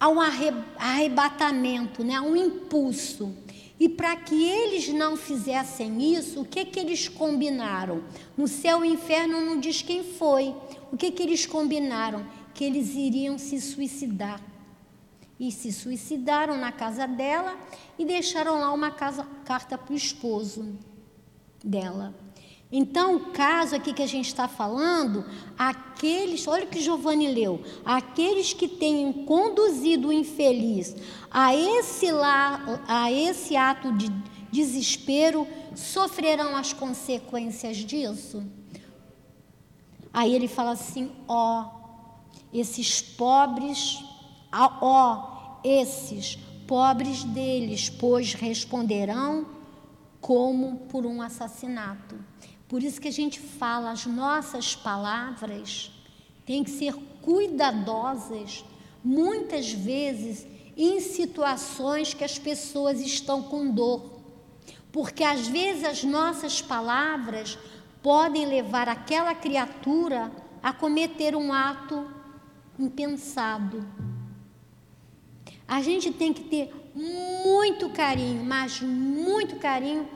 a 0.00 0.08
um 0.08 0.20
arrebatamento, 0.20 2.04
né, 2.04 2.14
a 2.14 2.22
um 2.22 2.36
impulso. 2.36 3.34
E 3.80 3.88
para 3.88 4.16
que 4.16 4.44
eles 4.44 4.88
não 4.88 5.16
fizessem 5.16 6.14
isso, 6.14 6.40
o 6.40 6.44
que, 6.44 6.64
que 6.64 6.80
eles 6.80 7.08
combinaram? 7.08 8.02
No 8.36 8.48
céu 8.48 8.84
e 8.84 8.88
inferno 8.88 9.40
não 9.40 9.58
diz 9.58 9.82
quem 9.82 10.02
foi. 10.02 10.54
O 10.90 10.96
que, 10.96 11.12
que 11.12 11.22
eles 11.22 11.46
combinaram? 11.46 12.26
Que 12.52 12.64
eles 12.64 12.94
iriam 12.94 13.38
se 13.38 13.60
suicidar. 13.60 14.40
E 15.38 15.52
se 15.52 15.72
suicidaram 15.72 16.56
na 16.56 16.72
casa 16.72 17.06
dela 17.06 17.56
e 17.96 18.04
deixaram 18.04 18.58
lá 18.58 18.72
uma 18.72 18.90
casa, 18.90 19.24
carta 19.44 19.78
para 19.78 19.92
o 19.92 19.96
esposo 19.96 20.76
dela. 21.62 22.12
Então, 22.70 23.16
o 23.16 23.20
caso 23.30 23.74
aqui 23.74 23.94
que 23.94 24.02
a 24.02 24.06
gente 24.06 24.26
está 24.26 24.46
falando, 24.46 25.24
aqueles, 25.58 26.46
olha 26.46 26.64
o 26.64 26.68
que 26.68 26.80
Giovanni 26.80 27.26
leu, 27.26 27.62
aqueles 27.82 28.52
que 28.52 28.68
tenham 28.68 29.10
conduzido 29.24 30.08
o 30.08 30.12
infeliz 30.12 30.94
a 31.30 31.56
esse, 31.56 32.12
lá, 32.12 32.82
a 32.86 33.10
esse 33.10 33.56
ato 33.56 33.92
de 33.94 34.10
desespero, 34.52 35.46
sofrerão 35.74 36.54
as 36.54 36.74
consequências 36.74 37.78
disso. 37.78 38.44
Aí 40.12 40.34
ele 40.34 40.48
fala 40.48 40.72
assim: 40.72 41.10
ó, 41.26 41.70
esses 42.52 43.00
pobres, 43.00 44.04
ó, 44.52 45.58
esses 45.64 46.36
pobres 46.66 47.24
deles, 47.24 47.88
pois 47.88 48.34
responderão 48.34 49.46
como 50.20 50.76
por 50.88 51.06
um 51.06 51.22
assassinato. 51.22 52.16
Por 52.68 52.82
isso 52.82 53.00
que 53.00 53.08
a 53.08 53.12
gente 53.12 53.40
fala, 53.40 53.90
as 53.90 54.04
nossas 54.04 54.76
palavras 54.76 55.90
têm 56.44 56.62
que 56.62 56.70
ser 56.70 56.94
cuidadosas, 57.22 58.62
muitas 59.02 59.72
vezes 59.72 60.46
em 60.76 61.00
situações 61.00 62.12
que 62.12 62.22
as 62.22 62.38
pessoas 62.38 63.00
estão 63.00 63.42
com 63.42 63.70
dor. 63.70 64.20
Porque 64.92 65.24
às 65.24 65.48
vezes 65.48 65.82
as 65.84 66.04
nossas 66.04 66.60
palavras 66.60 67.58
podem 68.02 68.46
levar 68.46 68.88
aquela 68.88 69.34
criatura 69.34 70.30
a 70.62 70.72
cometer 70.72 71.34
um 71.34 71.52
ato 71.52 72.06
impensado. 72.78 73.84
A 75.66 75.82
gente 75.82 76.12
tem 76.12 76.32
que 76.32 76.44
ter 76.44 76.72
muito 76.94 77.90
carinho, 77.90 78.44
mas 78.44 78.80
muito 78.80 79.56
carinho 79.56 80.08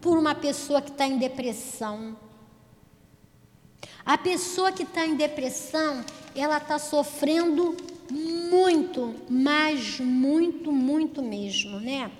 por 0.00 0.16
uma 0.16 0.34
pessoa 0.34 0.80
que 0.80 0.90
está 0.90 1.06
em 1.06 1.18
depressão. 1.18 2.16
A 4.04 4.16
pessoa 4.16 4.72
que 4.72 4.84
está 4.84 5.06
em 5.06 5.16
depressão, 5.16 6.04
ela 6.34 6.58
está 6.58 6.78
sofrendo 6.78 7.76
muito, 8.10 9.14
mas 9.28 10.00
muito, 10.00 10.72
muito 10.72 11.22
mesmo, 11.22 11.78
né? 11.80 12.10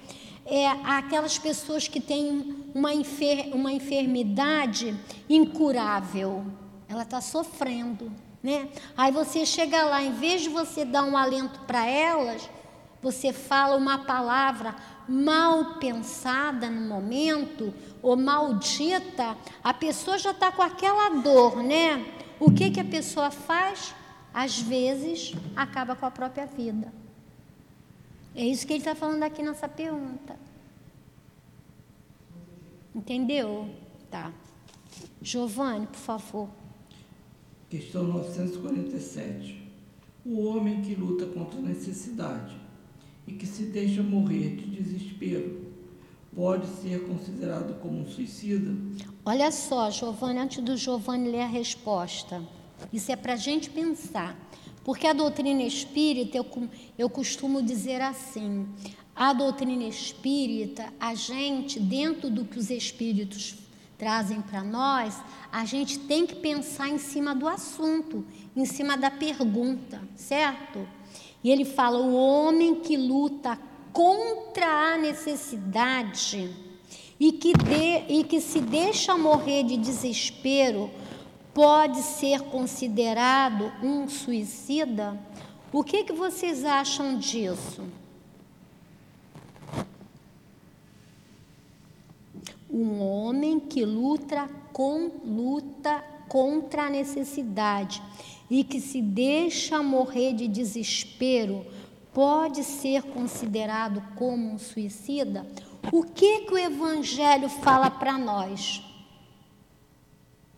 É 0.45 0.67
aquelas 0.67 1.39
pessoas 1.39 1.89
que 1.89 2.01
têm 2.01 2.57
uma, 2.75 2.93
enfer 2.93 3.55
uma 3.55 3.73
enfermidade 3.73 4.99
incurável, 5.29 6.45
ela 6.89 7.03
está 7.03 7.21
sofrendo, 7.21 8.11
né? 8.43 8.69
Aí 8.97 9.13
você 9.13 9.45
chega 9.45 9.83
lá, 9.85 10.03
em 10.03 10.13
vez 10.13 10.43
de 10.43 10.49
você 10.49 10.85
dar 10.85 11.05
um 11.05 11.17
alento 11.17 11.61
para 11.61 11.87
elas, 11.87 12.49
você 13.03 13.33
fala 13.33 13.77
uma 13.77 13.99
palavra 13.99 14.75
mal 15.09 15.79
pensada 15.79 16.69
no 16.71 16.83
momento 16.83 17.73
ou 18.03 18.17
maldita, 18.17 19.37
a 19.65 19.73
pessoa 19.73 20.19
já 20.19 20.33
está 20.33 20.53
com 20.53 20.63
aquela 20.63 21.21
dor, 21.21 21.63
né? 21.63 22.05
O 22.39 22.53
que, 22.53 22.71
que 22.71 22.81
a 22.81 22.85
pessoa 22.85 23.31
faz? 23.31 23.95
Às 24.33 24.61
vezes 24.61 25.33
acaba 25.57 25.97
com 25.97 26.07
a 26.07 26.11
própria 26.11 26.47
vida. 26.47 26.93
É 28.35 28.45
isso 28.45 28.67
que 28.67 28.75
ele 28.75 28.81
está 28.81 28.95
falando 28.95 29.23
aqui 29.23 29.43
nessa 29.43 29.69
pergunta. 29.69 30.37
Entendeu? 32.95 33.69
Tá. 34.11 34.33
Giovanni, 35.21 35.87
por 35.87 35.99
favor. 35.99 36.49
Questão 37.69 38.05
947. 38.05 39.67
O 40.25 40.47
homem 40.47 40.83
que 40.83 40.95
luta 40.95 41.27
contra 41.27 41.59
a 41.59 41.63
necessidade 41.63 42.68
e 43.29 43.35
que 43.35 43.47
se 43.47 43.65
deixa 43.65 44.03
morrer 44.03 44.57
de 44.57 44.65
desespero 44.71 45.69
pode 46.35 46.67
ser 46.67 47.07
considerado 47.07 47.81
como 47.81 48.01
um 48.01 48.07
suicida? 48.07 48.75
Olha 49.25 49.51
só, 49.51 49.91
Giovanni, 49.91 50.39
antes 50.39 50.63
do 50.63 50.77
Giovanni 50.77 51.31
ler 51.31 51.43
a 51.43 51.47
resposta, 51.47 52.43
isso 52.93 53.13
é 53.13 53.17
para 53.17 53.35
a 53.35 53.37
gente 53.37 53.69
pensar. 53.71 54.37
Porque 54.85 55.07
a 55.07 55.13
doutrina 55.13 55.63
espírita, 55.63 56.39
eu, 56.39 56.47
eu 56.97 57.11
costumo 57.11 57.61
dizer 57.61 58.01
assim: 58.01 58.67
a 59.15 59.33
doutrina 59.33 59.85
espírita, 59.85 60.93
a 60.99 61.15
gente, 61.15 61.79
dentro 61.79 62.31
do 62.31 62.45
que 62.45 62.59
os 62.59 62.71
espíritos 62.71 63.57
trazem 63.99 64.41
para 64.41 64.63
nós, 64.63 65.21
a 65.51 65.65
gente 65.65 65.99
tem 65.99 66.25
que 66.25 66.37
pensar 66.37 66.89
em 66.89 66.99
cima 66.99 67.35
do 67.35 67.49
assunto, 67.49 68.25
em 68.57 68.65
cima 68.65 68.97
da 68.97 69.11
pergunta, 69.11 70.01
certo? 70.15 70.87
E 71.43 71.51
ele 71.51 71.65
fala: 71.65 71.99
o 71.99 72.15
homem 72.15 72.77
que 72.77 72.97
luta 72.97 73.59
contra 73.93 74.95
a 74.95 74.99
necessidade 74.99 76.51
e 77.19 77.33
que, 77.33 77.53
de, 77.53 78.21
e 78.21 78.25
que 78.25 78.41
se 78.41 78.61
deixa 78.61 79.17
morrer 79.17 79.65
de 79.65 79.77
desespero 79.77 80.91
pode 81.53 81.99
ser 82.03 82.43
considerado 82.43 83.73
um 83.83 84.09
suicida? 84.09 85.19
O 85.73 85.83
que, 85.83 86.05
que 86.05 86.13
vocês 86.13 86.65
acham 86.65 87.19
disso? 87.19 87.83
Um 92.71 93.01
homem 93.01 93.59
que 93.59 93.85
luta, 93.85 94.49
com, 94.73 95.11
luta 95.25 96.05
contra 96.29 96.85
a 96.85 96.91
necessidade 96.91 98.03
e 98.51 98.65
que 98.65 98.81
se 98.81 99.03
deixa 99.03 99.83
morrer 99.83 100.33
de 100.33 100.49
desespero 100.49 101.67
pode 102.13 102.65
ser 102.65 103.03
considerado 103.03 104.03
como 104.17 104.53
um 104.53 104.59
suicida? 104.59 105.47
O 105.93 106.03
que 106.03 106.41
que 106.41 106.55
o 106.55 106.59
evangelho 106.59 107.49
fala 107.49 107.91
para 107.91 108.19
nós? 108.19 108.83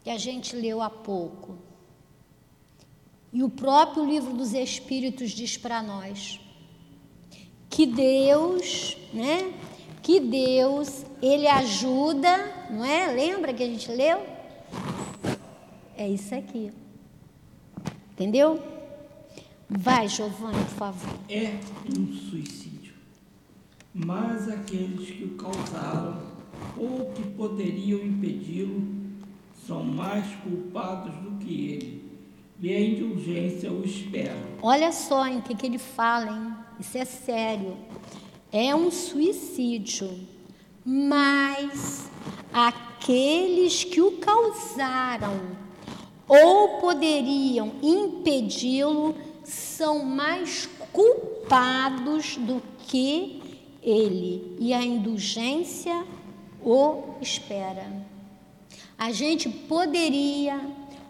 Que 0.03 0.11
a 0.11 0.17
gente 0.17 0.57
leu 0.57 0.81
há 0.81 0.89
pouco. 0.89 1.59
E 3.33 3.43
o 3.43 3.49
próprio 3.49 4.05
livro 4.05 4.33
dos 4.33 4.55
Espíritos 4.55 5.31
diz 5.31 5.57
para 5.57 5.83
nós 5.83 6.41
que 7.69 7.87
Deus, 7.87 8.97
né? 9.13 9.55
Que 10.03 10.19
Deus, 10.19 11.05
ele 11.23 11.47
ajuda, 11.47 12.67
não 12.69 12.85
é? 12.85 13.07
Lembra 13.13 13.55
que 13.55 13.63
a 13.63 13.67
gente 13.67 13.91
leu? 13.93 14.21
É 15.97 16.09
isso 16.09 16.35
aqui. 16.35 16.73
Entendeu? 18.21 18.61
Vai, 19.67 20.07
Giovanni, 20.07 20.63
por 20.65 20.75
favor. 20.75 21.19
É 21.27 21.59
um 21.89 22.13
suicídio. 22.13 22.93
Mas 23.95 24.47
aqueles 24.47 25.09
que 25.09 25.25
o 25.25 25.31
causaram 25.37 26.21
ou 26.77 27.11
que 27.15 27.23
poderiam 27.31 27.99
impedi-lo 28.01 28.87
são 29.67 29.83
mais 29.83 30.27
culpados 30.43 31.15
do 31.23 31.39
que 31.39 31.71
ele. 31.71 32.11
E 32.61 32.75
a 32.75 32.79
indulgência 32.79 33.73
o 33.73 33.83
espera. 33.87 34.37
Olha 34.61 34.93
só 34.93 35.27
em 35.27 35.41
que, 35.41 35.55
que 35.55 35.65
ele 35.65 35.79
fala, 35.79 36.37
hein? 36.37 36.55
Isso 36.79 36.99
é 36.99 37.07
sério. 37.07 37.75
É 38.53 38.75
um 38.75 38.91
suicídio. 38.91 40.11
Mas 40.85 42.11
aqueles 42.53 43.83
que 43.83 44.03
o 44.03 44.19
causaram 44.19 45.70
ou 46.31 46.79
poderiam 46.79 47.73
impedi-lo 47.83 49.17
são 49.43 50.05
mais 50.05 50.69
culpados 50.93 52.37
do 52.37 52.63
que 52.87 53.43
ele. 53.83 54.57
E 54.61 54.73
a 54.73 54.81
indulgência 54.81 56.07
o 56.63 57.17
espera. 57.21 57.85
A 58.97 59.11
gente 59.11 59.49
poderia, 59.49 60.61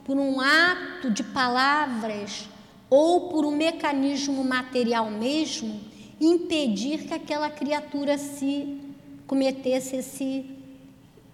por 0.04 0.16
um 0.16 0.40
ato 0.40 1.10
de 1.10 1.22
palavras 1.22 2.48
ou 2.88 3.28
por 3.28 3.44
um 3.44 3.54
mecanismo 3.54 4.42
material 4.42 5.10
mesmo, 5.10 5.80
impedir 6.18 7.06
que 7.06 7.12
aquela 7.12 7.50
criatura 7.50 8.16
se 8.16 8.80
cometesse 9.26 9.96
esse, 9.96 10.46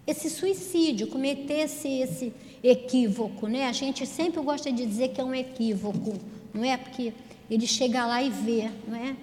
esse 0.05 0.29
suicídio, 0.29 1.07
cometesse 1.07 1.87
esse 1.87 2.33
equívoco, 2.63 3.47
né? 3.47 3.67
A 3.67 3.71
gente 3.71 4.05
sempre 4.05 4.41
gosta 4.41 4.71
de 4.71 4.85
dizer 4.85 5.09
que 5.09 5.21
é 5.21 5.23
um 5.23 5.33
equívoco, 5.33 6.13
não 6.53 6.63
é? 6.63 6.77
Porque 6.77 7.13
ele 7.49 7.67
chega 7.67 8.05
lá 8.05 8.21
e 8.21 8.29
vê, 8.29 8.69
não 8.87 8.97
é? 8.97 9.15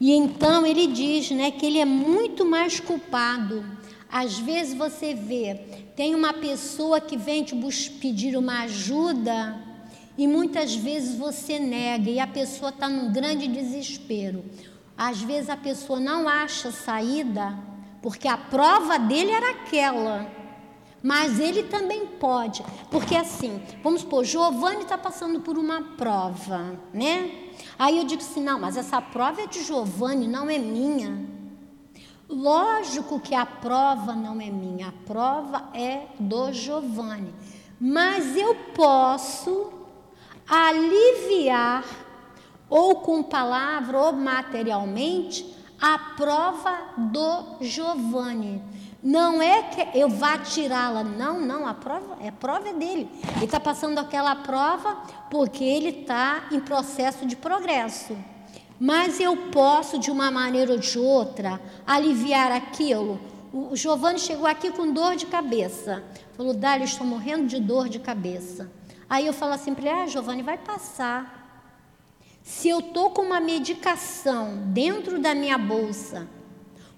E 0.00 0.12
então 0.12 0.66
ele 0.66 0.88
diz, 0.88 1.30
né, 1.30 1.50
que 1.50 1.64
ele 1.64 1.78
é 1.78 1.84
muito 1.84 2.44
mais 2.44 2.80
culpado 2.80 3.64
às 4.12 4.38
vezes 4.38 4.74
você 4.74 5.14
vê, 5.14 5.54
tem 5.96 6.14
uma 6.14 6.34
pessoa 6.34 7.00
que 7.00 7.16
vem 7.16 7.42
te 7.42 7.56
pedir 7.98 8.36
uma 8.36 8.64
ajuda 8.64 9.58
e 10.18 10.28
muitas 10.28 10.74
vezes 10.74 11.16
você 11.16 11.58
nega 11.58 12.10
e 12.10 12.20
a 12.20 12.26
pessoa 12.26 12.68
está 12.68 12.90
num 12.90 13.10
grande 13.10 13.48
desespero. 13.48 14.44
Às 14.98 15.22
vezes 15.22 15.48
a 15.48 15.56
pessoa 15.56 15.98
não 15.98 16.28
acha 16.28 16.70
saída 16.70 17.58
porque 18.02 18.28
a 18.28 18.36
prova 18.36 18.98
dele 18.98 19.30
era 19.30 19.52
aquela. 19.52 20.30
Mas 21.02 21.40
ele 21.40 21.64
também 21.64 22.06
pode, 22.06 22.64
porque 22.90 23.16
assim, 23.16 23.60
vamos 23.82 24.02
supor, 24.02 24.24
Giovanni 24.24 24.82
está 24.82 24.96
passando 24.96 25.40
por 25.40 25.58
uma 25.58 25.82
prova, 25.96 26.78
né? 26.94 27.50
Aí 27.76 27.98
eu 27.98 28.04
digo 28.04 28.22
assim, 28.22 28.42
não, 28.42 28.60
mas 28.60 28.76
essa 28.76 29.02
prova 29.02 29.40
é 29.40 29.46
de 29.46 29.64
Giovanni, 29.64 30.28
não 30.28 30.48
é 30.48 30.58
minha. 30.58 31.26
Lógico 32.28 33.18
que 33.18 33.34
a 33.34 33.44
prova 33.44 34.14
não 34.14 34.40
é 34.40 34.48
minha, 34.48 34.88
a 34.88 34.92
prova 35.06 35.70
é 35.74 36.06
do 36.18 36.52
Giovanni. 36.52 37.34
Mas 37.80 38.36
eu 38.36 38.54
posso 38.74 39.72
aliviar, 40.48 41.84
ou 42.70 42.96
com 42.96 43.22
palavra 43.22 43.98
ou 43.98 44.12
materialmente, 44.12 45.52
a 45.80 45.98
prova 46.16 46.78
do 46.96 47.56
Giovanni. 47.60 48.62
Não 49.02 49.42
é 49.42 49.62
que 49.64 49.98
eu 49.98 50.08
vá 50.08 50.38
tirá-la, 50.38 51.02
não, 51.02 51.40
não, 51.40 51.66
a 51.66 51.74
prova, 51.74 52.16
a 52.26 52.32
prova 52.32 52.68
é 52.68 52.72
dele. 52.72 53.10
Ele 53.36 53.44
está 53.44 53.58
passando 53.58 53.98
aquela 53.98 54.36
prova 54.36 55.02
porque 55.30 55.64
ele 55.64 55.88
está 55.88 56.44
em 56.52 56.60
processo 56.60 57.26
de 57.26 57.34
progresso 57.34 58.16
mas 58.84 59.20
eu 59.20 59.36
posso, 59.52 59.96
de 59.96 60.10
uma 60.10 60.28
maneira 60.28 60.72
ou 60.72 60.78
de 60.78 60.98
outra, 60.98 61.60
aliviar 61.86 62.50
aquilo. 62.50 63.20
O 63.52 63.76
Giovanni 63.76 64.18
chegou 64.18 64.44
aqui 64.44 64.72
com 64.72 64.92
dor 64.92 65.14
de 65.14 65.24
cabeça. 65.26 66.02
Falou, 66.36 66.52
Dália, 66.52 66.84
estou 66.84 67.06
morrendo 67.06 67.46
de 67.46 67.60
dor 67.60 67.88
de 67.88 68.00
cabeça. 68.00 68.68
Aí 69.08 69.24
eu 69.24 69.32
falo 69.32 69.52
assim 69.52 69.72
para 69.72 69.88
ele, 69.88 70.00
ah, 70.00 70.06
Giovanni, 70.08 70.42
vai 70.42 70.58
passar. 70.58 71.62
Se 72.42 72.70
eu 72.70 72.80
estou 72.80 73.10
com 73.10 73.22
uma 73.22 73.38
medicação 73.38 74.56
dentro 74.72 75.20
da 75.20 75.32
minha 75.32 75.56
bolsa, 75.56 76.26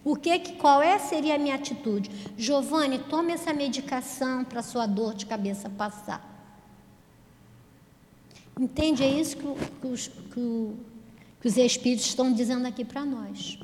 o 0.04 0.16
que, 0.16 0.38
qual 0.54 0.82
é 0.82 0.98
seria 0.98 1.36
a 1.36 1.38
minha 1.38 1.54
atitude? 1.54 2.10
Giovanni, 2.36 2.98
tome 2.98 3.32
essa 3.32 3.52
medicação 3.52 4.44
para 4.44 4.62
sua 4.62 4.86
dor 4.86 5.14
de 5.14 5.26
cabeça 5.26 5.70
passar. 5.70 6.32
Entende? 8.58 9.02
É 9.02 9.08
isso 9.08 9.36
que, 9.36 9.44
que, 9.80 10.10
que 10.34 10.74
que 11.44 11.48
os 11.48 11.58
Espíritos 11.58 12.06
estão 12.06 12.32
dizendo 12.32 12.66
aqui 12.66 12.86
para 12.86 13.04
nós. 13.04 13.58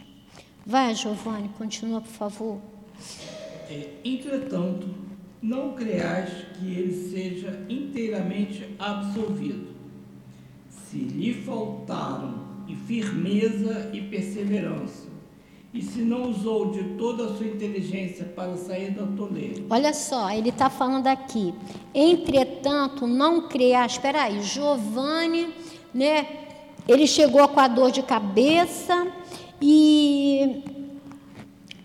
Vai, 0.66 0.94
Giovanni, 0.94 1.48
continua, 1.56 2.02
por 2.02 2.10
favor. 2.10 2.58
É, 3.70 3.92
entretanto, 4.04 4.86
não 5.40 5.72
creais 5.72 6.28
que 6.58 6.74
ele 6.74 6.92
seja 7.10 7.64
inteiramente 7.70 8.68
absolvido. 8.78 9.68
Se 10.68 10.98
lhe 10.98 11.32
faltaram 11.32 12.34
e 12.68 12.76
firmeza 12.76 13.90
e 13.94 14.02
perseverança, 14.02 15.08
e 15.72 15.80
se 15.80 16.00
não 16.02 16.30
usou 16.30 16.70
de 16.72 16.82
toda 16.96 17.26
a 17.26 17.36
sua 17.36 17.46
inteligência 17.46 18.24
para 18.24 18.56
sair 18.56 18.90
da 18.90 19.06
toleira. 19.06 19.62
Olha 19.70 19.94
só, 19.94 20.30
ele 20.30 20.48
está 20.48 20.68
falando 20.68 21.06
aqui. 21.06 21.54
Entretanto, 21.94 23.06
não 23.06 23.48
creas. 23.48 23.92
Espera 23.92 24.22
aí, 24.24 24.42
Giovanni, 24.42 25.54
né? 25.94 26.26
Ele 26.88 27.06
chegou 27.06 27.46
com 27.46 27.60
a 27.60 27.68
dor 27.68 27.92
de 27.92 28.02
cabeça 28.02 29.06
e 29.62 30.64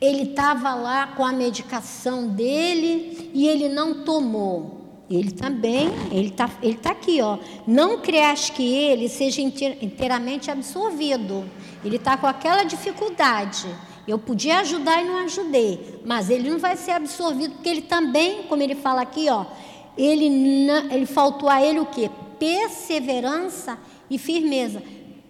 ele 0.01 0.31
estava 0.31 0.73
lá 0.73 1.07
com 1.07 1.23
a 1.23 1.31
medicação 1.31 2.27
dele 2.27 3.29
e 3.35 3.47
ele 3.47 3.69
não 3.69 4.03
tomou. 4.03 4.74
Ele 5.09 5.31
também, 5.31 5.89
ele 6.11 6.29
está 6.29 6.49
ele 6.61 6.77
tá 6.77 6.91
aqui, 6.91 7.21
ó. 7.21 7.37
Não 7.67 7.99
creas 7.99 8.49
que 8.49 8.63
ele 8.63 9.07
seja 9.07 9.41
inteiramente 9.41 10.49
absorvido. 10.49 11.45
Ele 11.83 11.97
está 11.97 12.17
com 12.17 12.25
aquela 12.25 12.63
dificuldade. 12.63 13.67
Eu 14.07 14.17
podia 14.17 14.59
ajudar 14.59 15.01
e 15.01 15.05
não 15.05 15.25
ajudei, 15.25 15.99
mas 16.05 16.29
ele 16.29 16.49
não 16.49 16.59
vai 16.59 16.77
ser 16.77 16.91
absorvido 16.91 17.55
porque 17.55 17.69
ele 17.69 17.83
também, 17.83 18.43
como 18.43 18.61
ele 18.61 18.75
fala 18.75 19.01
aqui, 19.01 19.27
ó, 19.29 19.45
ele 19.97 20.25
ele 20.91 21.05
faltou 21.05 21.47
a 21.49 21.63
ele 21.63 21.79
o 21.79 21.85
quê? 21.85 22.09
Perseverança 22.39 23.77
e 24.09 24.17
firmeza. 24.17 24.81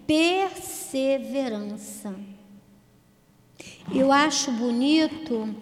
Perseverança. 0.06 2.14
Eu 3.94 4.10
acho 4.10 4.50
bonito 4.52 5.54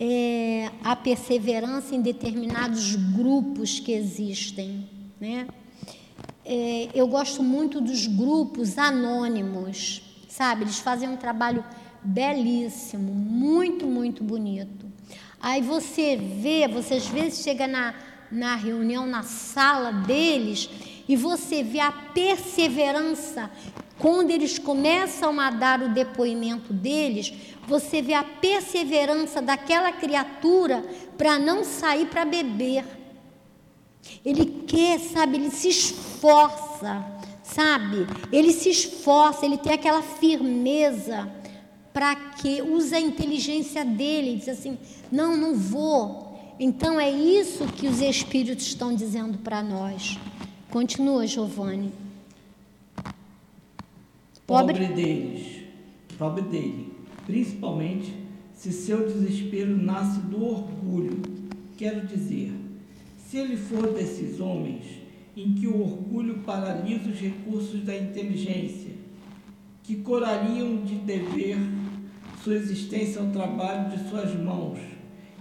é, 0.00 0.70
a 0.82 0.94
perseverança 0.94 1.94
em 1.94 2.00
determinados 2.00 2.94
grupos 2.94 3.80
que 3.80 3.92
existem. 3.92 4.88
Né? 5.20 5.46
É, 6.44 6.88
eu 6.94 7.06
gosto 7.08 7.42
muito 7.42 7.80
dos 7.80 8.06
grupos 8.06 8.78
anônimos, 8.78 10.02
sabe? 10.28 10.62
Eles 10.62 10.78
fazem 10.78 11.08
um 11.08 11.16
trabalho 11.16 11.64
belíssimo, 12.02 13.12
muito, 13.12 13.86
muito 13.86 14.22
bonito. 14.22 14.86
Aí 15.40 15.62
você 15.62 16.16
vê, 16.16 16.66
você 16.66 16.94
às 16.94 17.06
vezes 17.06 17.42
chega 17.42 17.66
na, 17.66 17.94
na 18.30 18.56
reunião, 18.56 19.06
na 19.06 19.22
sala 19.22 19.92
deles, 19.92 20.68
e 21.08 21.16
você 21.16 21.62
vê 21.62 21.80
a 21.80 21.90
perseverança 21.90 23.50
quando 23.98 24.30
eles 24.30 24.58
começam 24.58 25.40
a 25.40 25.50
dar 25.50 25.82
o 25.82 25.88
depoimento 25.88 26.72
deles, 26.72 27.32
você 27.68 28.00
vê 28.00 28.14
a 28.14 28.24
perseverança 28.24 29.42
daquela 29.42 29.92
criatura 29.92 30.82
para 31.18 31.38
não 31.38 31.62
sair 31.62 32.06
para 32.06 32.24
beber. 32.24 32.82
Ele 34.24 34.64
quer, 34.66 34.98
sabe, 34.98 35.36
ele 35.36 35.50
se 35.50 35.68
esforça, 35.68 37.04
sabe? 37.42 38.06
Ele 38.32 38.52
se 38.54 38.70
esforça, 38.70 39.44
ele 39.44 39.58
tem 39.58 39.74
aquela 39.74 40.00
firmeza 40.00 41.30
para 41.92 42.16
que 42.16 42.62
usa 42.62 42.96
a 42.96 43.00
inteligência 43.00 43.84
dele, 43.84 44.36
diz 44.36 44.48
assim: 44.48 44.78
"Não, 45.12 45.36
não 45.36 45.54
vou". 45.54 46.26
Então 46.58 46.98
é 46.98 47.10
isso 47.10 47.66
que 47.66 47.86
os 47.86 48.00
espíritos 48.00 48.66
estão 48.66 48.94
dizendo 48.94 49.38
para 49.38 49.62
nós. 49.62 50.18
Continua, 50.70 51.26
Giovanni. 51.26 51.92
Pobre, 54.46 54.74
pobre 54.74 54.86
deles, 54.86 55.62
pobre 56.18 56.42
dele, 56.42 56.97
principalmente 57.28 58.14
se 58.54 58.72
seu 58.72 59.06
desespero 59.06 59.76
nasce 59.76 60.18
do 60.20 60.42
orgulho. 60.44 61.20
Quero 61.76 62.06
dizer, 62.06 62.52
se 63.18 63.36
ele 63.36 63.56
for 63.56 63.92
desses 63.92 64.40
homens 64.40 64.84
em 65.36 65.54
que 65.54 65.68
o 65.68 65.80
orgulho 65.80 66.38
paralisa 66.38 67.10
os 67.10 67.20
recursos 67.20 67.84
da 67.84 67.94
inteligência, 67.94 68.92
que 69.84 69.96
corariam 69.96 70.78
de 70.78 70.96
dever 70.96 71.58
sua 72.42 72.54
existência 72.54 73.20
ao 73.20 73.28
trabalho 73.28 73.90
de 73.90 74.08
suas 74.08 74.34
mãos 74.34 74.78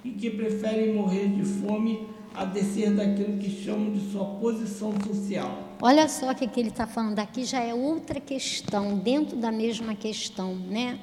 e 0.04 0.12
que 0.12 0.30
preferem 0.30 0.94
morrer 0.94 1.30
de 1.30 1.44
fome 1.44 2.06
a 2.36 2.44
descer 2.44 2.94
daquilo 2.94 3.38
que 3.38 3.50
chamam 3.50 3.94
de 3.94 4.12
sua 4.12 4.26
posição 4.26 4.94
social. 5.02 5.76
Olha 5.82 6.08
só 6.10 6.32
o 6.32 6.36
que, 6.36 6.60
ele 6.60 6.70
está 6.70 6.86
falando 6.86 7.20
aqui, 7.20 7.46
já 7.46 7.62
é 7.62 7.74
outra 7.74 8.20
questão, 8.20 9.00
dentro 9.00 9.38
da 9.38 9.52
mesma 9.52 9.96
questão, 9.96 10.54
né? 10.54 11.00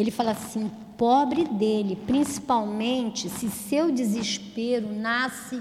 Ele 0.00 0.12
fala 0.12 0.30
assim: 0.30 0.70
pobre 0.96 1.42
dele, 1.44 1.96
principalmente 2.06 3.28
se 3.28 3.50
seu 3.50 3.90
desespero 3.90 4.94
nasce 4.94 5.60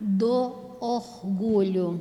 do 0.00 0.54
orgulho. 0.80 2.00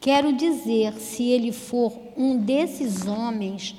Quero 0.00 0.32
dizer, 0.32 0.94
se 0.94 1.22
ele 1.22 1.52
for 1.52 1.92
um 2.16 2.36
desses 2.36 3.06
homens 3.06 3.76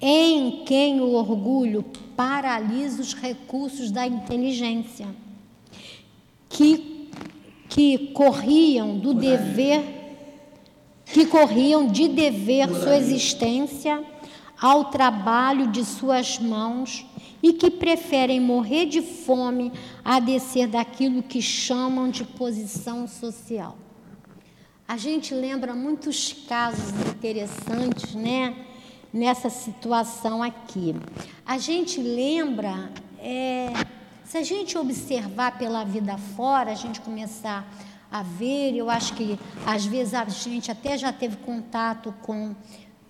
em 0.00 0.62
quem 0.64 1.00
o 1.00 1.14
orgulho 1.14 1.84
paralisa 2.16 3.02
os 3.02 3.12
recursos 3.12 3.90
da 3.90 4.06
inteligência, 4.06 5.08
que, 6.48 7.10
que 7.68 8.12
corriam 8.12 9.00
do 9.00 9.12
dever, 9.12 9.82
que 11.06 11.26
corriam 11.26 11.88
de 11.88 12.06
dever 12.06 12.68
sua 12.68 12.96
existência 12.96 14.04
ao 14.60 14.86
trabalho 14.86 15.66
de 15.68 15.84
suas 15.84 16.38
mãos 16.38 17.06
e 17.42 17.52
que 17.52 17.70
preferem 17.70 18.40
morrer 18.40 18.86
de 18.86 19.02
fome 19.02 19.72
a 20.04 20.18
descer 20.18 20.66
daquilo 20.66 21.22
que 21.22 21.42
chamam 21.42 22.08
de 22.08 22.24
posição 22.24 23.06
social. 23.06 23.76
A 24.88 24.96
gente 24.96 25.34
lembra 25.34 25.74
muitos 25.74 26.32
casos 26.48 26.90
interessantes, 27.10 28.14
né? 28.14 28.54
Nessa 29.12 29.48
situação 29.48 30.42
aqui. 30.42 30.94
A 31.44 31.58
gente 31.58 32.00
lembra, 32.00 32.90
é, 33.18 33.72
se 34.24 34.38
a 34.38 34.42
gente 34.42 34.76
observar 34.76 35.58
pela 35.58 35.84
vida 35.84 36.16
fora, 36.18 36.70
a 36.70 36.74
gente 36.74 37.00
começar 37.00 37.66
a 38.10 38.22
ver, 38.22 38.76
eu 38.76 38.88
acho 38.88 39.14
que 39.14 39.38
às 39.66 39.84
vezes 39.84 40.14
a 40.14 40.24
gente 40.28 40.70
até 40.70 40.96
já 40.96 41.12
teve 41.12 41.36
contato 41.38 42.14
com 42.22 42.54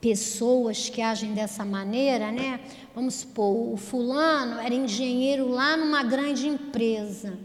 pessoas 0.07 0.89
que 0.89 1.03
agem 1.03 1.35
dessa 1.35 1.65
maneira, 1.65 2.31
né? 2.31 2.61
Vamos 2.95 3.15
supor, 3.15 3.73
o 3.73 3.77
fulano 3.77 4.61
era 4.61 4.73
engenheiro 4.73 5.51
lá 5.51 5.77
numa 5.77 6.05
grande 6.05 6.47
empresa. 6.47 7.37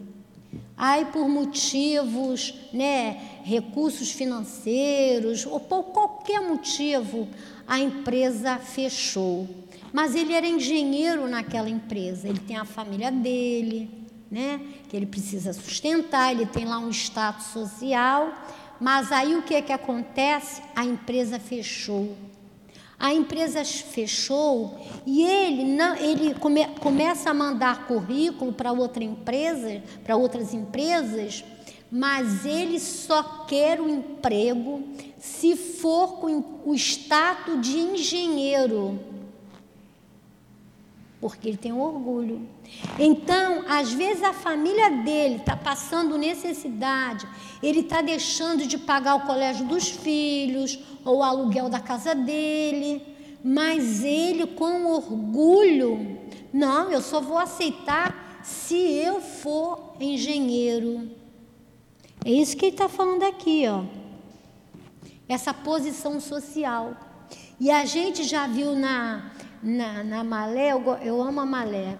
Aí 0.78 1.05
por 1.05 1.28
motivos, 1.28 2.53
né, 2.72 3.20
recursos 3.43 4.12
financeiros 4.12 5.43
ou 5.43 5.59
por 5.59 5.86
qualquer 5.86 6.39
motivo, 6.39 7.28
a 7.68 7.80
empresa 7.80 8.57
fechou. 8.57 9.49
Mas 9.91 10.14
ele 10.14 10.32
era 10.32 10.45
engenheiro 10.45 11.28
naquela 11.28 11.70
empresa, 11.70 12.30
ele 12.30 12.39
tem 12.41 12.57
a 12.57 12.66
família 12.66 13.12
dele, 13.12 13.89
né, 14.30 14.62
que 14.88 14.95
ele 14.95 15.07
precisa 15.07 15.51
sustentar, 15.51 16.32
ele 16.32 16.45
tem 16.45 16.66
lá 16.66 16.78
um 16.78 16.91
status 16.91 17.47
social, 17.47 18.32
mas 18.80 19.12
aí 19.12 19.36
o 19.36 19.41
que 19.41 19.55
é 19.55 19.64
que 19.64 19.74
acontece? 19.74 20.62
A 20.76 20.86
empresa 20.86 21.39
fechou 21.39 22.16
a 23.01 23.11
empresa 23.11 23.65
fechou 23.65 24.79
e 25.07 25.23
ele 25.23 25.65
não, 25.65 25.95
ele 25.95 26.35
come, 26.35 26.67
começa 26.79 27.31
a 27.31 27.33
mandar 27.33 27.87
currículo 27.87 28.53
para 28.53 28.71
outra 28.71 29.03
empresa, 29.03 29.81
para 30.03 30.15
outras 30.15 30.53
empresas, 30.53 31.43
mas 31.91 32.45
ele 32.45 32.79
só 32.79 33.43
quer 33.47 33.81
o 33.81 33.89
emprego 33.89 34.83
se 35.17 35.55
for 35.55 36.19
com 36.19 36.61
o 36.63 36.75
status 36.75 37.59
de 37.59 37.79
engenheiro 37.79 39.11
porque 41.22 41.47
ele 41.47 41.57
tem 41.57 41.72
orgulho. 41.72 42.49
Então, 42.97 43.63
às 43.69 43.93
vezes 43.93 44.24
a 44.24 44.34
família 44.34 44.89
dele 44.89 45.36
está 45.36 45.55
passando 45.55 46.17
necessidade, 46.17 47.28
ele 47.61 47.82
está 47.82 48.01
deixando 48.01 48.65
de 48.65 48.80
pagar 48.80 49.15
o 49.15 49.22
colégio 49.22 49.67
dos 49.67 49.88
filhos 49.88 50.80
ou 51.05 51.19
o 51.19 51.24
aluguel 51.24 51.69
da 51.69 51.80
casa 51.80 52.15
dele, 52.15 53.03
mas 53.43 54.03
ele, 54.03 54.47
com 54.47 54.88
orgulho, 54.88 56.19
não, 56.51 56.91
eu 56.91 57.01
só 57.01 57.22
vou 57.22 57.38
aceitar 57.38 58.41
se 58.43 58.76
eu 58.76 59.22
for 59.22 59.93
engenheiro. 59.99 61.11
É 62.26 62.32
isso 62.32 62.57
que 62.57 62.65
ele 62.65 62.74
está 62.74 62.89
falando 62.89 63.24
aqui, 63.24 63.65
ó. 63.67 63.84
Essa 65.30 65.53
posição 65.53 66.19
social. 66.19 66.95
E 67.59 67.69
a 67.69 67.86
gente 67.86 68.24
já 68.24 68.47
viu 68.47 68.76
na, 68.76 69.32
na, 69.62 70.03
na 70.03 70.24
Malé, 70.24 70.72
eu, 70.72 70.84
eu 71.03 71.22
amo 71.22 71.39
a 71.39 71.45
Malé, 71.45 71.97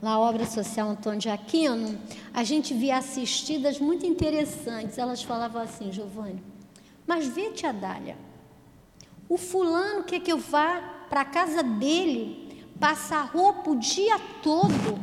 na 0.00 0.18
obra 0.18 0.46
social 0.46 0.88
Antônio 0.90 1.20
de 1.20 1.28
Aquino, 1.28 1.98
a 2.34 2.42
gente 2.42 2.74
via 2.74 2.96
assistidas 2.98 3.78
muito 3.78 4.04
interessantes. 4.04 4.98
Elas 4.98 5.22
falavam 5.22 5.62
assim, 5.62 5.92
Giovanni, 5.92 6.42
mas 7.06 7.26
vê, 7.26 7.50
tia 7.50 7.72
Dália, 7.72 8.16
o 9.28 9.36
fulano 9.36 10.04
quer 10.04 10.20
que 10.20 10.32
eu 10.32 10.38
vá 10.38 11.06
para 11.08 11.20
a 11.20 11.24
casa 11.24 11.62
dele, 11.62 12.66
passar 12.80 13.26
roupa 13.26 13.70
o 13.70 13.78
dia 13.78 14.18
todo, 14.42 14.98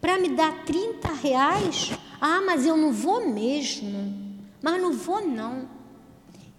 para 0.00 0.18
me 0.18 0.30
dar 0.30 0.64
30 0.64 1.08
reais? 1.12 1.92
Ah, 2.20 2.42
mas 2.44 2.66
eu 2.66 2.76
não 2.76 2.92
vou 2.92 3.28
mesmo. 3.28 4.20
Mas 4.60 4.80
não 4.80 4.92
vou 4.92 5.26
não. 5.26 5.68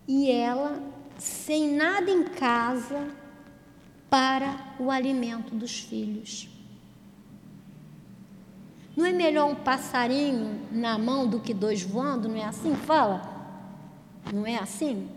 E 0.07 0.31
ela, 0.31 0.81
sem 1.17 1.73
nada 1.73 2.09
em 2.09 2.23
casa, 2.23 3.07
para 4.13 4.75
o 4.77 4.91
alimento 4.91 5.55
dos 5.55 5.79
filhos. 5.79 6.47
Não 8.95 9.07
é 9.07 9.11
melhor 9.11 9.49
um 9.49 9.55
passarinho 9.55 10.67
na 10.71 10.99
mão 10.99 11.27
do 11.27 11.39
que 11.39 11.51
dois 11.51 11.81
voando? 11.81 12.29
Não 12.29 12.35
é 12.35 12.45
assim? 12.45 12.75
Fala. 12.75 13.23
Não 14.31 14.45
é 14.45 14.57
assim? 14.57 15.09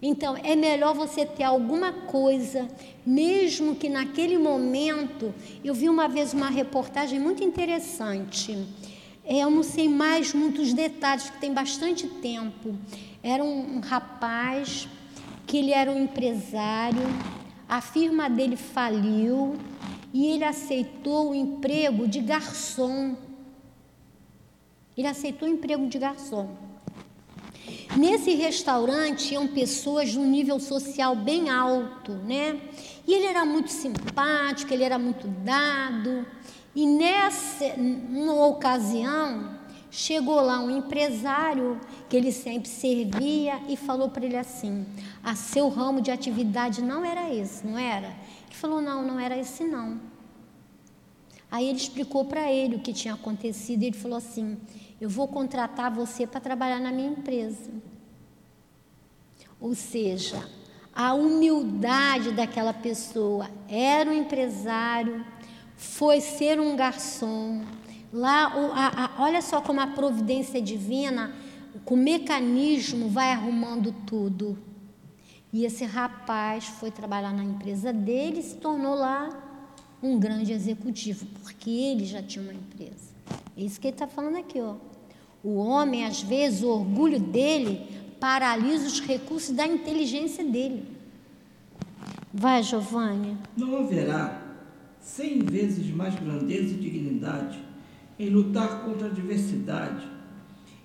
Então, 0.00 0.38
é 0.38 0.56
melhor 0.56 0.94
você 0.94 1.26
ter 1.26 1.42
alguma 1.42 1.92
coisa, 1.92 2.66
mesmo 3.04 3.76
que 3.76 3.90
naquele 3.90 4.38
momento. 4.38 5.34
Eu 5.62 5.74
vi 5.74 5.86
uma 5.90 6.08
vez 6.08 6.32
uma 6.32 6.48
reportagem 6.48 7.20
muito 7.20 7.44
interessante. 7.44 8.56
É, 9.22 9.40
eu 9.40 9.50
não 9.50 9.62
sei 9.62 9.86
mais 9.86 10.32
muitos 10.32 10.72
detalhes, 10.72 11.28
que 11.28 11.38
tem 11.38 11.52
bastante 11.52 12.06
tempo. 12.06 12.74
Era 13.22 13.44
um 13.44 13.80
rapaz 13.80 14.88
que 15.48 15.56
ele 15.56 15.72
era 15.72 15.90
um 15.90 16.04
empresário, 16.04 17.02
a 17.66 17.80
firma 17.80 18.28
dele 18.28 18.54
faliu 18.54 19.56
e 20.12 20.26
ele 20.26 20.44
aceitou 20.44 21.30
o 21.30 21.34
emprego 21.34 22.06
de 22.06 22.20
garçom. 22.20 23.16
Ele 24.94 25.06
aceitou 25.06 25.48
o 25.48 25.50
emprego 25.50 25.86
de 25.88 25.98
garçom. 25.98 26.50
Nesse 27.96 28.34
restaurante 28.34 29.32
iam 29.32 29.48
pessoas 29.48 30.10
de 30.10 30.18
um 30.18 30.26
nível 30.26 30.60
social 30.60 31.16
bem 31.16 31.48
alto, 31.48 32.12
né? 32.12 32.60
E 33.06 33.14
ele 33.14 33.24
era 33.24 33.46
muito 33.46 33.70
simpático, 33.70 34.72
ele 34.72 34.84
era 34.84 34.98
muito 34.98 35.26
dado. 35.26 36.26
E 36.74 36.86
nessa 36.86 37.64
uma 37.74 38.46
ocasião, 38.46 39.57
chegou 39.90 40.40
lá 40.40 40.60
um 40.60 40.70
empresário 40.70 41.80
que 42.08 42.16
ele 42.16 42.32
sempre 42.32 42.68
servia 42.68 43.60
e 43.68 43.76
falou 43.76 44.10
para 44.10 44.24
ele 44.24 44.36
assim: 44.36 44.86
"A 45.22 45.34
seu 45.34 45.68
ramo 45.68 46.00
de 46.00 46.10
atividade 46.10 46.82
não 46.82 47.04
era 47.04 47.32
esse, 47.32 47.66
não 47.66 47.78
era?" 47.78 48.08
Ele 48.46 48.54
falou: 48.54 48.80
"Não, 48.80 49.02
não 49.02 49.18
era 49.18 49.36
esse 49.36 49.64
não." 49.64 50.00
Aí 51.50 51.68
ele 51.68 51.78
explicou 51.78 52.24
para 52.24 52.52
ele 52.52 52.76
o 52.76 52.80
que 52.80 52.92
tinha 52.92 53.14
acontecido 53.14 53.82
e 53.82 53.86
ele 53.86 53.96
falou 53.96 54.18
assim: 54.18 54.58
"Eu 55.00 55.08
vou 55.08 55.28
contratar 55.28 55.90
você 55.92 56.26
para 56.26 56.40
trabalhar 56.40 56.80
na 56.80 56.92
minha 56.92 57.10
empresa." 57.10 57.70
Ou 59.60 59.74
seja, 59.74 60.48
a 60.94 61.14
humildade 61.14 62.32
daquela 62.32 62.72
pessoa 62.72 63.48
era 63.68 64.10
um 64.10 64.12
empresário, 64.12 65.24
foi 65.76 66.20
ser 66.20 66.60
um 66.60 66.74
garçom. 66.76 67.62
Lá, 68.12 68.46
a, 68.74 69.04
a, 69.04 69.22
olha 69.22 69.42
só 69.42 69.60
como 69.60 69.80
a 69.80 69.86
providência 69.86 70.60
divina 70.62 71.32
com 71.84 71.94
o 71.94 71.98
mecanismo 71.98 73.08
vai 73.08 73.32
arrumando 73.32 73.94
tudo. 74.06 74.58
E 75.52 75.64
esse 75.64 75.84
rapaz 75.84 76.64
foi 76.64 76.90
trabalhar 76.90 77.32
na 77.32 77.44
empresa 77.44 77.92
dele 77.92 78.40
e 78.40 78.42
se 78.42 78.56
tornou 78.56 78.94
lá 78.94 79.28
um 80.02 80.18
grande 80.18 80.52
executivo, 80.52 81.26
porque 81.42 81.70
ele 81.70 82.04
já 82.04 82.22
tinha 82.22 82.42
uma 82.42 82.54
empresa. 82.54 83.12
É 83.56 83.62
isso 83.62 83.80
que 83.80 83.88
ele 83.88 83.94
está 83.94 84.06
falando 84.06 84.36
aqui, 84.36 84.60
ó. 84.60 84.76
O 85.42 85.56
homem, 85.56 86.04
às 86.04 86.22
vezes, 86.22 86.62
o 86.62 86.68
orgulho 86.68 87.18
dele 87.18 87.86
paralisa 88.20 88.86
os 88.86 89.00
recursos 89.00 89.54
da 89.54 89.66
inteligência 89.66 90.44
dele. 90.44 90.84
Vai, 92.32 92.62
Giovanni. 92.62 93.36
Não 93.56 93.78
haverá 93.78 94.42
cem 95.00 95.40
vezes 95.40 95.88
mais 95.94 96.14
grandeza 96.14 96.74
e 96.74 96.78
dignidade 96.78 97.67
em 98.18 98.28
lutar 98.30 98.82
contra 98.84 99.08
a 99.08 99.10
adversidade 99.10 100.18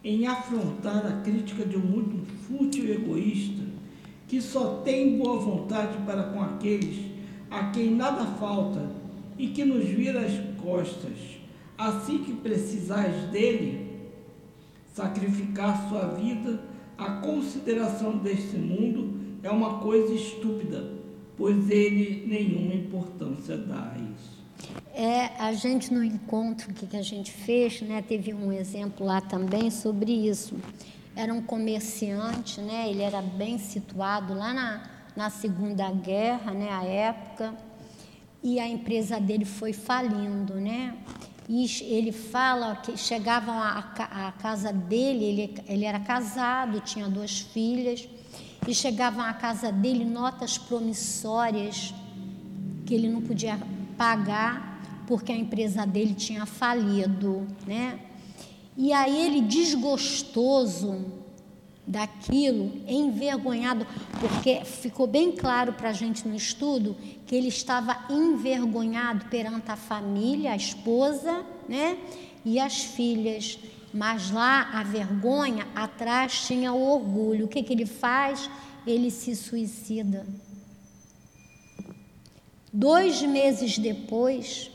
em 0.03 0.27
afrontar 0.27 1.05
a 1.05 1.21
crítica 1.21 1.65
de 1.65 1.77
um 1.77 1.81
mundo 1.81 2.25
fútil 2.45 2.85
e 2.85 2.91
egoísta, 2.91 3.63
que 4.27 4.41
só 4.41 4.81
tem 4.83 5.17
boa 5.17 5.39
vontade 5.39 5.97
para 6.05 6.23
com 6.23 6.41
aqueles 6.41 7.05
a 7.49 7.69
quem 7.69 7.95
nada 7.95 8.25
falta 8.25 8.91
e 9.37 9.47
que 9.47 9.63
nos 9.63 9.85
vira 9.85 10.21
as 10.21 10.33
costas, 10.61 11.13
assim 11.77 12.17
que 12.17 12.33
precisais 12.33 13.29
dele, 13.29 14.01
sacrificar 14.93 15.87
sua 15.87 16.07
vida 16.09 16.59
à 16.97 17.11
consideração 17.21 18.17
deste 18.17 18.57
mundo 18.57 19.21
é 19.41 19.49
uma 19.49 19.79
coisa 19.79 20.13
estúpida, 20.13 20.91
pois 21.37 21.69
ele 21.69 22.25
nenhuma 22.27 22.73
importância 22.73 23.57
dá 23.57 23.75
a. 23.75 24.12
É, 24.95 25.31
a 25.39 25.51
gente 25.53 25.91
no 25.91 26.03
encontro 26.03 26.71
que 26.71 26.95
a 26.95 27.01
gente 27.01 27.31
fez, 27.31 27.81
né, 27.81 28.03
teve 28.07 28.31
um 28.31 28.51
exemplo 28.51 29.03
lá 29.03 29.19
também 29.19 29.71
sobre 29.71 30.11
isso. 30.11 30.55
Era 31.15 31.33
um 31.33 31.41
comerciante, 31.41 32.61
né, 32.61 32.87
ele 32.87 33.01
era 33.01 33.19
bem 33.19 33.57
situado 33.57 34.35
lá 34.35 34.53
na, 34.53 34.83
na 35.15 35.31
Segunda 35.31 35.89
Guerra, 35.91 36.53
né, 36.53 36.69
a 36.71 36.83
época, 36.83 37.55
e 38.43 38.59
a 38.59 38.67
empresa 38.67 39.19
dele 39.19 39.45
foi 39.45 39.73
falindo, 39.73 40.55
né? 40.55 40.95
E 41.49 41.65
ele 41.85 42.11
fala 42.11 42.75
que 42.75 42.95
chegavam 42.95 43.57
à, 43.57 44.33
casa 44.39 44.71
dele, 44.71 45.25
ele, 45.25 45.55
ele 45.67 45.85
era 45.85 45.99
casado, 45.99 46.79
tinha 46.81 47.09
duas 47.09 47.39
filhas, 47.39 48.07
e 48.67 48.75
chegavam 48.75 49.23
à 49.23 49.33
casa 49.33 49.71
dele 49.71 50.05
notas 50.05 50.57
promissórias 50.57 51.93
que 52.85 52.93
ele 52.93 53.09
não 53.09 53.21
podia 53.21 53.59
pagar 53.97 54.72
porque 55.07 55.31
a 55.31 55.37
empresa 55.37 55.85
dele 55.85 56.13
tinha 56.13 56.45
falido, 56.45 57.47
né? 57.65 57.99
E 58.75 58.91
aí 58.91 59.25
ele 59.25 59.41
desgostoso 59.41 61.23
daquilo, 61.85 62.71
envergonhado, 62.87 63.85
porque 64.19 64.63
ficou 64.63 65.05
bem 65.05 65.31
claro 65.31 65.73
para 65.73 65.89
a 65.89 65.93
gente 65.93 66.27
no 66.27 66.35
estudo 66.35 66.95
que 67.27 67.35
ele 67.35 67.49
estava 67.49 68.05
envergonhado 68.09 69.25
perante 69.25 69.69
a 69.69 69.75
família, 69.75 70.53
a 70.53 70.55
esposa, 70.55 71.45
né? 71.67 71.97
E 72.45 72.59
as 72.59 72.83
filhas. 72.83 73.59
Mas 73.93 74.31
lá 74.31 74.71
a 74.73 74.83
vergonha, 74.83 75.67
atrás 75.75 76.47
tinha 76.47 76.73
o 76.73 76.81
orgulho. 76.81 77.45
O 77.45 77.47
que, 77.47 77.61
que 77.61 77.73
ele 77.73 77.85
faz? 77.85 78.49
Ele 78.87 79.11
se 79.11 79.35
suicida. 79.35 80.25
Dois 82.71 83.21
meses 83.21 83.77
depois, 83.77 84.71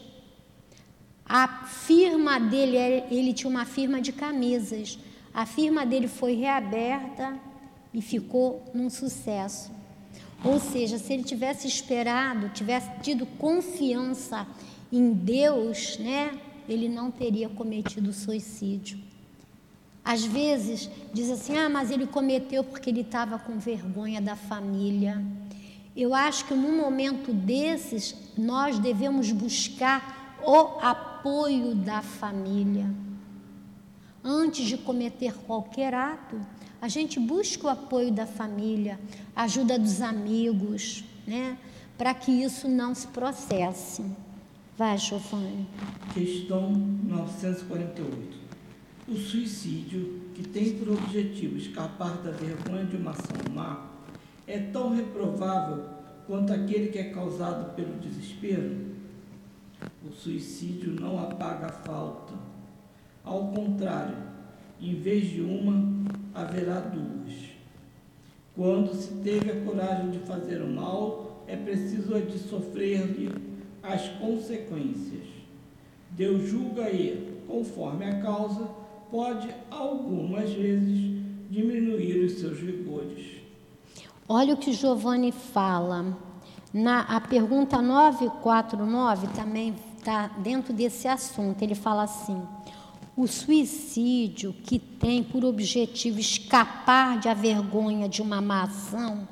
a 1.29 1.47
firma 1.67 2.41
dele, 2.41 2.77
ele 3.11 3.35
tinha 3.35 3.51
uma 3.51 3.67
firma 3.67 4.01
de 4.01 4.13
camisas. 4.13 4.99
A 5.35 5.45
firma 5.45 5.85
dele 5.85 6.09
foi 6.09 6.35
reaberta 6.35 7.39
e 7.93 8.01
ficou 8.01 8.65
num 8.73 8.89
sucesso. 8.89 9.71
Ou 10.43 10.59
seja, 10.59 10.99
se 10.99 11.13
ele 11.13 11.25
tivesse 11.25 11.67
esperado, 11.67 12.49
tivesse 12.51 12.89
tido 13.03 13.27
confiança 13.27 14.47
em 14.91 15.13
Deus, 15.13 15.99
né, 15.99 16.33
ele 16.67 16.89
não 16.89 17.11
teria 17.11 17.49
cometido 17.49 18.13
suicídio. 18.13 18.99
Às 20.03 20.25
vezes 20.25 20.89
diz 21.13 21.31
assim: 21.31 21.59
"Ah, 21.59 21.69
mas 21.69 21.91
ele 21.91 22.07
cometeu 22.07 22.65
porque 22.65 22.89
ele 22.89 23.03
estava 23.03 23.39
com 23.39 23.59
vergonha 23.59 24.23
da 24.23 24.35
família". 24.35 25.23
Eu 25.95 26.15
acho 26.15 26.47
que 26.47 26.55
num 26.55 26.77
momento 26.77 27.33
desses 27.33 28.15
nós 28.37 28.79
devemos 28.79 29.31
buscar 29.33 30.39
o 30.43 30.79
apoio 30.81 31.18
da 31.75 32.03
família. 32.03 32.87
Antes 34.23 34.67
de 34.67 34.77
cometer 34.77 35.35
qualquer 35.47 35.95
ato, 35.95 36.41
a 36.81 36.89
gente 36.89 37.19
busca 37.19 37.67
o 37.67 37.71
apoio 37.71 38.13
da 38.13 38.27
família, 38.27 38.99
a 39.35 39.45
ajuda 39.45 39.79
dos 39.79 40.01
amigos, 40.01 41.05
né? 41.27 41.57
Para 41.97 42.15
que 42.15 42.31
isso 42.31 42.69
não 42.69 42.95
se 42.95 43.07
processe. 43.09 44.05
Vai, 44.77 44.97
Giovanni. 44.99 45.67
Questão 46.15 46.71
948. 46.71 48.39
O 49.09 49.17
suicídio, 49.17 50.21
que 50.35 50.43
tem 50.47 50.79
por 50.79 50.91
objetivo 50.91 51.57
escapar 51.57 52.19
da 52.19 52.31
vergonha 52.31 52.85
de 52.85 52.97
uma 52.97 53.13
ação 53.13 53.55
má, 53.55 53.87
é 54.47 54.59
tão 54.59 54.95
reprovável 54.95 55.85
quanto 56.27 56.53
aquele 56.53 56.89
que 56.89 56.99
é 56.99 57.11
causado 57.11 57.75
pelo 57.75 57.99
desespero? 57.99 58.98
O 60.09 60.13
suicídio 60.13 60.99
não 60.99 61.23
apaga 61.23 61.67
a 61.67 61.73
falta. 61.73 62.33
Ao 63.23 63.49
contrário, 63.49 64.17
em 64.81 64.95
vez 64.95 65.29
de 65.29 65.43
uma, 65.43 65.85
haverá 66.35 66.81
duas. 66.81 67.35
Quando 68.57 68.95
se 68.95 69.13
teve 69.17 69.51
a 69.51 69.65
coragem 69.67 70.11
de 70.11 70.19
fazer 70.21 70.63
o 70.63 70.67
mal, 70.67 71.45
é 71.47 71.57
preciso 71.57 72.19
de 72.23 72.39
sofrer-lhe 72.39 73.31
as 73.83 74.09
consequências. 74.19 75.27
Deus 76.13 76.49
julga 76.49 76.91
e, 76.91 77.43
conforme 77.47 78.07
a 78.07 78.23
causa, 78.23 78.67
pode 79.11 79.55
algumas 79.71 80.51
vezes 80.51 81.23
diminuir 81.51 82.25
os 82.25 82.33
seus 82.33 82.59
rigores. 82.59 83.43
Olha 84.27 84.55
o 84.55 84.57
que 84.57 84.73
Giovanni 84.73 85.33
fala. 85.33 86.17
Na 86.73 87.01
a 87.01 87.21
pergunta 87.21 87.81
949 87.81 89.27
também 89.29 89.75
está 90.09 90.29
dentro 90.39 90.73
desse 90.73 91.07
assunto. 91.07 91.63
Ele 91.63 91.75
fala 91.75 92.05
assim: 92.05 92.43
o 93.15 93.27
suicídio 93.27 94.55
que 94.65 94.79
tem 94.79 95.23
por 95.23 95.45
objetivo 95.45 96.19
escapar 96.19 97.19
de 97.19 97.29
a 97.29 97.35
vergonha 97.35 98.09
de 98.09 98.23
uma 98.23 98.41
má 98.41 98.63
ação 98.63 99.29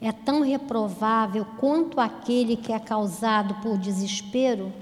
é 0.00 0.12
tão 0.12 0.42
reprovável 0.42 1.46
quanto 1.58 2.00
aquele 2.00 2.56
que 2.56 2.72
é 2.72 2.78
causado 2.78 3.54
por 3.62 3.78
desespero? 3.78 4.72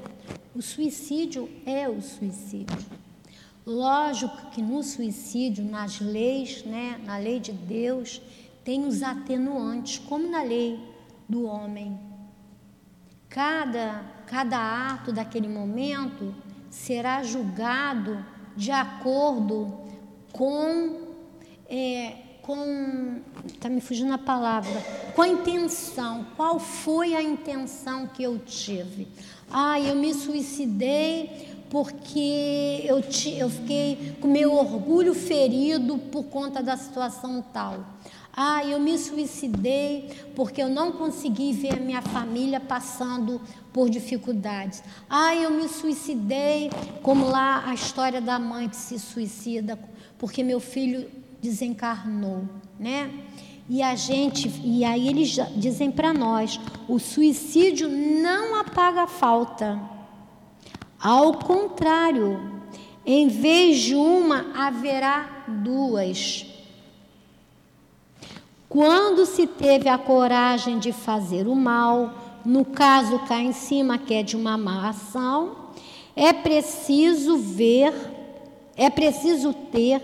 O 0.54 0.60
suicídio 0.62 1.48
é 1.64 1.88
o 1.88 2.02
suicídio. 2.02 2.76
Lógico 3.64 4.50
que 4.50 4.62
no 4.62 4.82
suicídio, 4.82 5.64
nas 5.64 6.00
leis, 6.00 6.64
né, 6.64 6.98
na 7.04 7.18
lei 7.18 7.38
de 7.38 7.52
Deus, 7.52 8.20
tem 8.64 8.86
os 8.86 9.02
atenuantes, 9.02 9.98
como 9.98 10.28
na 10.28 10.42
lei 10.42 10.80
do 11.28 11.44
homem. 11.44 11.98
Cada, 13.28 14.17
cada 14.28 14.92
ato 14.92 15.12
daquele 15.12 15.48
momento 15.48 16.34
será 16.70 17.22
julgado 17.22 18.24
de 18.56 18.70
acordo 18.70 19.72
com, 20.32 21.00
é, 21.68 22.12
com, 22.42 23.20
está 23.46 23.68
me 23.68 23.80
fugindo 23.80 24.12
a 24.12 24.18
palavra, 24.18 24.80
com 25.14 25.22
a 25.22 25.28
intenção. 25.28 26.26
Qual 26.36 26.58
foi 26.58 27.14
a 27.14 27.22
intenção 27.22 28.06
que 28.06 28.22
eu 28.22 28.38
tive? 28.38 29.08
Ah, 29.50 29.80
eu 29.80 29.96
me 29.96 30.12
suicidei 30.12 31.48
porque 31.70 32.82
eu, 32.84 33.02
te, 33.02 33.36
eu 33.36 33.48
fiquei 33.48 34.16
com 34.20 34.28
meu 34.28 34.54
orgulho 34.54 35.14
ferido 35.14 35.98
por 35.98 36.24
conta 36.24 36.62
da 36.62 36.76
situação 36.76 37.44
tal. 37.52 37.84
Ah, 38.40 38.64
eu 38.64 38.78
me 38.78 38.96
suicidei 38.96 40.10
porque 40.36 40.62
eu 40.62 40.68
não 40.68 40.92
consegui 40.92 41.52
ver 41.52 41.72
a 41.72 41.80
minha 41.80 42.00
família 42.00 42.60
passando 42.60 43.40
por 43.72 43.90
dificuldades. 43.90 44.80
Ah, 45.10 45.34
eu 45.34 45.50
me 45.50 45.68
suicidei, 45.68 46.70
como 47.02 47.26
lá 47.26 47.64
a 47.66 47.74
história 47.74 48.20
da 48.20 48.38
mãe 48.38 48.68
que 48.68 48.76
se 48.76 48.96
suicida 48.96 49.76
porque 50.16 50.44
meu 50.44 50.60
filho 50.60 51.10
desencarnou, 51.42 52.44
né? 52.78 53.10
E 53.68 53.82
a 53.82 53.96
gente, 53.96 54.48
e 54.62 54.84
aí 54.84 55.08
eles 55.08 55.36
dizem 55.56 55.90
para 55.90 56.14
nós, 56.14 56.60
o 56.88 57.00
suicídio 57.00 57.88
não 57.88 58.54
apaga 58.54 59.02
a 59.02 59.08
falta. 59.08 59.80
Ao 61.00 61.34
contrário, 61.34 62.62
em 63.04 63.26
vez 63.26 63.78
de 63.80 63.96
uma 63.96 64.52
haverá 64.54 65.44
duas. 65.48 66.47
Quando 68.68 69.24
se 69.24 69.46
teve 69.46 69.88
a 69.88 69.96
coragem 69.96 70.78
de 70.78 70.92
fazer 70.92 71.48
o 71.48 71.56
mal, 71.56 72.40
no 72.44 72.64
caso 72.64 73.18
cá 73.20 73.40
em 73.40 73.52
cima, 73.52 73.96
que 73.96 74.12
é 74.12 74.22
de 74.22 74.36
uma 74.36 74.58
má 74.58 74.90
ação, 74.90 75.70
é 76.14 76.32
preciso 76.32 77.38
ver, 77.38 77.94
é 78.76 78.90
preciso 78.90 79.54
ter 79.54 80.02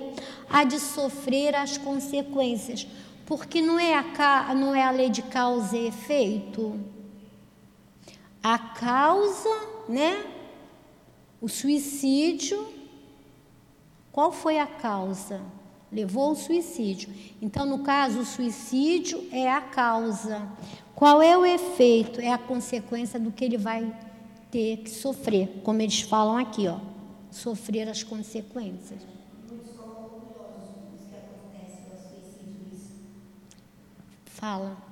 a 0.48 0.64
de 0.64 0.80
sofrer 0.80 1.54
as 1.54 1.76
consequências, 1.76 2.86
porque 3.26 3.60
não 3.60 3.78
é 3.78 3.94
a, 3.94 4.54
não 4.54 4.74
é 4.74 4.82
a 4.82 4.90
lei 4.90 5.10
de 5.10 5.22
causa 5.22 5.76
e 5.76 5.88
efeito. 5.88 6.80
A 8.42 8.58
causa, 8.58 9.50
né? 9.88 10.24
O 11.40 11.48
suicídio, 11.48 12.66
qual 14.10 14.32
foi 14.32 14.58
a 14.58 14.66
causa? 14.66 15.42
levou 15.94 16.24
ao 16.24 16.34
suicídio. 16.34 17.08
Então, 17.40 17.64
no 17.64 17.78
caso, 17.78 18.20
o 18.20 18.24
suicídio 18.24 19.24
é 19.30 19.50
a 19.50 19.60
causa. 19.60 20.46
Qual 20.94 21.22
é 21.22 21.36
o 21.38 21.46
efeito? 21.46 22.20
É 22.20 22.32
a 22.32 22.38
consequência 22.38 23.18
do 23.18 23.30
que 23.30 23.44
ele 23.44 23.56
vai 23.56 23.94
ter 24.50 24.78
que 24.78 24.90
sofrer, 24.90 25.60
como 25.64 25.80
eles 25.80 26.00
falam 26.02 26.36
aqui, 26.36 26.68
ó, 26.68 26.78
sofrer 27.30 27.88
as 27.88 28.02
consequências. 28.02 29.00
Fala. 34.26 34.83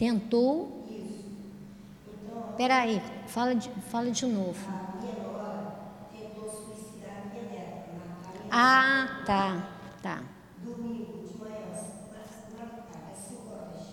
Tentou. 0.00 0.86
Peraí, 2.56 3.02
fala 3.26 3.54
de, 3.54 3.68
fala 3.90 4.10
de 4.10 4.24
novo. 4.24 4.58
Ah, 8.50 9.22
tá, 9.26 9.68
tá. 10.02 10.22
Domingo 10.64 11.22
de 11.28 11.38
manhã, 11.38 11.66
na 12.58 12.64
madrugada, 12.64 13.12
às 13.12 13.18
5 13.18 13.48
horas. 13.52 13.86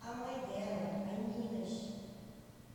A 0.00 0.14
mãe 0.14 0.38
dela, 0.48 1.04
a 1.06 1.38
Minas, 1.38 1.72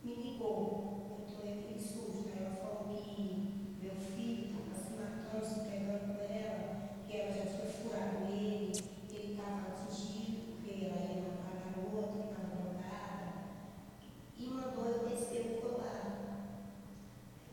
me 0.04 0.14
ligou. 0.14 1.18
Eu 1.18 1.36
tomei 1.36 1.52
aquele 1.58 1.80
susto. 1.80 2.30
Aí 2.32 2.38
ela 2.44 2.54
falou: 2.54 2.86
"Mi, 2.88 3.76
meu 3.82 3.94
filho 3.96 4.46
estava 4.46 4.74
se 4.80 4.90
matando, 4.94 5.44
se 5.44 5.60
pegando 5.68 6.14
por 6.14 6.22
ela, 6.30 6.88
que 7.06 7.16
ela 7.16 7.32
já 7.32 7.44
tinha 7.50 7.66
furado 7.68 8.24
ele, 8.30 8.72
ele 9.10 9.32
estava 9.32 9.60
atingido, 9.82 10.54
porque 10.54 10.84
ela 10.86 11.00
ia 11.02 11.20
matar 11.20 11.52
a 11.52 11.68
garota, 11.68 12.12
que 12.12 12.18
estava 12.30 12.56
drogada. 12.56 13.28
E 14.38 14.46
mandou 14.46 14.86
eu 14.86 15.08
descer 15.08 15.58
o 15.58 15.60
coroado. 15.60 16.16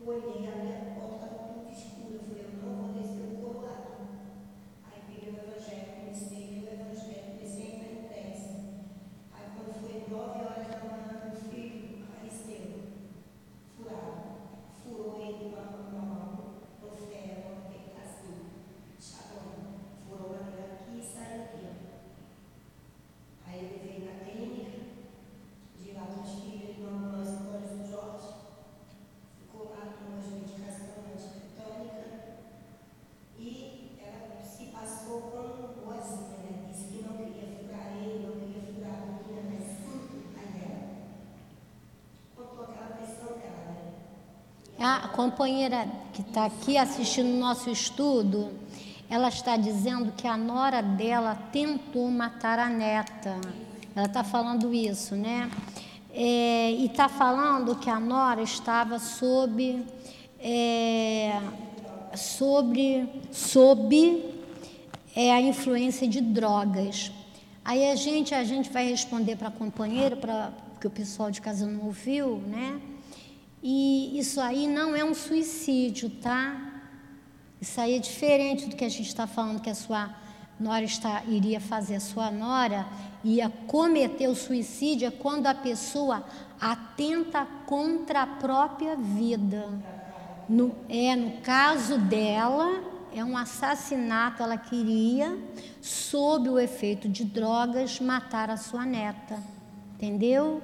Eu 0.00 0.06
olhei, 0.08 0.48
a 0.48 0.56
minha 0.56 0.94
porta 0.94 1.26
estava 1.26 1.52
tudo 1.52 1.70
escura. 1.70 2.14
Eu 2.14 2.20
falei: 2.20 2.44
eu 2.44 2.62
não 2.62 2.76
vou 2.82 2.92
descer 2.94 3.24
o 3.32 3.40
coroado. 3.40 3.94
Aí 4.84 5.00
peguei 5.06 5.30
o 5.30 5.36
evangelho, 5.38 5.96
comecei 6.00 6.44
a 6.44 6.50
ler 6.50 6.64
o 6.64 6.72
evangelho, 6.80 7.24
comecei 7.32 7.64
a 7.64 7.68
entrar 7.74 7.92
em 7.92 8.08
prece. 8.08 8.50
Aí 9.32 9.46
quando 9.54 9.72
foi 9.80 10.04
nove 10.10 10.38
horas 10.44 10.68
da 10.68 10.78
manhã, 10.84 11.12
meu 11.24 11.36
filho 11.40 12.04
apareceu, 12.04 12.64
furado. 13.76 14.24
Furou 14.82 15.16
ele 15.20 15.50
com 15.50 15.56
a 15.56 16.00
mão 16.00 16.54
no 16.82 16.90
ferro, 16.90 17.64
que 17.70 17.76
está 17.88 18.02
assim, 18.04 18.36
chavando. 19.00 19.80
Furou 20.06 20.36
aquele 20.36 20.62
aqui 20.74 20.98
e 20.98 21.02
saiu 21.02 21.42
aqui. 21.44 21.64
ó. 21.64 21.94
Aí 23.48 23.56
eu 23.64 23.70
levei 23.72 24.04
na 24.04 24.24
clínica, 24.24 24.78
de 25.80 25.92
lá 25.92 26.04
meus 26.14 26.30
filhos, 26.40 26.76
uma 26.78 26.90
ambulância 26.90 27.38
para 27.38 27.58
o 27.58 27.68
São 27.68 27.86
Jorge. 27.90 28.34
Ficou 29.38 29.70
lá 29.70 29.94
com 29.96 30.12
umas 30.12 30.26
medicação 30.26 31.04
antitetânica. 31.12 32.04
E 33.38 33.98
ela 34.02 34.42
se 34.42 34.66
passou 34.66 35.20
como 35.22 35.68
boazinha, 35.74 36.38
né? 36.38 36.64
Disse 36.70 36.84
que 36.88 37.02
não 37.02 37.16
queria 37.16 37.58
furar 37.58 37.96
ele, 37.96 38.26
não 38.26 38.32
queria 38.40 38.62
furar 38.72 39.02
a 39.02 39.06
menina, 39.06 39.42
mas 39.50 39.64
sim 39.64 40.24
a 40.36 40.42
dela. 40.52 40.82
Contou 42.36 42.64
aquela 42.64 42.96
pressão 42.96 43.38
dela, 43.38 43.64
né? 43.72 43.92
A 45.04 45.08
companheira 45.08 45.86
que 46.14 46.22
está 46.22 46.46
aqui 46.46 46.78
assistindo 46.78 47.28
o 47.28 47.38
nosso 47.38 47.68
estudo, 47.68 48.50
ela 49.10 49.28
está 49.28 49.54
dizendo 49.54 50.10
que 50.12 50.26
a 50.26 50.34
nora 50.34 50.80
dela 50.80 51.34
tentou 51.52 52.10
matar 52.10 52.58
a 52.58 52.70
neta. 52.70 53.38
Ela 53.94 54.06
está 54.06 54.24
falando 54.24 54.72
isso, 54.72 55.14
né? 55.14 55.50
É, 56.10 56.70
e 56.70 56.86
está 56.86 57.06
falando 57.06 57.76
que 57.76 57.90
a 57.90 58.00
nora 58.00 58.40
estava 58.40 58.98
sob, 58.98 59.84
é, 60.40 61.38
sobre, 62.16 63.06
sob 63.30 64.24
é, 65.14 65.34
a 65.34 65.40
influência 65.42 66.08
de 66.08 66.22
drogas. 66.22 67.12
Aí 67.62 67.90
a 67.90 67.94
gente, 67.94 68.34
a 68.34 68.42
gente 68.42 68.70
vai 68.70 68.88
responder 68.88 69.36
para 69.36 69.48
a 69.48 69.52
companheira, 69.52 70.16
para 70.16 70.50
que 70.80 70.86
o 70.86 70.90
pessoal 70.90 71.30
de 71.30 71.42
casa 71.42 71.66
não 71.66 71.84
ouviu, 71.84 72.38
né? 72.46 72.80
E 73.66 74.18
isso 74.18 74.42
aí 74.42 74.66
não 74.66 74.94
é 74.94 75.02
um 75.02 75.14
suicídio, 75.14 76.10
tá? 76.10 76.54
Isso 77.58 77.80
aí 77.80 77.94
é 77.94 77.98
diferente 77.98 78.66
do 78.66 78.76
que 78.76 78.84
a 78.84 78.90
gente 78.90 79.08
está 79.08 79.26
falando 79.26 79.62
que 79.62 79.70
a 79.70 79.74
sua 79.74 80.14
nora 80.60 80.84
está, 80.84 81.24
iria 81.24 81.58
fazer. 81.58 81.94
A 81.94 82.00
sua 82.00 82.30
nora 82.30 82.86
ia 83.24 83.48
cometer 83.66 84.28
o 84.28 84.34
suicídio 84.34 85.08
é 85.08 85.10
quando 85.10 85.46
a 85.46 85.54
pessoa 85.54 86.26
atenta 86.60 87.48
contra 87.64 88.24
a 88.24 88.26
própria 88.26 88.96
vida. 88.96 89.66
No, 90.46 90.76
é, 90.86 91.16
no 91.16 91.40
caso 91.40 91.96
dela, 91.96 92.84
é 93.14 93.24
um 93.24 93.34
assassinato. 93.34 94.42
Ela 94.42 94.58
queria, 94.58 95.38
sob 95.80 96.50
o 96.50 96.58
efeito 96.58 97.08
de 97.08 97.24
drogas, 97.24 97.98
matar 97.98 98.50
a 98.50 98.58
sua 98.58 98.84
neta. 98.84 99.42
Entendeu? 99.94 100.62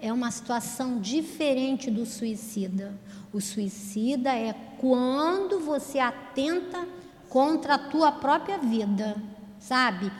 É 0.00 0.12
uma 0.12 0.30
situação 0.30 1.00
diferente 1.00 1.90
do 1.90 2.06
suicida. 2.06 2.94
O 3.32 3.40
suicida 3.40 4.30
é 4.30 4.54
quando 4.78 5.58
você 5.60 5.98
atenta 5.98 6.86
contra 7.28 7.74
a 7.74 7.78
tua 7.78 8.12
própria 8.12 8.58
vida, 8.58 9.16
sabe? 9.58 10.10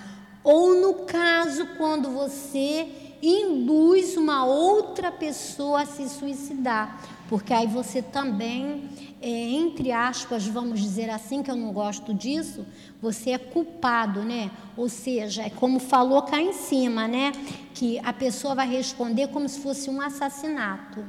Ou 0.42 0.74
no 0.80 1.04
caso, 1.04 1.66
quando 1.76 2.10
você 2.10 2.88
induz 3.22 4.16
uma 4.16 4.44
outra 4.44 5.10
pessoa 5.10 5.82
a 5.82 5.86
se 5.86 6.08
suicidar, 6.08 7.00
porque 7.28 7.52
aí 7.52 7.66
você 7.66 8.00
também, 8.00 8.88
é, 9.20 9.28
entre 9.28 9.92
aspas, 9.92 10.46
vamos 10.46 10.80
dizer 10.80 11.10
assim, 11.10 11.42
que 11.42 11.50
eu 11.50 11.56
não 11.56 11.72
gosto 11.72 12.14
disso, 12.14 12.64
você 13.00 13.30
é 13.30 13.38
culpado, 13.38 14.22
né? 14.22 14.50
Ou 14.76 14.88
seja, 14.88 15.42
é 15.42 15.50
como 15.50 15.78
falou 15.78 16.22
cá 16.22 16.40
em 16.40 16.52
cima, 16.52 17.06
né? 17.06 17.32
Que 17.74 17.98
a 18.00 18.12
pessoa 18.12 18.54
vai 18.54 18.68
responder 18.68 19.28
como 19.28 19.48
se 19.48 19.60
fosse 19.60 19.88
um 19.88 20.00
assassinato, 20.00 21.04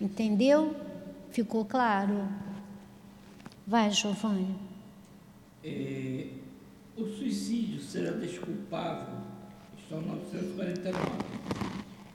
entendeu? 0.00 0.74
Ficou 1.30 1.64
claro? 1.64 2.26
Vai, 3.66 3.90
Giovanni. 3.90 4.54
É, 5.62 6.28
o 6.96 7.04
suicídio 7.04 7.80
será 7.80 8.12
desculpável, 8.12 9.16
está 9.78 9.96
949, 9.96 10.98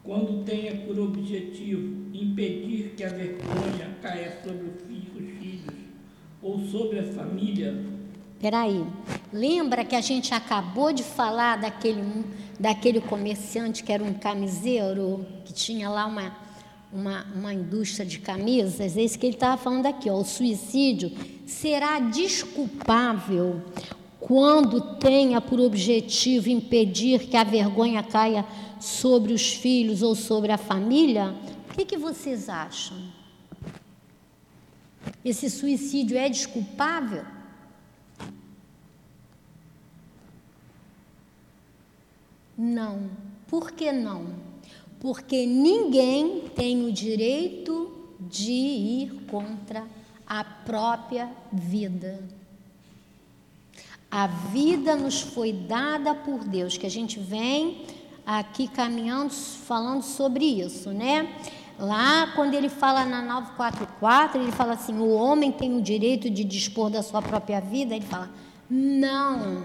quando 0.04 0.44
tenha 0.44 0.76
por 0.86 0.98
objetivo 0.98 2.08
impedir 2.14 2.94
que 2.96 3.04
a 3.04 3.10
vergonha 3.10 3.98
caia 4.02 4.42
sobre 4.44 4.70
os 4.70 4.82
filhos 4.82 5.76
ou 6.42 6.60
sobre 6.66 7.00
a 7.00 7.04
família. 7.04 8.01
Peraí, 8.42 8.84
lembra 9.32 9.86
que 9.86 9.96
a 9.96 10.02
gente 10.02 10.34
acabou 10.34 10.92
de 10.92 11.04
falar 11.04 11.58
daquele, 11.58 12.26
daquele 12.60 13.00
comerciante 13.00 13.84
que 13.84 13.92
era 13.92 14.04
um 14.04 14.16
camiseiro, 14.16 15.24
que 15.46 15.54
tinha 15.54 15.88
lá 15.88 16.08
uma, 16.08 16.36
uma, 16.92 17.24
uma 17.36 17.54
indústria 17.54 18.04
de 18.04 18.18
camisas? 18.18 18.98
É 18.98 19.04
isso 19.04 19.20
que 19.20 19.28
ele 19.28 19.36
estava 19.36 19.62
falando 19.62 19.86
aqui, 19.86 20.10
ó, 20.10 20.16
o 20.16 20.26
suicídio 20.26 21.12
será 21.46 22.00
desculpável 22.00 23.62
quando 24.20 24.98
tenha 24.98 25.40
por 25.40 25.60
objetivo 25.60 26.50
impedir 26.50 27.28
que 27.28 27.38
a 27.38 27.44
vergonha 27.44 28.02
caia 28.02 28.44
sobre 28.80 29.34
os 29.34 29.54
filhos 29.54 30.02
ou 30.02 30.16
sobre 30.16 30.52
a 30.52 30.58
família? 30.58 31.36
O 31.70 31.76
que, 31.76 31.86
que 31.86 31.98
vocês 31.98 32.50
acham? 32.50 32.98
Esse 35.24 35.48
suicídio 35.48 36.18
é 36.18 36.28
desculpável? 36.28 37.24
Não. 42.62 43.10
Por 43.48 43.72
que 43.72 43.92
não? 43.92 44.36
Porque 45.00 45.48
ninguém 45.48 46.44
tem 46.56 46.86
o 46.86 46.92
direito 46.92 47.92
de 48.20 48.52
ir 48.52 49.26
contra 49.32 49.84
a 50.28 50.44
própria 50.44 51.28
vida. 51.52 52.24
A 54.12 54.28
vida 54.28 54.96
nos 54.96 55.22
foi 55.22 55.52
dada 55.52 56.14
por 56.14 56.44
Deus, 56.44 56.78
que 56.78 56.86
a 56.86 56.90
gente 56.90 57.20
vem 57.20 57.84
aqui 58.24 58.68
caminhando 58.68 59.32
falando 59.32 60.04
sobre 60.04 60.46
isso, 60.46 60.92
né? 60.92 61.36
Lá, 61.80 62.32
quando 62.36 62.54
ele 62.54 62.70
fala 62.70 63.06
na 63.06 63.24
944, 63.24 64.40
ele 64.40 64.52
fala 64.52 64.74
assim: 64.74 65.00
o 65.00 65.14
homem 65.14 65.52
tem 65.52 65.76
o 65.76 65.82
direito 65.82 66.30
de 66.30 66.44
dispor 66.44 66.92
da 66.92 67.02
sua 67.02 67.24
própria 67.24 67.60
vida. 67.60 67.96
Ele 67.96 68.06
fala: 68.06 68.30
não, 68.70 69.64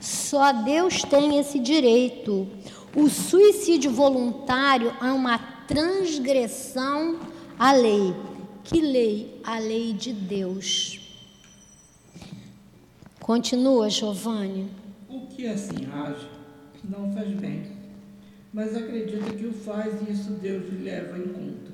só 0.00 0.52
Deus 0.52 1.02
tem 1.02 1.38
esse 1.38 1.58
direito. 1.58 2.48
O 2.94 3.08
suicídio 3.08 3.90
voluntário 3.90 4.92
é 5.00 5.12
uma 5.12 5.38
transgressão 5.66 7.20
à 7.58 7.72
lei. 7.72 8.14
Que 8.64 8.80
lei? 8.80 9.40
A 9.44 9.58
lei 9.58 9.92
de 9.92 10.12
Deus. 10.12 11.00
Continua, 13.20 13.88
Giovanni. 13.88 14.68
O 15.08 15.26
que 15.26 15.46
assim 15.46 15.86
age 15.92 16.26
não 16.82 17.12
faz 17.12 17.28
bem, 17.34 17.62
mas 18.52 18.74
acredita 18.74 19.32
que 19.32 19.46
o 19.46 19.52
faz 19.52 20.00
e 20.02 20.12
isso 20.12 20.30
Deus 20.32 20.68
lhe 20.70 20.84
leva 20.84 21.18
em 21.18 21.28
conta. 21.28 21.69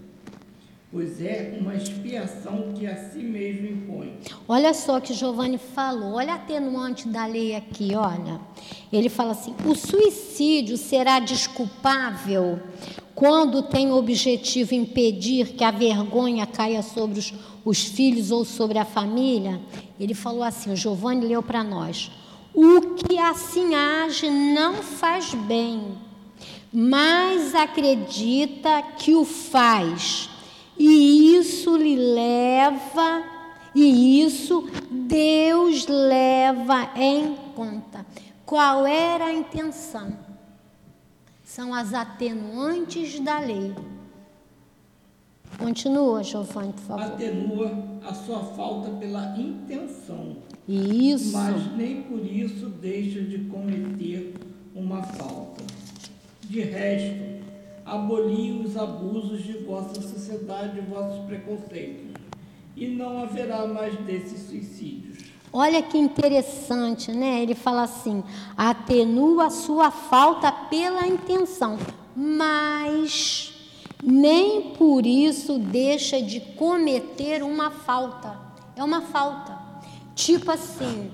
Pois 0.97 1.20
é 1.20 1.59
uma 1.60 1.74
expiação 1.74 2.73
que 2.74 2.86
a 2.86 2.97
si 2.97 3.18
mesmo 3.18 3.66
impõe. 3.66 4.16
Olha 4.48 4.73
só 4.73 4.98
que 4.98 5.12
Giovanni 5.12 5.59
falou, 5.59 6.14
olha 6.14 6.32
a 6.32 6.36
atenuante 6.36 7.06
da 7.06 7.27
lei 7.27 7.55
aqui, 7.55 7.94
olha. 7.94 8.40
Ele 8.90 9.10
fala 9.10 9.32
assim: 9.32 9.55
o 9.66 9.74
suicídio 9.74 10.78
será 10.78 11.18
desculpável 11.18 12.59
quando 13.14 13.62
tem 13.62 13.93
o 13.93 13.97
objetivo 13.97 14.74
impedir 14.74 15.48
que 15.48 15.62
a 15.62 15.70
vergonha 15.70 16.47
caia 16.47 16.82
sobre 16.82 17.18
os, 17.18 17.35
os 17.62 17.85
filhos 17.85 18.31
ou 18.31 18.43
sobre 18.43 18.78
a 18.78 18.86
família. 18.86 19.60
Ele 20.01 20.14
falou 20.14 20.43
assim: 20.43 20.73
o 20.73 20.77
Giovanni 20.77 21.27
leu 21.27 21.43
para 21.43 21.62
nós. 21.62 22.10
O 22.55 22.94
que 22.94 23.18
assim 23.18 23.74
age 23.74 24.31
não 24.31 24.77
faz 24.77 25.35
bem, 25.35 25.93
mas 26.73 27.55
acredita 27.55 28.81
que 28.97 29.14
o 29.14 29.27
faz 29.27 30.31
e 30.78 31.36
isso 31.36 31.77
lhe 31.77 31.97
leva, 31.97 33.24
e 33.74 34.23
isso 34.23 34.69
Deus 34.90 35.86
leva 35.86 36.90
em 36.97 37.35
conta. 37.55 38.05
Qual 38.44 38.86
era 38.86 39.27
a 39.27 39.32
intenção? 39.32 40.16
São 41.43 41.73
as 41.74 41.94
atenuantes 41.94 43.19
da 43.20 43.39
lei. 43.39 43.74
Continua, 45.59 46.23
Giovanni, 46.23 46.73
por 46.73 46.82
favor. 46.82 47.05
Atenua 47.05 47.73
a 48.05 48.12
sua 48.12 48.40
falta 48.40 48.90
pela 48.90 49.36
intenção. 49.39 50.36
Isso. 50.69 51.32
Mas 51.32 51.77
nem 51.77 52.03
por 52.03 52.24
isso 52.24 52.66
deixa 52.69 53.23
de 53.23 53.39
cometer 53.44 54.35
uma 54.74 55.03
falta. 55.03 55.62
De 56.43 56.61
resto, 56.61 57.45
aboli 57.87 58.61
os 58.65 58.77
abusos 58.77 59.45
de 59.45 59.59
vossa 59.59 60.03
sociedade 60.03 60.81
vossos 60.81 61.25
preconceitos, 61.25 62.17
e 62.77 62.89
não 62.89 63.23
haverá 63.23 63.67
mais 63.67 63.97
desses 64.01 64.49
suicídios. 64.49 65.25
Olha 65.53 65.81
que 65.81 65.97
interessante, 65.97 67.13
né? 67.13 67.43
Ele 67.43 67.55
fala 67.55 67.85
assim: 67.85 68.23
atenua 68.57 69.49
sua 69.49 69.91
falta 69.91 70.51
pela 70.51 71.07
intenção, 71.07 71.79
mas 72.15 73.55
nem 74.03 74.75
por 74.75 75.07
isso 75.07 75.59
deixa 75.59 76.21
de 76.21 76.41
cometer 76.41 77.43
uma 77.43 77.71
falta. 77.71 78.39
É 78.75 78.85
uma 78.85 79.01
falta. 79.01 79.57
Tipo 80.15 80.51
assim, 80.51 81.11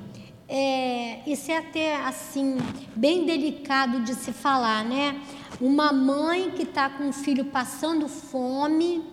é, 0.49 1.21
isso 1.27 1.51
é 1.51 1.59
até 1.59 1.97
assim 1.97 2.57
bem 2.97 3.25
delicado 3.25 4.01
de 4.01 4.15
se 4.15 4.33
falar, 4.33 4.85
né? 4.85 5.21
Uma 5.61 5.93
mãe 5.93 6.51
que 6.51 6.63
está 6.63 6.89
com 6.91 7.09
o 7.09 7.13
filho 7.13 7.47
passando 7.47 8.09
fome, 8.09 9.05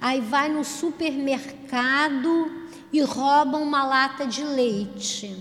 aí 0.00 0.20
vai 0.20 0.48
no 0.48 0.64
supermercado 0.64 2.50
e 2.92 3.00
rouba 3.00 3.58
uma 3.58 3.84
lata 3.84 4.26
de 4.26 4.44
leite. 4.44 5.36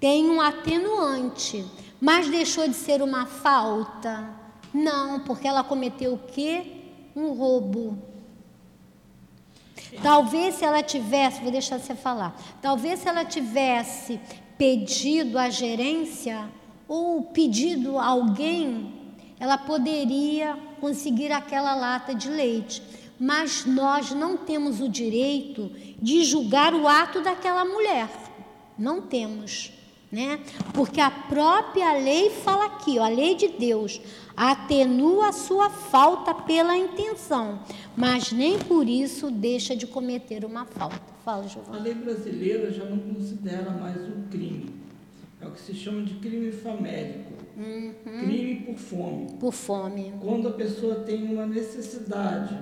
Tem 0.00 0.28
um 0.28 0.40
atenuante, 0.40 1.64
mas 2.00 2.28
deixou 2.28 2.68
de 2.68 2.74
ser 2.74 3.02
uma 3.02 3.26
falta? 3.26 4.28
Não, 4.72 5.20
porque 5.20 5.48
ela 5.48 5.64
cometeu 5.64 6.14
o 6.14 6.18
quê? 6.18 6.82
Um 7.14 7.32
roubo. 7.32 7.98
Talvez 10.02 10.56
se 10.56 10.64
ela 10.64 10.82
tivesse, 10.82 11.40
vou 11.40 11.50
deixar 11.50 11.78
você 11.78 11.94
falar, 11.94 12.38
talvez 12.60 13.00
se 13.00 13.08
ela 13.08 13.24
tivesse 13.24 14.20
pedido 14.58 15.38
à 15.38 15.48
gerência 15.48 16.48
ou 16.88 17.22
pedido 17.22 17.98
a 17.98 18.06
alguém, 18.06 18.92
ela 19.38 19.58
poderia 19.58 20.56
conseguir 20.80 21.32
aquela 21.32 21.74
lata 21.74 22.14
de 22.14 22.28
leite. 22.28 22.82
Mas 23.18 23.64
nós 23.64 24.10
não 24.10 24.36
temos 24.36 24.80
o 24.80 24.88
direito 24.88 25.70
de 26.00 26.22
julgar 26.24 26.74
o 26.74 26.86
ato 26.86 27.22
daquela 27.22 27.64
mulher. 27.64 28.08
Não 28.78 29.00
temos, 29.00 29.72
né? 30.12 30.38
Porque 30.74 31.00
a 31.00 31.10
própria 31.10 31.92
lei 31.92 32.28
fala 32.30 32.66
aqui, 32.66 32.98
ó, 32.98 33.04
a 33.04 33.08
lei 33.08 33.34
de 33.34 33.48
Deus 33.48 34.00
atenua 34.36 35.28
a 35.28 35.32
sua 35.32 35.70
falta 35.70 36.34
pela 36.34 36.76
intenção, 36.76 37.60
mas 37.96 38.32
nem 38.32 38.58
por 38.58 38.86
isso 38.86 39.30
deixa 39.30 39.74
de 39.74 39.86
cometer 39.86 40.44
uma 40.44 40.66
falta. 40.66 41.00
Fala, 41.24 41.48
Giovanni. 41.48 41.78
A 41.78 41.82
lei 41.82 41.94
brasileira 41.94 42.70
já 42.70 42.84
não 42.84 42.98
considera 42.98 43.70
mais 43.70 43.96
um 43.96 44.28
crime 44.30 44.85
é 45.40 45.46
o 45.46 45.50
que 45.50 45.60
se 45.60 45.74
chama 45.74 46.02
de 46.02 46.14
crime 46.14 46.50
famélico. 46.50 47.32
Uhum. 47.56 47.94
Crime 48.04 48.56
por 48.66 48.76
fome. 48.76 49.26
Por 49.38 49.52
fome. 49.52 50.14
Quando 50.20 50.48
a 50.48 50.52
pessoa 50.52 50.96
tem 50.96 51.24
uma 51.24 51.46
necessidade, 51.46 52.58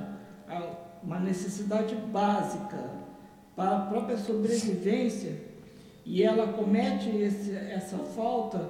uma 1.03 1.21
necessidade 1.21 1.95
básica 1.95 2.91
para 3.55 3.77
a 3.77 3.87
própria 3.87 4.17
sobrevivência, 4.17 5.55
e 6.05 6.23
ela 6.23 6.53
comete 6.53 7.09
esse, 7.17 7.53
essa 7.55 7.99
falta, 7.99 8.69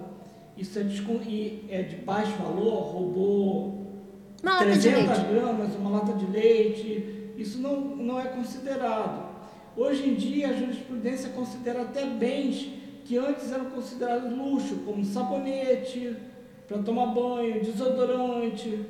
isso 0.57 0.79
é 0.79 0.83
de, 0.83 1.65
é 1.69 1.83
de 1.83 1.97
baixo 1.97 2.37
valor, 2.37 2.93
roubou 2.93 3.85
uma 4.43 4.59
300 4.59 5.19
gramas, 5.31 5.75
uma 5.75 5.91
lata 5.91 6.13
de 6.13 6.27
leite, 6.27 7.33
isso 7.37 7.59
não, 7.59 7.81
não 7.81 8.21
é 8.21 8.27
considerado. 8.27 9.35
Hoje 9.77 10.09
em 10.09 10.15
dia, 10.15 10.51
a 10.51 10.53
jurisprudência 10.53 11.31
considera 11.31 11.83
até 11.83 12.05
bens 12.07 12.84
que 13.05 13.19
antes 13.19 13.53
eram 13.53 13.67
considerados 13.67 14.33
luxo, 14.37 14.77
como 14.87 15.05
sabonete 15.05 16.17
para 16.67 16.79
tomar 16.79 17.07
banho, 17.07 17.63
desodorante, 17.63 18.81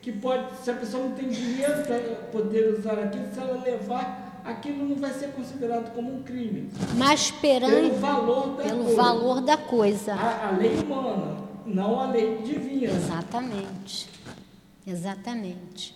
que 0.00 0.12
pode, 0.12 0.56
se 0.62 0.70
a 0.70 0.74
pessoa 0.74 1.04
não 1.04 1.12
tem 1.12 1.28
dinheiro 1.28 1.82
para 1.82 1.98
poder 2.32 2.74
usar 2.74 2.98
aquilo, 2.98 3.26
se 3.32 3.38
ela 3.38 3.62
levar, 3.62 4.40
aquilo 4.44 4.88
não 4.88 4.96
vai 4.96 5.12
ser 5.12 5.28
considerado 5.32 5.92
como 5.94 6.14
um 6.14 6.22
crime. 6.22 6.70
Mas 6.96 7.30
perante, 7.30 7.90
pelo 7.90 7.98
valor 7.98 8.56
da 8.56 8.62
pelo 8.62 8.84
coisa. 8.84 8.96
valor 8.96 9.40
da 9.42 9.56
coisa. 9.58 10.14
A, 10.14 10.48
a 10.48 10.50
lei 10.52 10.78
humana, 10.78 11.36
não 11.66 12.00
a 12.00 12.06
lei 12.10 12.38
divina. 12.38 12.92
Exatamente. 12.92 14.08
Exatamente. 14.86 15.94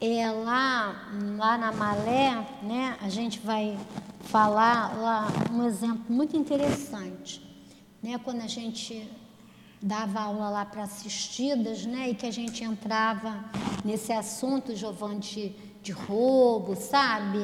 É, 0.00 0.30
lá, 0.30 1.08
lá 1.38 1.56
na 1.56 1.72
Malé, 1.72 2.44
né, 2.62 2.96
a 3.00 3.08
gente 3.08 3.38
vai 3.38 3.78
falar 4.26 4.96
lá 4.96 5.28
um 5.52 5.64
exemplo 5.64 6.04
muito 6.08 6.36
interessante, 6.36 7.40
né? 8.02 8.18
Quando 8.22 8.42
a 8.42 8.46
gente 8.48 9.08
dava 9.80 10.20
aula 10.20 10.48
lá 10.48 10.64
para 10.64 10.82
assistidas, 10.82 11.86
né? 11.86 12.10
E 12.10 12.14
que 12.14 12.26
a 12.26 12.30
gente 12.30 12.64
entrava 12.64 13.44
nesse 13.84 14.12
assunto, 14.12 14.74
Giovanni, 14.74 15.20
de, 15.20 15.48
de 15.82 15.92
roubo, 15.92 16.74
sabe? 16.74 17.38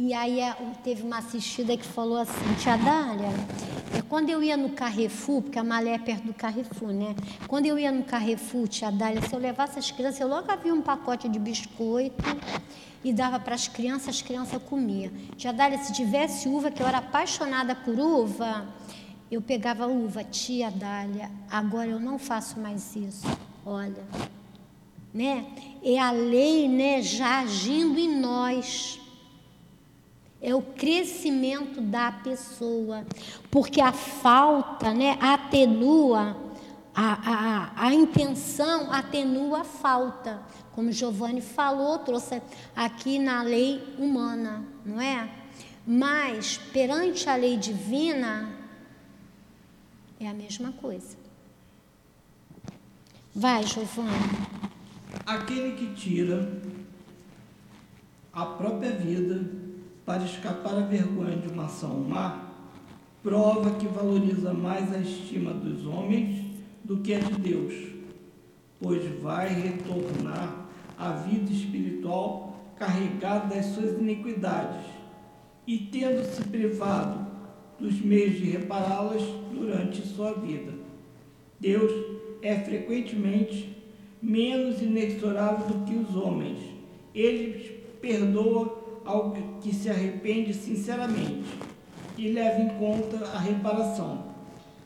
E 0.00 0.14
aí 0.14 0.38
é, 0.38 0.54
teve 0.84 1.02
uma 1.02 1.18
assistida 1.18 1.76
que 1.76 1.84
falou 1.84 2.18
assim, 2.18 2.54
tia 2.60 2.76
Dália, 2.76 3.30
é, 3.92 4.00
quando 4.02 4.30
eu 4.30 4.40
ia 4.40 4.56
no 4.56 4.68
Carrefour, 4.68 5.42
porque 5.42 5.58
a 5.58 5.64
Malé 5.64 5.94
é 5.94 5.98
perto 5.98 6.22
do 6.22 6.32
Carrefour, 6.32 6.92
né? 6.92 7.16
Quando 7.48 7.66
eu 7.66 7.76
ia 7.76 7.90
no 7.90 8.04
Carrefour, 8.04 8.68
tia 8.68 8.92
Dália, 8.92 9.20
se 9.20 9.34
eu 9.34 9.40
levasse 9.40 9.76
as 9.76 9.90
crianças, 9.90 10.20
eu 10.20 10.28
logo 10.28 10.52
havia 10.52 10.72
um 10.72 10.80
pacote 10.80 11.28
de 11.28 11.36
biscoito 11.40 12.22
e 13.02 13.12
dava 13.12 13.40
para 13.40 13.56
as 13.56 13.66
crianças, 13.66 14.10
as 14.10 14.22
crianças 14.22 14.62
comiam. 14.62 15.10
Tia 15.36 15.52
Dália, 15.52 15.78
se 15.78 15.92
tivesse 15.92 16.48
uva, 16.48 16.70
que 16.70 16.80
eu 16.80 16.86
era 16.86 16.98
apaixonada 16.98 17.74
por 17.74 17.98
uva, 17.98 18.68
eu 19.28 19.42
pegava 19.42 19.88
uva, 19.88 20.22
tia 20.22 20.70
Dália, 20.70 21.28
agora 21.50 21.88
eu 21.88 21.98
não 21.98 22.20
faço 22.20 22.60
mais 22.60 22.94
isso. 22.94 23.26
Olha, 23.66 24.04
né? 25.12 25.44
É 25.82 25.98
a 25.98 26.12
lei, 26.12 26.68
né, 26.68 27.02
já 27.02 27.40
agindo 27.40 27.98
em 27.98 28.20
nós. 28.20 29.07
É 30.40 30.54
o 30.54 30.62
crescimento 30.62 31.80
da 31.80 32.12
pessoa, 32.12 33.04
porque 33.50 33.80
a 33.80 33.92
falta, 33.92 34.94
né, 34.94 35.18
atenua 35.20 36.36
a, 36.94 37.72
a, 37.74 37.86
a 37.86 37.94
intenção 37.94 38.92
atenua 38.92 39.60
a 39.60 39.64
falta 39.64 40.42
como 40.78 40.92
Giovanni 40.92 41.40
falou, 41.40 41.98
trouxe 41.98 42.40
aqui 42.76 43.18
na 43.18 43.42
lei 43.42 43.82
humana, 43.98 44.64
não 44.86 45.00
é? 45.00 45.28
Mas 45.84 46.56
perante 46.56 47.28
a 47.28 47.34
lei 47.34 47.56
divina 47.56 48.48
é 50.20 50.28
a 50.28 50.32
mesma 50.32 50.70
coisa. 50.70 51.16
Vai, 53.34 53.64
Giovanni. 53.64 54.08
Aquele 55.26 55.72
que 55.74 55.92
tira 55.96 56.48
a 58.32 58.46
própria 58.46 58.92
vida 58.92 59.50
para 60.08 60.24
escapar 60.24 60.74
à 60.74 60.80
vergonha 60.80 61.36
de 61.36 61.48
uma 61.48 61.66
ação 61.66 62.00
má, 62.00 62.54
prova 63.22 63.72
que 63.72 63.86
valoriza 63.86 64.54
mais 64.54 64.90
a 64.90 64.96
estima 64.96 65.52
dos 65.52 65.86
homens 65.86 66.46
do 66.82 66.96
que 67.00 67.12
a 67.12 67.18
de 67.18 67.34
Deus, 67.34 67.74
pois 68.80 69.04
vai 69.20 69.48
retornar 69.50 70.66
a 70.96 71.10
vida 71.10 71.52
espiritual 71.52 72.58
carregada 72.76 73.54
das 73.54 73.66
suas 73.66 73.98
iniquidades 73.98 74.80
e 75.66 75.76
tendo-se 75.76 76.42
privado 76.44 77.26
dos 77.78 78.00
meios 78.00 78.36
de 78.36 78.44
repará-las 78.44 79.22
durante 79.52 80.00
sua 80.00 80.32
vida. 80.32 80.72
Deus 81.60 81.92
é 82.40 82.58
frequentemente 82.58 83.76
menos 84.22 84.80
inexorável 84.80 85.66
do 85.66 85.84
que 85.84 85.94
os 85.98 86.16
homens 86.16 86.58
Ele 87.14 87.82
perdoa 88.00 88.77
ao 89.08 89.30
que 89.62 89.74
se 89.74 89.88
arrepende 89.88 90.52
sinceramente 90.52 91.48
e 92.16 92.30
leva 92.30 92.60
em 92.60 92.68
conta 92.78 93.24
a 93.34 93.38
reparação. 93.38 94.26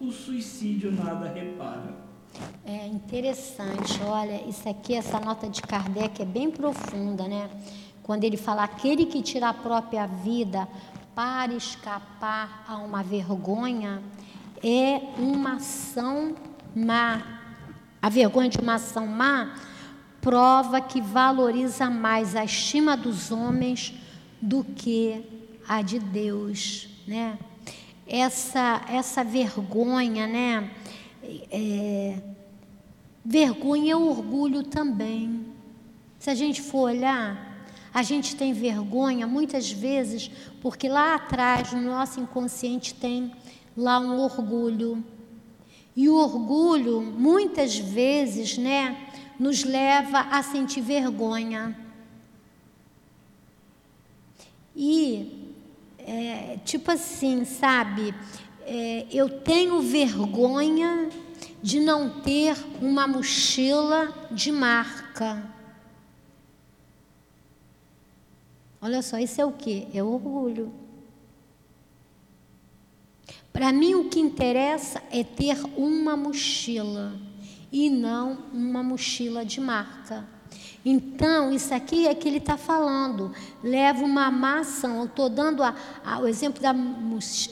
O 0.00 0.12
suicídio 0.12 0.92
nada 0.92 1.32
repara. 1.32 1.94
É 2.64 2.86
interessante, 2.86 4.00
olha, 4.04 4.40
isso 4.48 4.68
aqui, 4.68 4.94
essa 4.94 5.18
nota 5.18 5.48
de 5.48 5.60
Kardec 5.60 6.22
é 6.22 6.24
bem 6.24 6.50
profunda, 6.50 7.26
né? 7.26 7.50
Quando 8.02 8.22
ele 8.24 8.36
fala 8.36 8.62
aquele 8.62 9.06
que 9.06 9.20
tira 9.22 9.48
a 9.48 9.54
própria 9.54 10.06
vida 10.06 10.68
para 11.14 11.52
escapar 11.52 12.64
a 12.66 12.76
uma 12.76 13.02
vergonha, 13.02 14.02
é 14.62 15.00
uma 15.18 15.56
ação 15.56 16.34
má. 16.74 17.40
A 18.00 18.08
vergonha 18.08 18.48
de 18.48 18.58
uma 18.58 18.74
ação 18.74 19.06
má 19.06 19.54
prova 20.20 20.80
que 20.80 21.00
valoriza 21.00 21.90
mais 21.90 22.36
a 22.36 22.44
estima 22.44 22.96
dos 22.96 23.32
homens 23.32 24.01
do 24.43 24.64
que 24.64 25.24
a 25.69 25.81
de 25.81 26.01
Deus, 26.01 26.89
né? 27.06 27.39
Essa, 28.06 28.85
essa 28.89 29.23
vergonha, 29.23 30.27
né? 30.27 30.70
É, 31.51 32.20
vergonha 33.24 33.93
é 33.93 33.97
orgulho 33.97 34.64
também. 34.64 35.47
Se 36.19 36.28
a 36.28 36.35
gente 36.35 36.60
for 36.60 36.90
olhar, 36.90 37.66
a 37.94 38.02
gente 38.02 38.35
tem 38.35 38.52
vergonha 38.52 39.27
muitas 39.27 39.70
vezes 39.70 40.31
porque 40.60 40.89
lá 40.89 41.14
atrás, 41.14 41.73
no 41.73 41.81
nosso 41.81 42.20
inconsciente, 42.20 42.94
tem 42.94 43.32
lá 43.77 43.98
um 43.98 44.20
orgulho. 44.20 45.05
E 45.94 46.09
o 46.09 46.14
orgulho, 46.16 47.01
muitas 47.02 47.77
vezes, 47.77 48.56
né, 48.56 49.09
nos 49.39 49.64
leva 49.64 50.20
a 50.31 50.43
sentir 50.43 50.81
vergonha. 50.81 51.77
E, 54.74 55.54
é, 55.98 56.58
tipo 56.64 56.90
assim, 56.90 57.44
sabe, 57.44 58.14
é, 58.64 59.06
eu 59.10 59.28
tenho 59.40 59.80
vergonha 59.80 61.08
de 61.62 61.78
não 61.78 62.20
ter 62.22 62.56
uma 62.80 63.06
mochila 63.06 64.12
de 64.30 64.50
marca. 64.50 65.42
Olha 68.80 69.00
só, 69.00 69.18
isso 69.18 69.40
é 69.40 69.44
o 69.44 69.52
que? 69.52 69.86
É 69.94 70.02
orgulho. 70.02 70.72
Para 73.52 73.70
mim, 73.72 73.94
o 73.94 74.08
que 74.08 74.18
interessa 74.18 75.00
é 75.10 75.22
ter 75.22 75.56
uma 75.76 76.16
mochila 76.16 77.14
e 77.70 77.88
não 77.88 78.38
uma 78.52 78.82
mochila 78.82 79.44
de 79.44 79.60
marca. 79.60 80.26
Então, 80.84 81.52
isso 81.52 81.72
aqui 81.72 82.09
é 82.09 82.14
que 82.14 82.26
ele 82.26 82.38
está 82.38 82.56
falando. 82.56 83.32
Leva 83.62 84.04
uma 84.04 84.30
maçã. 84.30 84.96
Eu 84.96 85.04
estou 85.04 85.28
dando 85.28 85.62
a, 85.62 85.74
a, 86.04 86.18
o 86.18 86.26
exemplo 86.26 86.60
da, 86.60 86.74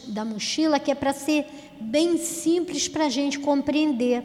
da 0.08 0.24
mochila, 0.24 0.80
que 0.80 0.90
é 0.90 0.94
para 0.94 1.12
ser 1.12 1.46
bem 1.80 2.18
simples 2.18 2.88
para 2.88 3.06
a 3.06 3.08
gente 3.08 3.38
compreender. 3.38 4.24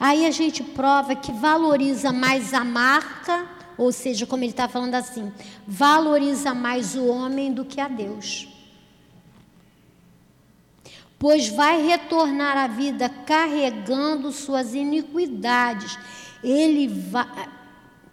Aí 0.00 0.24
a 0.24 0.30
gente 0.30 0.62
prova 0.62 1.14
que 1.14 1.32
valoriza 1.32 2.12
mais 2.12 2.54
a 2.54 2.64
marca, 2.64 3.46
ou 3.76 3.92
seja, 3.92 4.26
como 4.26 4.42
ele 4.42 4.52
está 4.52 4.68
falando 4.68 4.94
assim, 4.94 5.30
valoriza 5.66 6.54
mais 6.54 6.94
o 6.94 7.06
homem 7.06 7.52
do 7.52 7.64
que 7.64 7.80
a 7.80 7.88
Deus 7.88 8.48
pois 11.18 11.48
vai 11.48 11.84
retornar 11.84 12.56
à 12.56 12.68
vida 12.68 13.08
carregando 13.08 14.30
suas 14.30 14.74
iniquidades. 14.74 15.98
Ele 16.42 16.86
vai, 16.86 17.26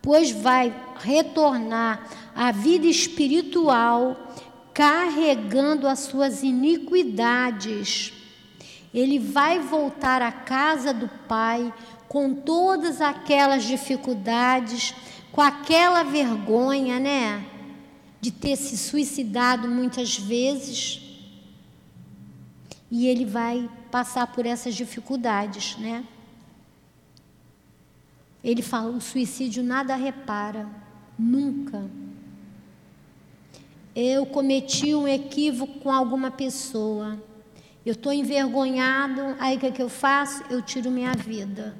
pois 0.06 0.30
vai 0.30 0.74
retornar 1.00 2.08
à 2.36 2.52
vida 2.52 2.86
espiritual 2.86 4.16
carregando 4.74 5.88
as 5.88 6.00
suas 6.00 6.44
iniquidades. 6.44 8.14
Ele 8.94 9.18
vai 9.18 9.60
voltar 9.60 10.22
à 10.22 10.32
casa 10.32 10.94
do 10.94 11.10
Pai 11.28 11.74
com 12.08 12.36
todas 12.36 13.02
aquelas 13.02 13.64
dificuldades, 13.64 14.94
com 15.32 15.42
aquela 15.42 16.04
vergonha, 16.04 17.00
né, 17.00 17.44
de 18.22 18.32
ter 18.32 18.56
se 18.56 18.78
suicidado 18.78 19.68
muitas 19.68 20.18
vezes 20.18 21.02
e 22.92 23.08
ele 23.08 23.26
vai 23.26 23.70
passar 23.92 24.28
por 24.28 24.46
essas 24.46 24.76
dificuldades, 24.76 25.76
né? 25.78 26.04
Ele 28.46 28.62
fala: 28.62 28.92
o 28.92 29.02
suicídio 29.02 29.64
nada 29.64 29.96
repara, 29.96 30.70
nunca. 31.18 31.90
Eu 33.96 34.28
cometi 34.28 34.94
um 34.94 35.08
equívoco 35.08 35.80
com 35.80 35.92
alguma 35.92 36.30
pessoa, 36.30 37.18
eu 37.84 37.94
estou 37.94 38.14
envergonhado, 38.14 39.36
aí 39.40 39.58
o 39.58 39.60
que, 39.60 39.66
é 39.66 39.72
que 39.72 39.82
eu 39.82 39.90
faço? 39.90 40.44
Eu 40.50 40.62
tiro 40.62 40.92
minha 40.92 41.14
vida. 41.14 41.76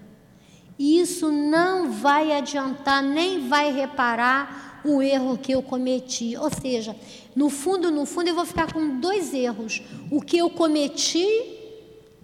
E 0.80 1.00
isso 1.00 1.32
não 1.32 1.92
vai 1.92 2.32
adiantar, 2.32 3.04
nem 3.04 3.48
vai 3.48 3.72
reparar 3.72 4.82
o 4.84 5.04
erro 5.04 5.38
que 5.38 5.52
eu 5.52 5.62
cometi. 5.62 6.36
Ou 6.36 6.50
seja, 6.50 6.96
no 7.36 7.50
fundo, 7.50 7.92
no 7.92 8.06
fundo, 8.08 8.30
eu 8.30 8.36
vou 8.36 8.46
ficar 8.46 8.74
com 8.74 9.00
dois 9.00 9.36
erros: 9.36 9.84
o 10.10 10.20
que 10.20 10.38
eu 10.38 10.50
cometi 10.50 11.28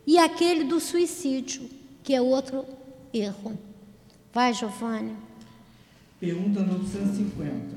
e 0.07 0.17
aquele 0.17 0.63
do 0.63 0.79
suicídio, 0.79 1.69
que 2.01 2.15
é 2.15 2.21
outro 2.21 2.65
erro. 3.13 3.70
Vai, 4.33 4.53
Giovanni. 4.53 5.11
Pergunta 6.17 6.61
950. 6.61 7.75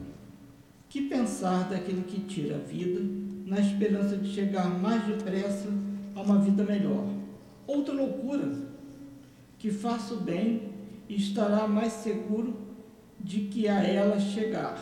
Que 0.88 1.02
pensar 1.08 1.68
daquele 1.68 2.02
que 2.02 2.20
tira 2.20 2.54
a 2.54 2.58
vida 2.58 3.00
na 3.44 3.58
esperança 3.58 4.16
de 4.16 4.32
chegar 4.32 4.68
mais 4.68 5.04
depressa 5.04 5.68
a 6.14 6.22
uma 6.22 6.38
vida 6.38 6.62
melhor? 6.62 7.08
Outra 7.66 7.92
loucura. 7.92 8.52
Que 9.58 9.72
faça 9.72 10.14
o 10.14 10.20
bem 10.20 10.70
e 11.08 11.16
estará 11.16 11.66
mais 11.66 11.92
seguro 11.92 12.54
de 13.18 13.40
que 13.46 13.66
a 13.66 13.82
ela 13.82 14.20
chegar. 14.20 14.78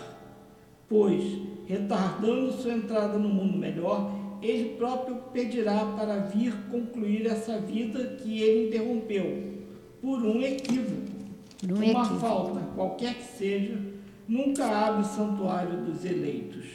Pois 0.86 1.24
retardando 1.66 2.53
sua 2.53 2.74
entrada 2.74 3.16
no 3.16 3.31
mundo 3.31 3.57
melhor, 3.57 4.12
ele 4.43 4.77
próprio 4.77 5.16
pedirá 5.32 5.86
para 5.97 6.19
vir 6.19 6.53
concluir 6.70 7.24
essa 7.27 7.59
vida 7.59 8.16
que 8.16 8.43
ele 8.43 8.69
interrompeu 8.69 9.62
por 10.03 10.20
um 10.20 10.43
equívoco. 10.43 11.22
Um 11.68 11.74
uma 11.74 11.84
equívoco. 11.84 12.20
falta, 12.20 12.60
qualquer 12.74 13.14
que 13.14 13.39
seja, 13.39 13.78
nunca 14.26 14.64
abre 14.66 15.02
o 15.02 15.05
santuário 15.05 15.84
dos 15.84 16.05
eleitos. 16.05 16.66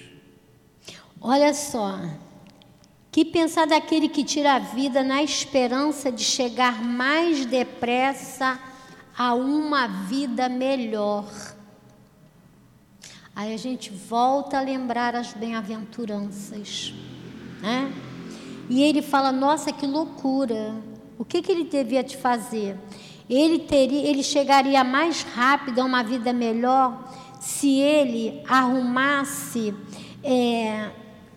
Olha 1.20 1.54
só, 1.54 2.00
que 3.12 3.26
pensar 3.26 3.66
daquele 3.66 4.08
que 4.08 4.24
tira 4.24 4.54
a 4.54 4.60
vida 4.60 5.04
na 5.04 5.24
esperança 5.24 6.12
de 6.12 6.24
chegar 6.24 6.84
mais 6.84 7.46
depressa 7.46 8.60
a 9.18 9.34
uma 9.34 9.88
vida 9.88 10.48
melhor. 10.48 11.26
Aí 13.36 13.54
a 13.54 13.58
gente 13.58 13.92
volta 13.92 14.60
a 14.60 14.62
lembrar 14.62 15.16
as 15.16 15.34
bem-aventuranças, 15.34 16.94
né? 17.62 17.92
E 18.70 18.84
ele 18.84 19.02
fala: 19.02 19.32
Nossa, 19.32 19.72
que 19.72 19.86
loucura! 19.86 20.76
O 21.18 21.26
que, 21.26 21.42
que 21.42 21.52
ele 21.52 21.64
devia 21.64 22.04
te 22.04 22.16
fazer? 22.16 22.78
Ele 23.30 23.60
teria, 23.60 24.08
ele 24.08 24.24
chegaria 24.24 24.84
mais 24.84 25.24
rápido 25.24 25.80
a 25.80 25.86
uma 25.86 26.04
vida 26.04 26.32
melhor 26.32 27.12
se 27.40 27.80
ele 27.80 28.42
arrumasse. 28.48 29.74
É, 30.24 30.90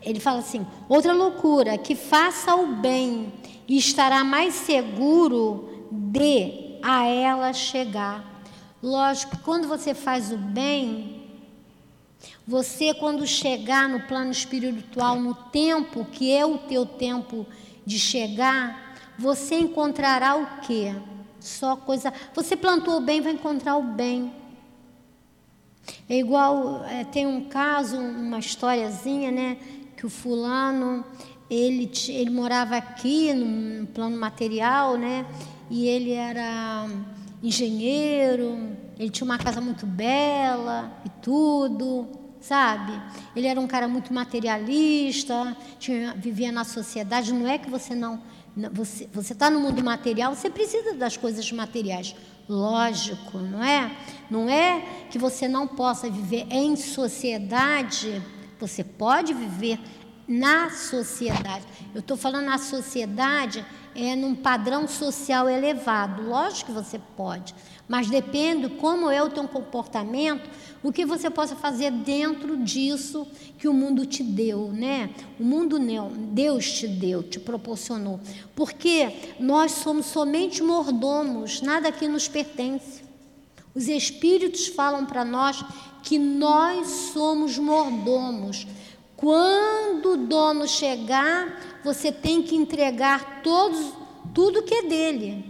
ele 0.03 0.21
fala 0.21 0.39
assim: 0.39 0.67
outra 0.89 1.12
loucura, 1.12 1.77
que 1.77 1.95
faça 1.95 2.55
o 2.55 2.77
bem 2.77 3.33
e 3.69 3.77
estará 3.77 4.25
mais 4.25 4.55
seguro 4.55 5.89
de 5.91 6.79
a 6.83 7.05
ela 7.07 7.53
chegar. 7.53 8.25
Lógico, 8.83 9.39
quando 9.39 9.69
você 9.69 9.93
faz 9.95 10.33
o 10.33 10.39
bem, 10.39 11.21
você, 12.47 12.95
quando 12.95 13.27
chegar 13.27 13.89
no 13.89 14.01
plano 14.01 14.31
espiritual, 14.31 15.21
no 15.21 15.35
tempo 15.35 16.05
que 16.05 16.33
é 16.33 16.45
o 16.45 16.59
teu 16.59 16.87
tempo 16.87 17.47
de 17.85 17.99
chegar, 17.99 18.97
você 19.19 19.57
encontrará 19.57 20.37
o 20.37 20.61
quê? 20.62 20.95
Só 21.41 21.77
coisa. 21.77 22.12
Você 22.35 22.57
plantou 22.57 22.99
o 22.99 23.01
bem, 23.01 23.21
vai 23.21 23.33
encontrar 23.33 23.77
o 23.77 23.83
bem. 23.83 24.33
É 26.09 26.19
igual, 26.19 26.85
é, 26.85 27.05
tem 27.05 27.27
um 27.27 27.49
caso, 27.49 27.99
uma 27.99 28.39
historiazinha, 28.39 29.31
né? 29.31 29.57
Que 29.97 30.07
o 30.07 30.11
fulano, 30.11 31.05
ele, 31.49 31.91
ele 32.09 32.31
morava 32.31 32.77
aqui 32.77 33.33
no 33.33 33.87
plano 33.89 34.17
material, 34.17 34.97
né? 34.97 35.27
E 35.71 35.87
ele 35.87 36.12
era 36.12 36.87
engenheiro, 37.43 38.77
ele 38.99 39.11
tinha 39.11 39.25
uma 39.25 39.39
casa 39.39 39.61
muito 39.61 39.87
bela 39.87 40.93
e 41.05 41.09
tudo 41.23 42.21
sabe? 42.41 42.93
Ele 43.37 43.47
era 43.47 43.61
um 43.61 43.67
cara 43.67 43.87
muito 43.87 44.12
materialista, 44.12 45.57
tinha, 45.79 46.15
vivia 46.15 46.51
na 46.51 46.65
sociedade. 46.65 47.33
Não 47.33 47.47
é 47.47 47.59
que 47.59 47.71
você 47.71 47.95
não. 47.95 48.21
Você 49.12 49.32
está 49.32 49.48
no 49.48 49.60
mundo 49.60 49.82
material, 49.82 50.35
você 50.35 50.51
precisa 50.51 50.94
das 50.94 51.16
coisas 51.16 51.51
materiais. 51.52 52.14
Lógico, 52.48 53.39
não 53.39 53.62
é? 53.62 53.97
Não 54.28 54.48
é 54.51 55.06
que 55.10 55.18
você 55.18 55.47
não 55.47 55.68
possa 55.68 56.10
viver 56.10 56.47
em 56.51 56.74
sociedade, 56.77 58.20
você 58.59 58.82
pode 58.82 59.32
viver 59.32 59.78
na 60.27 60.70
sociedade. 60.70 61.64
Eu 61.94 62.01
estou 62.01 62.16
falando 62.16 62.47
na 62.47 62.59
sociedade 62.59 63.64
é 63.94 64.14
num 64.14 64.35
padrão 64.35 64.86
social 64.86 65.48
elevado. 65.48 66.22
Lógico 66.22 66.66
que 66.66 66.72
você 66.72 66.98
pode, 67.16 67.55
mas 67.91 68.09
depende 68.09 68.69
como 68.69 69.11
é 69.11 69.21
o 69.21 69.29
teu 69.29 69.49
comportamento, 69.49 70.49
o 70.81 70.93
que 70.93 71.05
você 71.05 71.29
possa 71.29 71.57
fazer 71.57 71.91
dentro 71.91 72.57
disso 72.57 73.27
que 73.59 73.67
o 73.67 73.75
mundo 73.75 74.07
te 74.07 74.23
deu, 74.23 74.69
né? 74.69 75.11
O 75.41 75.43
mundo 75.43 75.77
não, 75.77 76.09
Deus 76.09 76.71
te 76.71 76.87
deu, 76.87 77.21
te 77.21 77.41
proporcionou. 77.41 78.21
Porque 78.55 79.35
nós 79.41 79.73
somos 79.73 80.07
somente 80.07 80.62
mordomos, 80.62 81.62
nada 81.62 81.89
aqui 81.89 82.07
nos 82.07 82.29
pertence. 82.29 83.03
Os 83.75 83.89
espíritos 83.89 84.69
falam 84.69 85.05
para 85.05 85.25
nós 85.25 85.65
que 86.05 86.17
nós 86.17 86.87
somos 87.12 87.59
mordomos. 87.59 88.69
Quando 89.17 90.12
o 90.12 90.17
dono 90.29 90.69
chegar, 90.69 91.81
você 91.83 92.12
tem 92.12 92.41
que 92.41 92.55
entregar 92.55 93.43
todos, 93.43 93.93
tudo 94.33 94.62
que 94.62 94.75
é 94.75 94.83
dele. 94.85 95.49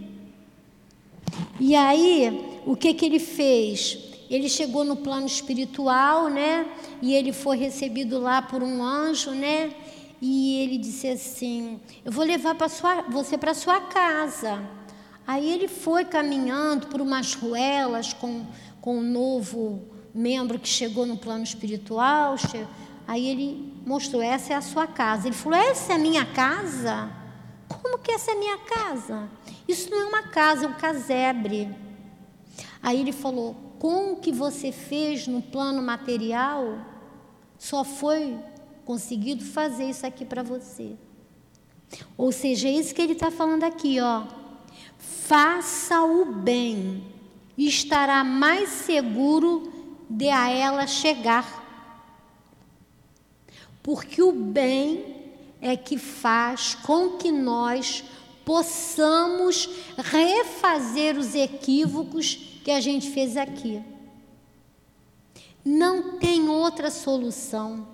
E 1.59 1.75
aí, 1.75 2.61
o 2.65 2.75
que, 2.75 2.93
que 2.93 3.05
ele 3.05 3.19
fez? 3.19 3.97
Ele 4.29 4.47
chegou 4.47 4.83
no 4.83 4.95
plano 4.95 5.25
espiritual, 5.25 6.29
né? 6.29 6.65
E 7.01 7.13
ele 7.13 7.33
foi 7.33 7.57
recebido 7.57 8.19
lá 8.19 8.41
por 8.41 8.63
um 8.63 8.81
anjo, 8.83 9.31
né? 9.31 9.71
E 10.21 10.59
ele 10.59 10.77
disse 10.77 11.07
assim: 11.07 11.79
Eu 12.05 12.11
vou 12.11 12.23
levar 12.23 12.55
sua, 12.69 13.01
você 13.03 13.37
para 13.37 13.53
sua 13.53 13.81
casa. 13.81 14.61
Aí 15.27 15.51
ele 15.51 15.67
foi 15.67 16.05
caminhando 16.05 16.87
por 16.87 17.01
umas 17.01 17.33
ruelas 17.33 18.13
com, 18.13 18.45
com 18.79 18.97
um 18.97 19.01
novo 19.01 19.81
membro 20.13 20.59
que 20.59 20.67
chegou 20.67 21.05
no 21.05 21.17
plano 21.17 21.43
espiritual. 21.43 22.35
Aí 23.07 23.27
ele 23.27 23.73
mostrou: 23.85 24.21
Essa 24.21 24.53
é 24.53 24.55
a 24.55 24.61
sua 24.61 24.87
casa. 24.87 25.27
Ele 25.27 25.35
falou: 25.35 25.59
Essa 25.59 25.93
é 25.93 25.95
a 25.95 25.99
minha 25.99 26.25
casa? 26.25 27.20
Como 27.71 27.99
que 27.99 28.11
essa 28.11 28.31
é 28.31 28.35
minha 28.35 28.57
casa? 28.57 29.29
Isso 29.67 29.89
não 29.89 30.01
é 30.01 30.05
uma 30.05 30.23
casa, 30.23 30.65
é 30.65 30.67
um 30.67 30.73
casebre. 30.73 31.73
Aí 32.81 32.99
ele 32.99 33.11
falou: 33.11 33.55
Com 33.79 34.13
o 34.13 34.15
que 34.17 34.31
você 34.31 34.71
fez 34.71 35.27
no 35.27 35.41
plano 35.41 35.81
material, 35.81 36.79
só 37.57 37.83
foi 37.83 38.37
conseguido 38.83 39.45
fazer 39.45 39.85
isso 39.85 40.05
aqui 40.05 40.25
para 40.25 40.43
você. 40.43 40.95
Ou 42.17 42.31
seja, 42.31 42.67
é 42.67 42.71
isso 42.71 42.93
que 42.95 43.01
ele 43.01 43.13
está 43.13 43.31
falando 43.31 43.63
aqui, 43.63 43.99
ó. 43.99 44.23
Faça 44.97 46.01
o 46.01 46.25
bem, 46.25 47.03
e 47.57 47.67
estará 47.67 48.23
mais 48.23 48.69
seguro 48.69 49.71
de 50.09 50.29
a 50.29 50.49
ela 50.49 50.87
chegar. 50.87 51.61
Porque 53.81 54.21
o 54.21 54.31
bem 54.31 55.20
é 55.61 55.77
que 55.77 55.97
faz 55.97 56.73
com 56.73 57.17
que 57.17 57.31
nós 57.31 58.03
possamos 58.43 59.69
refazer 59.97 61.17
os 61.17 61.35
equívocos 61.35 62.35
que 62.63 62.71
a 62.71 62.81
gente 62.81 63.11
fez 63.11 63.37
aqui. 63.37 63.83
Não 65.63 66.17
tem 66.17 66.49
outra 66.49 66.89
solução, 66.89 67.87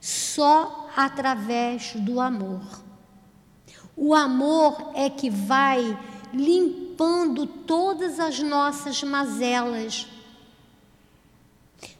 só 0.00 0.88
através 0.96 1.94
do 1.94 2.20
amor. 2.20 2.62
O 3.96 4.14
amor 4.14 4.92
é 4.94 5.10
que 5.10 5.28
vai 5.28 5.98
limpando 6.32 7.46
todas 7.46 8.20
as 8.20 8.38
nossas 8.38 9.02
mazelas. 9.02 10.06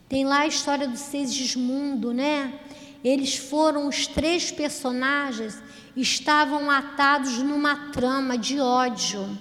Tem 0.07 0.25
lá 0.25 0.39
a 0.39 0.47
história 0.47 0.87
do 0.87 0.97
Segismundo, 0.97 2.13
né? 2.13 2.59
Eles 3.03 3.35
foram 3.35 3.87
os 3.87 4.07
três 4.07 4.49
personagens, 4.49 5.61
estavam 5.95 6.71
atados 6.71 7.37
numa 7.39 7.91
trama 7.91 8.37
de 8.37 8.59
ódio. 8.59 9.37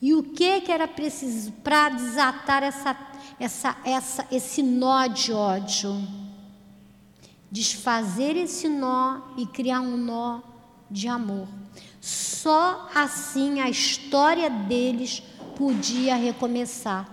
E 0.00 0.14
o 0.14 0.22
que, 0.22 0.62
que 0.62 0.72
era 0.72 0.88
preciso 0.88 1.52
para 1.62 1.90
desatar 1.90 2.62
essa, 2.62 2.96
essa, 3.38 3.76
essa, 3.84 4.26
esse 4.32 4.62
nó 4.62 5.06
de 5.06 5.32
ódio? 5.32 5.94
Desfazer 7.50 8.36
esse 8.36 8.68
nó 8.68 9.20
e 9.36 9.46
criar 9.46 9.80
um 9.80 9.96
nó 9.96 10.40
de 10.90 11.06
amor. 11.06 11.46
Só 12.00 12.90
assim 12.94 13.60
a 13.60 13.70
história 13.70 14.50
deles 14.50 15.22
podia 15.56 16.16
recomeçar. 16.16 17.11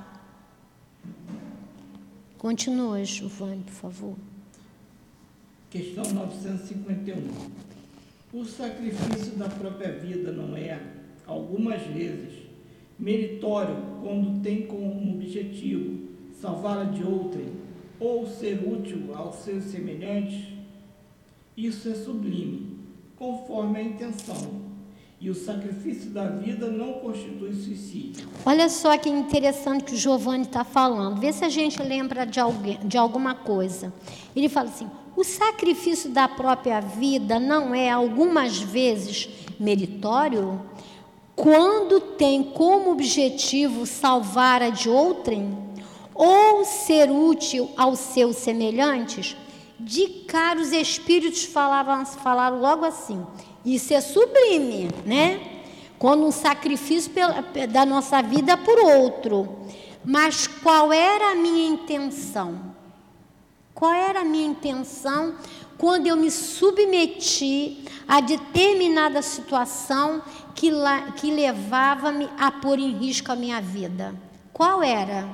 Continua, 2.39 3.03
Giovanni, 3.03 3.63
por 3.63 3.73
favor. 3.73 4.15
Questão 5.69 6.05
951. 6.05 7.15
O 8.31 8.45
sacrifício 8.45 9.35
da 9.35 9.49
própria 9.49 9.91
vida 9.91 10.31
não 10.31 10.55
é, 10.55 10.81
algumas 11.27 11.81
vezes, 11.81 12.43
meritório 12.97 13.75
quando 14.01 14.41
tem 14.41 14.65
como 14.67 15.15
objetivo 15.15 16.07
salvar 16.31 16.77
a 16.77 16.83
de 16.85 17.03
outrem 17.03 17.51
ou 17.99 18.25
ser 18.25 18.65
útil 18.65 19.13
aos 19.13 19.35
seus 19.43 19.65
semelhantes? 19.65 20.45
Isso 21.57 21.89
é 21.89 21.93
sublime, 21.93 22.77
conforme 23.17 23.79
a 23.79 23.83
intenção 23.83 24.68
e 25.21 25.29
o 25.29 25.35
sacrifício 25.35 26.11
da 26.11 26.25
vida 26.25 26.67
não 26.67 26.93
constitui 26.93 27.53
suicídio. 27.53 28.29
Olha 28.45 28.69
só 28.69 28.97
que 28.97 29.09
interessante 29.09 29.83
que 29.83 29.93
o 29.93 29.97
Giovanni 29.97 30.45
está 30.45 30.63
falando. 30.63 31.19
Vê 31.19 31.33
se 31.33 31.43
a 31.43 31.49
gente 31.49 31.81
lembra 31.83 32.25
de, 32.25 32.39
alguém, 32.39 32.79
de 32.83 32.97
alguma 32.97 33.35
coisa. 33.35 33.91
Ele 34.33 34.47
fala 34.47 34.69
assim: 34.69 34.89
o 35.15 35.23
sacrifício 35.23 36.09
da 36.09 36.27
própria 36.27 36.79
vida 36.79 37.37
não 37.37 37.75
é 37.75 37.89
algumas 37.89 38.59
vezes 38.59 39.27
meritório 39.59 40.61
quando 41.35 41.99
tem 41.99 42.43
como 42.43 42.91
objetivo 42.91 43.85
salvar 43.85 44.61
a 44.61 44.69
de 44.69 44.89
outrem 44.89 45.57
ou 46.13 46.63
ser 46.63 47.11
útil 47.11 47.69
aos 47.75 47.99
seus 47.99 48.37
semelhantes? 48.37 49.35
De 49.77 50.07
cara, 50.27 50.59
os 50.59 50.71
espíritos 50.71 51.43
falavam, 51.43 52.05
falaram 52.05 52.59
logo 52.59 52.85
assim: 52.85 53.25
isso 53.65 53.94
é 53.94 54.02
sublime, 54.02 54.90
né? 55.06 55.61
Quando 55.98 56.26
um 56.26 56.31
sacrifício 56.31 57.11
da 57.69 57.86
nossa 57.86 58.22
vida 58.22 58.56
por 58.57 58.80
outro. 58.80 59.60
Mas 60.03 60.48
qual 60.48 60.94
era 60.94 61.31
a 61.31 61.36
minha 61.36 61.68
intenção? 61.68 62.73
Qual 63.73 63.94
era 63.94 64.22
a 64.22 64.26
minha 64.26 64.48
intenção 64.48 65.36
quando 65.77 66.07
eu 66.07 66.18
me 66.18 66.30
submeti 66.31 67.86
a 68.07 68.19
determinada 68.19 69.22
situação 69.22 70.22
que, 70.56 70.72
que 71.18 71.31
levava-me 71.31 72.30
a 72.38 72.52
pôr 72.52 72.80
em 72.80 72.91
risco 72.98 73.31
a 73.31 73.36
minha 73.36 73.61
vida? 73.61 74.15
Qual 74.52 74.81
era? 74.84 75.30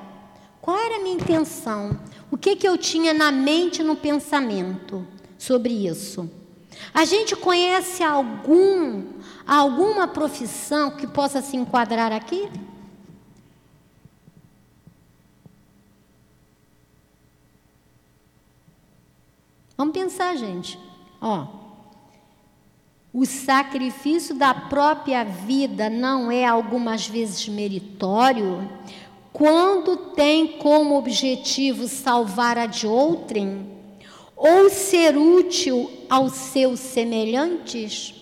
Qual 0.61 0.77
era 0.77 0.97
a 0.97 0.99
minha 0.99 1.15
intenção? 1.15 1.99
O 2.31 2.37
que, 2.37 2.55
que 2.55 2.67
eu 2.67 2.77
tinha 2.77 3.13
na 3.13 3.31
mente 3.31 3.83
no 3.83 3.95
pensamento 3.95 5.07
sobre 5.37 5.87
isso? 5.87 6.29
A 6.93 7.05
gente 7.05 7.35
conhece 7.35 8.03
algum, 8.03 9.03
alguma 9.45 10.07
profissão 10.07 10.91
que 10.91 11.05
possa 11.05 11.41
se 11.41 11.57
enquadrar 11.57 12.11
aqui? 12.11 12.49
Vamos 19.77 19.93
pensar, 19.93 20.35
gente. 20.37 20.79
Ó, 21.19 21.47
o 23.13 23.25
sacrifício 23.25 24.35
da 24.35 24.53
própria 24.53 25.23
vida 25.23 25.89
não 25.89 26.31
é 26.31 26.45
algumas 26.45 27.07
vezes 27.07 27.47
meritório 27.47 28.69
quando 29.33 29.97
tem 29.97 30.59
como 30.59 30.97
objetivo 30.97 31.87
salvar 31.89 32.57
a 32.57 32.65
de 32.65 32.87
outrem? 32.87 33.74
Ou 34.35 34.69
ser 34.69 35.17
útil 35.17 35.89
aos 36.09 36.33
seus 36.33 36.79
semelhantes? 36.79 38.13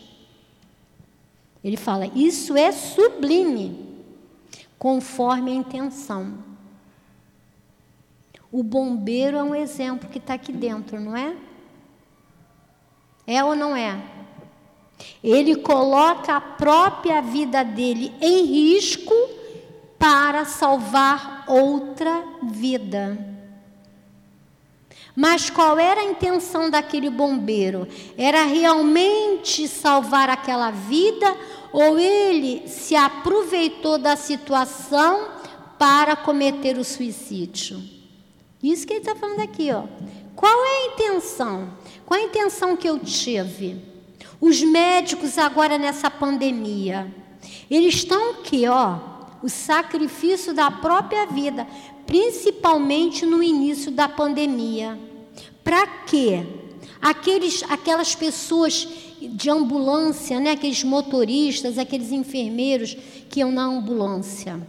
Ele 1.63 1.77
fala: 1.77 2.05
isso 2.13 2.55
é 2.57 2.71
sublime, 2.71 4.03
conforme 4.77 5.51
a 5.51 5.55
intenção. 5.55 6.37
O 8.51 8.61
bombeiro 8.61 9.37
é 9.37 9.43
um 9.43 9.55
exemplo 9.55 10.09
que 10.09 10.19
está 10.19 10.35
aqui 10.35 10.51
dentro, 10.51 10.99
não 10.99 11.17
é? 11.17 11.35
É 13.25 13.43
ou 13.43 13.55
não 13.55 13.75
é? 13.75 13.99
Ele 15.23 15.55
coloca 15.55 16.35
a 16.35 16.41
própria 16.41 17.21
vida 17.21 17.63
dele 17.63 18.13
em 18.21 18.45
risco 18.45 19.13
para 19.97 20.45
salvar 20.45 21.45
outra 21.47 22.23
vida. 22.43 23.32
Mas 25.15 25.49
qual 25.49 25.77
era 25.77 26.01
a 26.01 26.05
intenção 26.05 26.69
daquele 26.69 27.09
bombeiro? 27.09 27.87
Era 28.17 28.43
realmente 28.45 29.67
salvar 29.67 30.29
aquela 30.29 30.71
vida 30.71 31.35
ou 31.71 31.99
ele 31.99 32.67
se 32.67 32.95
aproveitou 32.95 33.97
da 33.97 34.15
situação 34.15 35.27
para 35.77 36.15
cometer 36.15 36.77
o 36.77 36.83
suicídio. 36.83 37.81
Isso 38.61 38.87
que 38.87 38.93
ele 38.93 38.99
está 39.01 39.15
falando 39.15 39.41
aqui, 39.41 39.71
ó. 39.71 39.83
Qual 40.35 40.65
é 40.65 40.67
a 40.67 40.93
intenção? 40.93 41.69
Qual 42.05 42.19
a 42.19 42.23
intenção 42.23 42.75
que 42.75 42.89
eu 42.89 42.97
tive? 42.97 43.81
Os 44.39 44.61
médicos 44.61 45.37
agora 45.37 45.77
nessa 45.77 46.09
pandemia, 46.09 47.13
eles 47.69 47.95
estão 47.95 48.31
aqui, 48.31 48.67
ó, 48.67 48.97
o 49.41 49.49
sacrifício 49.49 50.53
da 50.53 50.71
própria 50.71 51.25
vida, 51.25 51.67
principalmente 52.05 53.25
no 53.25 53.41
início 53.41 53.91
da 53.91 54.07
pandemia. 54.07 54.97
Para 55.63 55.85
quê? 55.87 56.45
Aqueles, 57.01 57.63
aquelas 57.69 58.15
pessoas 58.15 58.87
de 59.21 59.49
ambulância, 59.49 60.39
né, 60.39 60.51
aqueles 60.51 60.83
motoristas, 60.83 61.77
aqueles 61.77 62.11
enfermeiros 62.11 62.95
que 63.29 63.39
iam 63.39 63.51
na 63.51 63.63
ambulância. 63.63 64.59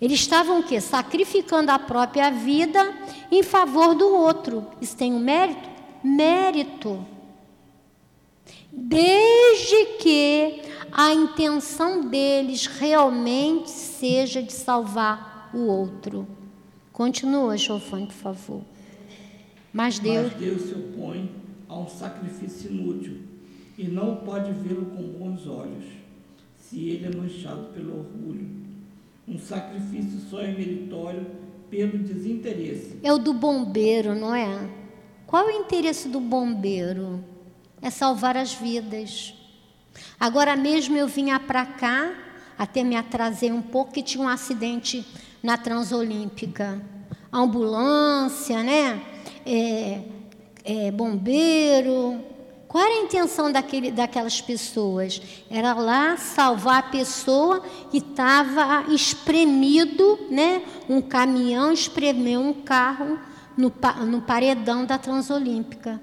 Eles 0.00 0.20
estavam 0.20 0.60
o 0.60 0.62
quê? 0.62 0.80
Sacrificando 0.80 1.70
a 1.70 1.78
própria 1.78 2.30
vida 2.30 2.94
em 3.30 3.42
favor 3.42 3.94
do 3.94 4.06
outro. 4.06 4.66
Isso 4.80 4.96
tem 4.96 5.12
um 5.12 5.18
mérito? 5.18 5.68
Mérito. 6.02 7.06
Desde 8.70 9.86
que 10.00 10.62
a 10.92 11.12
intenção 11.12 12.02
deles 12.02 12.66
realmente 12.66 13.70
seja 13.70 14.42
de 14.42 14.52
salvar 14.52 15.33
o 15.54 15.66
outro. 15.66 16.26
Continua, 16.92 17.56
Giovanni, 17.56 18.06
por 18.06 18.14
favor. 18.14 18.62
Mas 19.72 19.98
Deus. 19.98 20.32
Mas 20.32 20.40
Deus 20.40 20.62
se 20.62 20.74
opõe 20.74 21.30
a 21.68 21.78
um 21.78 21.88
sacrifício 21.88 22.70
inútil 22.70 23.18
e 23.76 23.84
não 23.88 24.16
pode 24.16 24.52
vê-lo 24.52 24.86
com 24.86 25.02
bons 25.02 25.46
olhos, 25.46 25.84
se 26.56 26.88
ele 26.88 27.06
é 27.06 27.16
manchado 27.16 27.64
pelo 27.74 27.98
orgulho. 27.98 28.48
Um 29.26 29.38
sacrifício 29.38 30.20
só 30.30 30.40
é 30.40 30.52
meritório 30.52 31.26
pelo 31.70 31.98
desinteresse. 31.98 32.98
É 33.02 33.12
o 33.12 33.18
do 33.18 33.32
bombeiro, 33.32 34.14
não 34.14 34.34
é? 34.34 34.68
Qual 35.26 35.48
é 35.48 35.56
o 35.56 35.60
interesse 35.62 36.08
do 36.08 36.20
bombeiro? 36.20 37.24
É 37.82 37.90
salvar 37.90 38.36
as 38.36 38.54
vidas. 38.54 39.34
Agora 40.20 40.54
mesmo 40.54 40.96
eu 40.96 41.08
vinha 41.08 41.40
para 41.40 41.66
cá, 41.66 42.14
até 42.56 42.84
me 42.84 42.94
atrasei 42.94 43.50
um 43.50 43.62
pouco, 43.62 43.92
que 43.92 44.02
tinha 44.02 44.22
um 44.22 44.28
acidente 44.28 45.04
na 45.44 45.58
Transolímpica. 45.58 46.80
Ambulância, 47.30 48.62
né? 48.62 49.02
É, 49.44 50.00
é, 50.64 50.90
bombeiro. 50.90 52.18
Qual 52.66 52.82
era 52.82 52.94
a 52.94 53.02
intenção 53.04 53.52
daquele, 53.52 53.90
daquelas 53.92 54.40
pessoas? 54.40 55.20
Era 55.50 55.74
lá 55.74 56.16
salvar 56.16 56.78
a 56.78 56.82
pessoa 56.82 57.62
que 57.90 57.98
estava 57.98 58.90
espremido, 58.90 60.18
né? 60.30 60.62
Um 60.88 61.02
caminhão 61.02 61.70
espremeu 61.70 62.40
um 62.40 62.54
carro 62.54 63.18
no, 63.54 63.70
no 64.06 64.22
paredão 64.22 64.86
da 64.86 64.96
Transolímpica. 64.96 66.00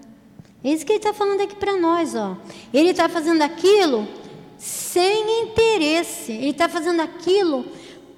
É 0.64 0.70
isso 0.70 0.86
que 0.86 0.92
ele 0.92 1.00
está 1.00 1.14
falando 1.14 1.42
aqui 1.42 1.56
para 1.56 1.80
nós, 1.80 2.14
ó. 2.14 2.38
Ele 2.72 2.92
está 2.92 3.10
fazendo 3.10 3.42
aquilo 3.42 4.08
sem 4.56 5.46
interesse. 5.46 6.32
Ele 6.32 6.52
está 6.52 6.70
fazendo 6.70 7.02
aquilo 7.02 7.66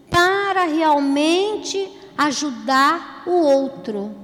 para 0.10 0.66
realmente 0.66 1.90
ajudar 2.18 3.24
o 3.26 3.32
outro. 3.32 4.16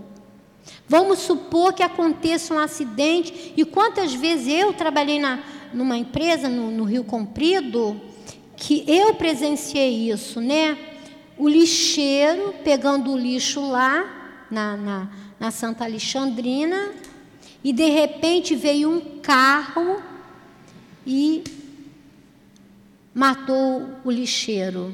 Vamos 0.87 1.19
supor 1.19 1.73
que 1.73 1.83
aconteça 1.83 2.53
um 2.53 2.59
acidente, 2.59 3.53
e 3.55 3.63
quantas 3.63 4.13
vezes 4.13 4.47
eu 4.47 4.73
trabalhei 4.73 5.19
na, 5.19 5.39
numa 5.73 5.97
empresa 5.97 6.49
no, 6.49 6.71
no 6.71 6.83
Rio 6.83 7.03
Comprido, 7.03 7.99
que 8.55 8.83
eu 8.87 9.13
presenciei 9.13 10.11
isso, 10.11 10.41
né? 10.41 10.77
O 11.37 11.47
lixeiro 11.47 12.53
pegando 12.63 13.11
o 13.11 13.17
lixo 13.17 13.61
lá 13.69 14.45
na, 14.51 14.75
na, 14.75 15.09
na 15.39 15.51
Santa 15.51 15.85
Alexandrina, 15.85 16.91
e 17.63 17.71
de 17.71 17.89
repente 17.89 18.55
veio 18.55 18.89
um 18.89 19.19
carro 19.21 20.01
e 21.05 21.43
matou 23.13 23.89
o 24.03 24.11
lixeiro. 24.11 24.93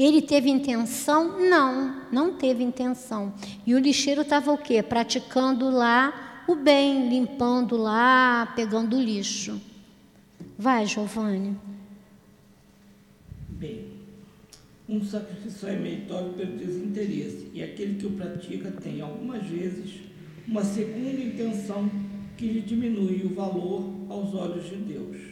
Ele 0.00 0.22
teve 0.22 0.48
intenção? 0.48 1.40
Não, 1.50 2.02
não 2.12 2.34
teve 2.34 2.62
intenção. 2.62 3.34
E 3.66 3.74
o 3.74 3.80
lixeiro 3.80 4.20
estava 4.20 4.52
o 4.52 4.56
quê? 4.56 4.80
Praticando 4.80 5.68
lá 5.68 6.44
o 6.46 6.54
bem, 6.54 7.08
limpando 7.08 7.76
lá, 7.76 8.46
pegando 8.54 8.96
o 8.96 9.02
lixo. 9.02 9.60
Vai, 10.56 10.86
Giovanni. 10.86 11.56
Bem, 13.48 13.86
um 14.88 15.04
sacrifício 15.04 15.66
é 15.66 15.74
meritório 15.74 16.32
pelo 16.34 16.56
desinteresse, 16.56 17.50
e 17.52 17.60
aquele 17.60 17.96
que 17.96 18.06
o 18.06 18.12
pratica 18.12 18.70
tem 18.70 19.00
algumas 19.00 19.44
vezes 19.46 20.02
uma 20.46 20.62
segunda 20.62 21.20
intenção 21.20 21.90
que 22.36 22.46
lhe 22.46 22.60
diminui 22.60 23.22
o 23.24 23.34
valor 23.34 23.92
aos 24.08 24.32
olhos 24.32 24.64
de 24.68 24.76
Deus 24.76 25.27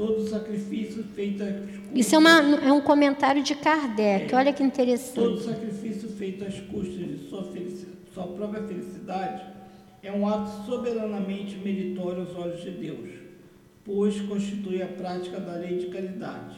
todo 0.00 0.26
sacrifício 0.26 1.04
feito 1.14 1.42
às 1.42 1.50
custas. 1.50 1.90
Isso 1.94 2.14
é, 2.14 2.18
uma, 2.18 2.40
é 2.64 2.72
um 2.72 2.80
comentário 2.80 3.42
de 3.42 3.54
Kardec, 3.54 4.32
é, 4.32 4.36
olha 4.36 4.50
que 4.50 4.62
interessante. 4.62 5.14
Todo 5.14 5.38
sacrifício 5.38 6.08
feito 6.08 6.42
às 6.42 6.58
custas 6.58 7.06
de 7.06 7.28
sua, 7.28 7.46
sua 8.14 8.26
própria 8.28 8.62
felicidade 8.62 9.42
é 10.02 10.10
um 10.10 10.26
ato 10.26 10.64
soberanamente 10.64 11.58
meritório 11.58 12.20
aos 12.20 12.34
olhos 12.34 12.62
de 12.62 12.70
Deus, 12.70 13.10
pois 13.84 14.18
constitui 14.22 14.80
a 14.80 14.86
prática 14.86 15.38
da 15.38 15.52
lei 15.56 15.76
de 15.76 15.88
caridade. 15.88 16.56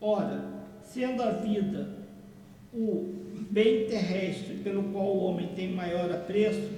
Ora, 0.00 0.44
sendo 0.82 1.22
a 1.22 1.30
vida 1.30 1.90
o 2.72 3.14
bem 3.50 3.86
terrestre 3.86 4.56
pelo 4.64 4.82
qual 4.90 5.06
o 5.06 5.24
homem 5.26 5.50
tem 5.54 5.72
maior 5.72 6.10
apreço, 6.10 6.68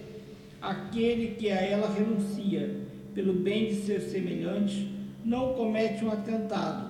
aquele 0.60 1.36
que 1.36 1.50
a 1.50 1.58
ela 1.58 1.90
renuncia 1.90 2.82
pelo 3.14 3.32
bem 3.32 3.68
de 3.68 3.76
seus 3.76 4.02
semelhantes 4.04 4.94
não 5.26 5.54
comete 5.54 6.04
um 6.04 6.12
atentado, 6.12 6.88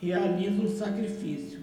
realiza 0.00 0.62
um 0.62 0.68
sacrifício, 0.68 1.58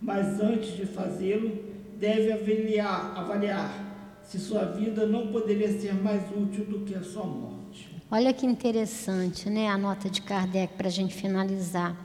mas 0.00 0.40
antes 0.40 0.76
de 0.76 0.86
fazê-lo, 0.86 1.58
deve 1.98 2.32
avaliar, 2.32 3.18
avaliar 3.18 4.20
se 4.22 4.38
sua 4.38 4.64
vida 4.64 5.06
não 5.06 5.26
poderia 5.26 5.68
ser 5.80 5.92
mais 5.92 6.22
útil 6.30 6.64
do 6.66 6.80
que 6.84 6.94
a 6.94 7.02
sua 7.02 7.24
morte. 7.24 7.90
Olha 8.08 8.32
que 8.32 8.46
interessante, 8.46 9.50
né? 9.50 9.68
A 9.68 9.76
nota 9.76 10.08
de 10.08 10.22
Kardec 10.22 10.74
para 10.74 10.86
a 10.86 10.90
gente 10.90 11.14
finalizar. 11.14 11.96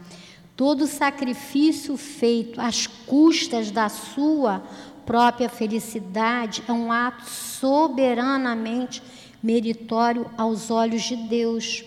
Todo 0.56 0.88
sacrifício 0.88 1.96
feito 1.98 2.60
às 2.60 2.88
custas 2.88 3.70
da 3.70 3.90
sua 3.90 4.64
própria 5.06 5.50
felicidade 5.50 6.64
é 6.68 6.72
um 6.72 6.92
ato 6.92 7.30
soberanamente 7.30 9.04
meritório 9.44 10.26
aos 10.36 10.72
olhos 10.72 11.04
de 11.04 11.16
Deus 11.16 11.86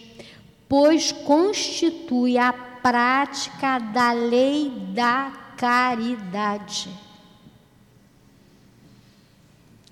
pois 0.69 1.11
constitui 1.11 2.37
a 2.37 2.53
prática 2.53 3.79
da 3.79 4.13
lei 4.13 4.71
da 4.95 5.31
caridade. 5.57 6.91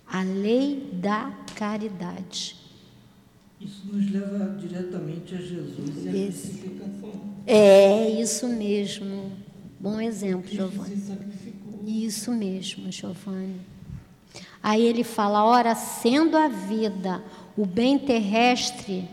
A 0.07 0.23
lei 0.23 0.89
da 0.93 1.33
caridade. 1.57 2.57
Isso 3.61 3.87
nos 3.87 4.11
leva 4.11 4.57
diretamente 4.59 5.35
a 5.35 5.39
Jesus 5.39 6.05
e 6.05 6.09
a 6.09 6.13
crucificação. 6.13 7.13
É, 7.47 8.11
isso 8.21 8.47
mesmo. 8.47 9.33
Bom 9.81 10.01
exemplo, 10.01 10.49
Giovanni. 10.49 11.03
Isso 11.87 12.33
mesmo, 12.33 12.91
Giovanni. 12.93 13.61
Aí 14.63 14.85
ele 14.85 15.05
fala: 15.05 15.45
ora, 15.45 15.75
sendo 15.75 16.37
a 16.37 16.49
vida 16.49 17.23
o 17.57 17.65
bem 17.65 17.99
terrestre, 17.99 19.09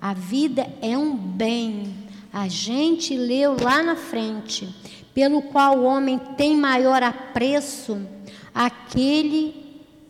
a 0.00 0.14
vida 0.14 0.66
é 0.80 0.96
um 0.96 1.14
bem. 1.14 1.94
A 2.32 2.48
gente 2.48 3.16
leu 3.16 3.56
lá 3.60 3.82
na 3.82 3.96
frente, 3.96 4.68
pelo 5.12 5.42
qual 5.42 5.78
o 5.78 5.84
homem 5.84 6.18
tem 6.36 6.56
maior 6.56 7.02
apreço, 7.02 8.00
aquele 8.54 9.54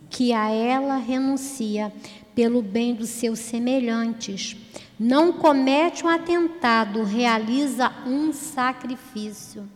que 0.09 0.33
a 0.33 0.49
ela 0.51 0.97
renuncia, 0.97 1.93
pelo 2.35 2.63
bem 2.63 2.95
dos 2.95 3.09
seus 3.09 3.39
semelhantes. 3.39 4.57
Não 4.99 5.33
comete 5.33 6.05
um 6.05 6.09
atentado, 6.09 7.03
realiza 7.03 7.91
um 8.07 8.33
sacrifício. 8.33 9.67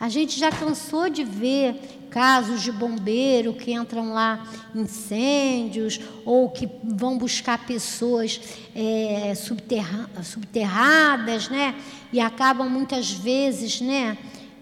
A 0.00 0.08
gente 0.08 0.38
já 0.38 0.50
cansou 0.50 1.08
de 1.08 1.24
ver 1.24 1.98
casos 2.08 2.62
de 2.62 2.70
bombeiro 2.70 3.52
que 3.52 3.72
entram 3.72 4.12
lá 4.12 4.46
incêndios 4.74 6.00
ou 6.24 6.48
que 6.50 6.68
vão 6.84 7.18
buscar 7.18 7.66
pessoas 7.66 8.40
é, 8.74 9.34
subterra 9.34 10.08
subterradas, 10.22 11.48
né? 11.48 11.74
E 12.12 12.20
acabam 12.20 12.68
muitas 12.68 13.10
vezes, 13.10 13.80
né? 13.80 14.16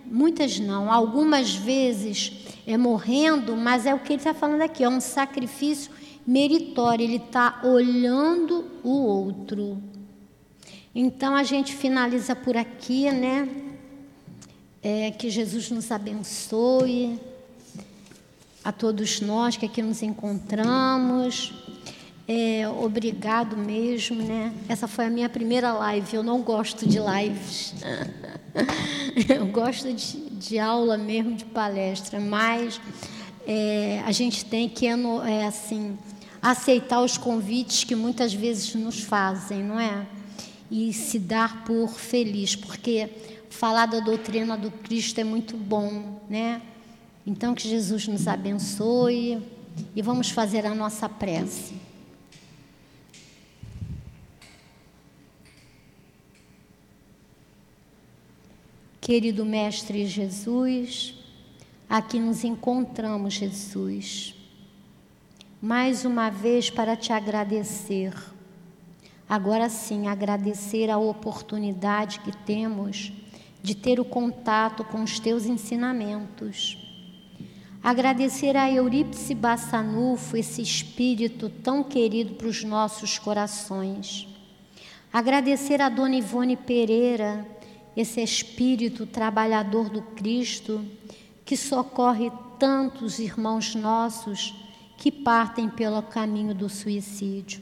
Muitas 0.07 0.59
não, 0.59 0.91
algumas 0.91 1.55
vezes 1.55 2.33
é 2.67 2.77
morrendo, 2.77 3.57
mas 3.57 3.85
é 3.87 3.95
o 3.95 3.99
que 3.99 4.15
ele 4.15 4.21
está 4.21 4.33
falando 4.33 4.63
aqui, 4.63 4.85
é 4.85 4.89
um 4.89 5.01
sacrifício 5.01 5.91
meritório. 6.27 7.05
Ele 7.05 7.17
está 7.17 7.61
olhando 7.63 8.65
o 8.83 8.91
outro. 8.91 9.83
Então 10.95 11.37
a 11.37 11.43
gente 11.43 11.75
finaliza 11.75 12.35
por 12.35 12.57
aqui, 12.57 13.11
né? 13.11 13.66
É, 14.89 15.11
que 15.11 15.29
Jesus 15.29 15.69
nos 15.69 15.91
abençoe, 15.91 17.19
a 18.63 18.71
todos 18.71 19.21
nós 19.21 19.57
que 19.57 19.67
aqui 19.67 19.83
nos 19.83 20.01
encontramos. 20.01 21.53
É, 22.29 22.69
obrigado 22.69 23.57
mesmo, 23.57 24.23
né? 24.23 24.55
Essa 24.69 24.87
foi 24.87 25.07
a 25.07 25.11
minha 25.11 25.29
primeira 25.29 25.73
live. 25.73 26.15
Eu 26.15 26.23
não 26.23 26.41
gosto 26.41 26.87
de 26.87 27.01
lives. 27.01 27.75
Eu 29.29 29.49
gosto 29.49 29.93
de, 29.93 30.31
de 30.31 30.57
aula 30.57 30.97
mesmo, 30.97 31.35
de 31.35 31.47
palestra, 31.47 32.21
mas 32.21 32.81
é, 33.45 34.05
a 34.07 34.13
gente 34.13 34.45
tem 34.45 34.69
que 34.69 34.87
é, 34.87 35.47
assim 35.49 35.99
aceitar 36.41 37.03
os 37.03 37.19
convites 37.19 37.83
que 37.83 37.97
muitas 37.97 38.33
vezes 38.33 38.73
nos 38.77 39.01
fazem, 39.01 39.65
não 39.65 39.81
é? 39.81 40.07
E 40.71 40.93
se 40.93 41.19
dar 41.19 41.65
por 41.65 41.89
feliz, 41.99 42.55
porque 42.55 43.11
falar 43.57 43.87
da 43.87 44.01
doutrina 44.01 44.57
do 44.57 44.71
Cristo 44.71 45.19
é 45.19 45.25
muito 45.25 45.57
bom, 45.57 46.21
né? 46.29 46.61
Então 47.27 47.55
que 47.55 47.69
Jesus 47.69 48.07
nos 48.07 48.29
abençoe 48.29 49.43
e 49.95 50.03
vamos 50.03 50.31
fazer 50.31 50.67
a 50.67 50.75
nossa 50.75 51.09
prece. 51.09 51.75
Querido 59.01 59.45
Mestre 59.45 60.05
Jesus, 60.07 61.15
aqui 61.89 62.19
nos 62.21 62.45
encontramos, 62.45 63.35
Jesus, 63.35 64.35
mais 65.63 66.05
uma 66.05 66.29
vez 66.29 66.69
para 66.69 66.97
te 66.97 67.13
agradecer. 67.13 68.13
Agora 69.29 69.69
sim, 69.69 70.09
agradecer 70.09 70.91
a 70.91 70.99
oportunidade 70.99 72.21
que 72.21 72.37
temos 72.39 73.13
de 73.67 73.75
ter 73.75 73.99
o 73.99 74.05
contato 74.05 74.85
com 74.85 75.03
os 75.03 75.19
teus 75.19 75.45
ensinamentos. 75.45 76.79
Agradecer 77.83 78.57
a 78.57 78.71
Eurípice 78.71 79.35
Bassanufo, 79.35 80.37
esse 80.37 80.63
espírito 80.63 81.49
tão 81.49 81.83
querido 81.83 82.35
para 82.35 82.47
os 82.47 82.63
nossos 82.63 83.19
corações. 83.19 84.29
Agradecer 85.13 85.83
a 85.83 85.89
Dona 85.89 86.15
Ivone 86.15 86.57
Pereira, 86.57 87.45
esse 87.97 88.23
espírito 88.23 89.05
trabalhador 89.05 89.91
do 89.91 90.01
Cristo 90.01 90.85
que 91.45 91.57
socorre 91.57 92.31
tantos 92.61 93.19
irmãos 93.19 93.75
nossos 93.75 94.55
que 94.97 95.11
partem 95.11 95.69
pelo 95.69 96.01
caminho 96.03 96.55
do 96.55 96.69
suicídio. 96.69 97.61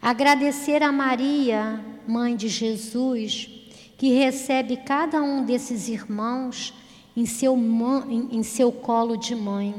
Agradecer 0.00 0.84
a 0.84 0.92
Maria, 0.92 1.84
mãe 2.06 2.36
de 2.36 2.46
Jesus, 2.46 3.55
que 3.96 4.12
recebe 4.14 4.76
cada 4.76 5.22
um 5.22 5.44
desses 5.44 5.88
irmãos 5.88 6.74
em 7.16 7.26
seu, 7.26 7.56
em 8.30 8.42
seu 8.42 8.70
colo 8.70 9.16
de 9.16 9.34
mãe. 9.34 9.74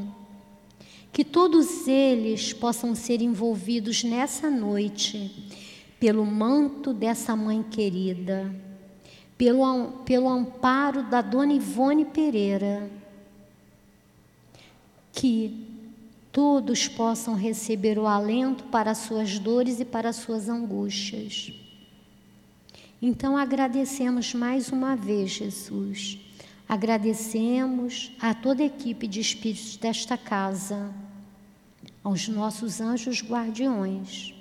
Que 1.11 1.23
todos 1.23 1.88
eles 1.88 2.53
possam 2.53 2.94
ser 2.95 3.22
envolvidos 3.22 4.03
nessa 4.03 4.49
noite 4.49 5.49
pelo 5.99 6.26
manto 6.26 6.94
dessa 6.94 7.35
mãe 7.35 7.64
querida 7.64 8.68
pelo, 9.38 9.89
pelo 10.03 10.27
amparo 10.27 11.03
da 11.03 11.22
Dona 11.22 11.53
Ivone 11.53 12.06
Pereira, 12.06 12.89
que 15.14 15.65
todos 16.31 16.88
possam 16.88 17.35
receber 17.35 17.98
o 17.99 18.07
alento 18.07 18.65
para 18.65 18.91
as 18.91 18.99
suas 18.99 19.38
dores 19.39 19.80
e 19.80 19.85
para 19.85 20.10
as 20.10 20.18
suas 20.18 20.49
angústias. 20.49 21.53
Então 23.01 23.37
agradecemos 23.37 24.33
mais 24.33 24.71
uma 24.71 24.95
vez, 24.95 25.31
Jesus. 25.31 26.19
Agradecemos 26.67 28.11
a 28.19 28.33
toda 28.33 28.63
a 28.63 28.65
equipe 28.65 29.07
de 29.07 29.19
espíritos 29.19 29.77
desta 29.77 30.17
casa, 30.17 30.93
aos 32.03 32.27
nossos 32.27 32.81
anjos 32.81 33.21
guardiões 33.21 34.37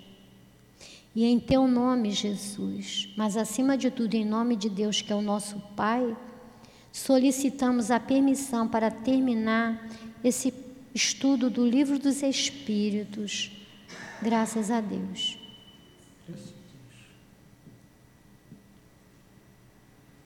e 1.16 1.24
em 1.24 1.40
teu 1.40 1.66
nome, 1.66 2.10
Jesus, 2.10 3.08
mas 3.16 3.38
acima 3.38 3.78
de 3.78 3.90
tudo, 3.90 4.14
em 4.14 4.24
nome 4.24 4.54
de 4.54 4.68
Deus, 4.68 5.00
que 5.00 5.10
é 5.10 5.16
o 5.16 5.22
nosso 5.22 5.58
Pai, 5.74 6.14
solicitamos 6.92 7.90
a 7.90 7.98
permissão 7.98 8.68
para 8.68 8.90
terminar 8.90 9.88
esse 10.22 10.52
estudo 10.94 11.48
do 11.48 11.66
Livro 11.66 11.98
dos 11.98 12.22
Espíritos. 12.22 13.50
Graças 14.20 14.70
a 14.70 14.82
Deus. 14.82 15.38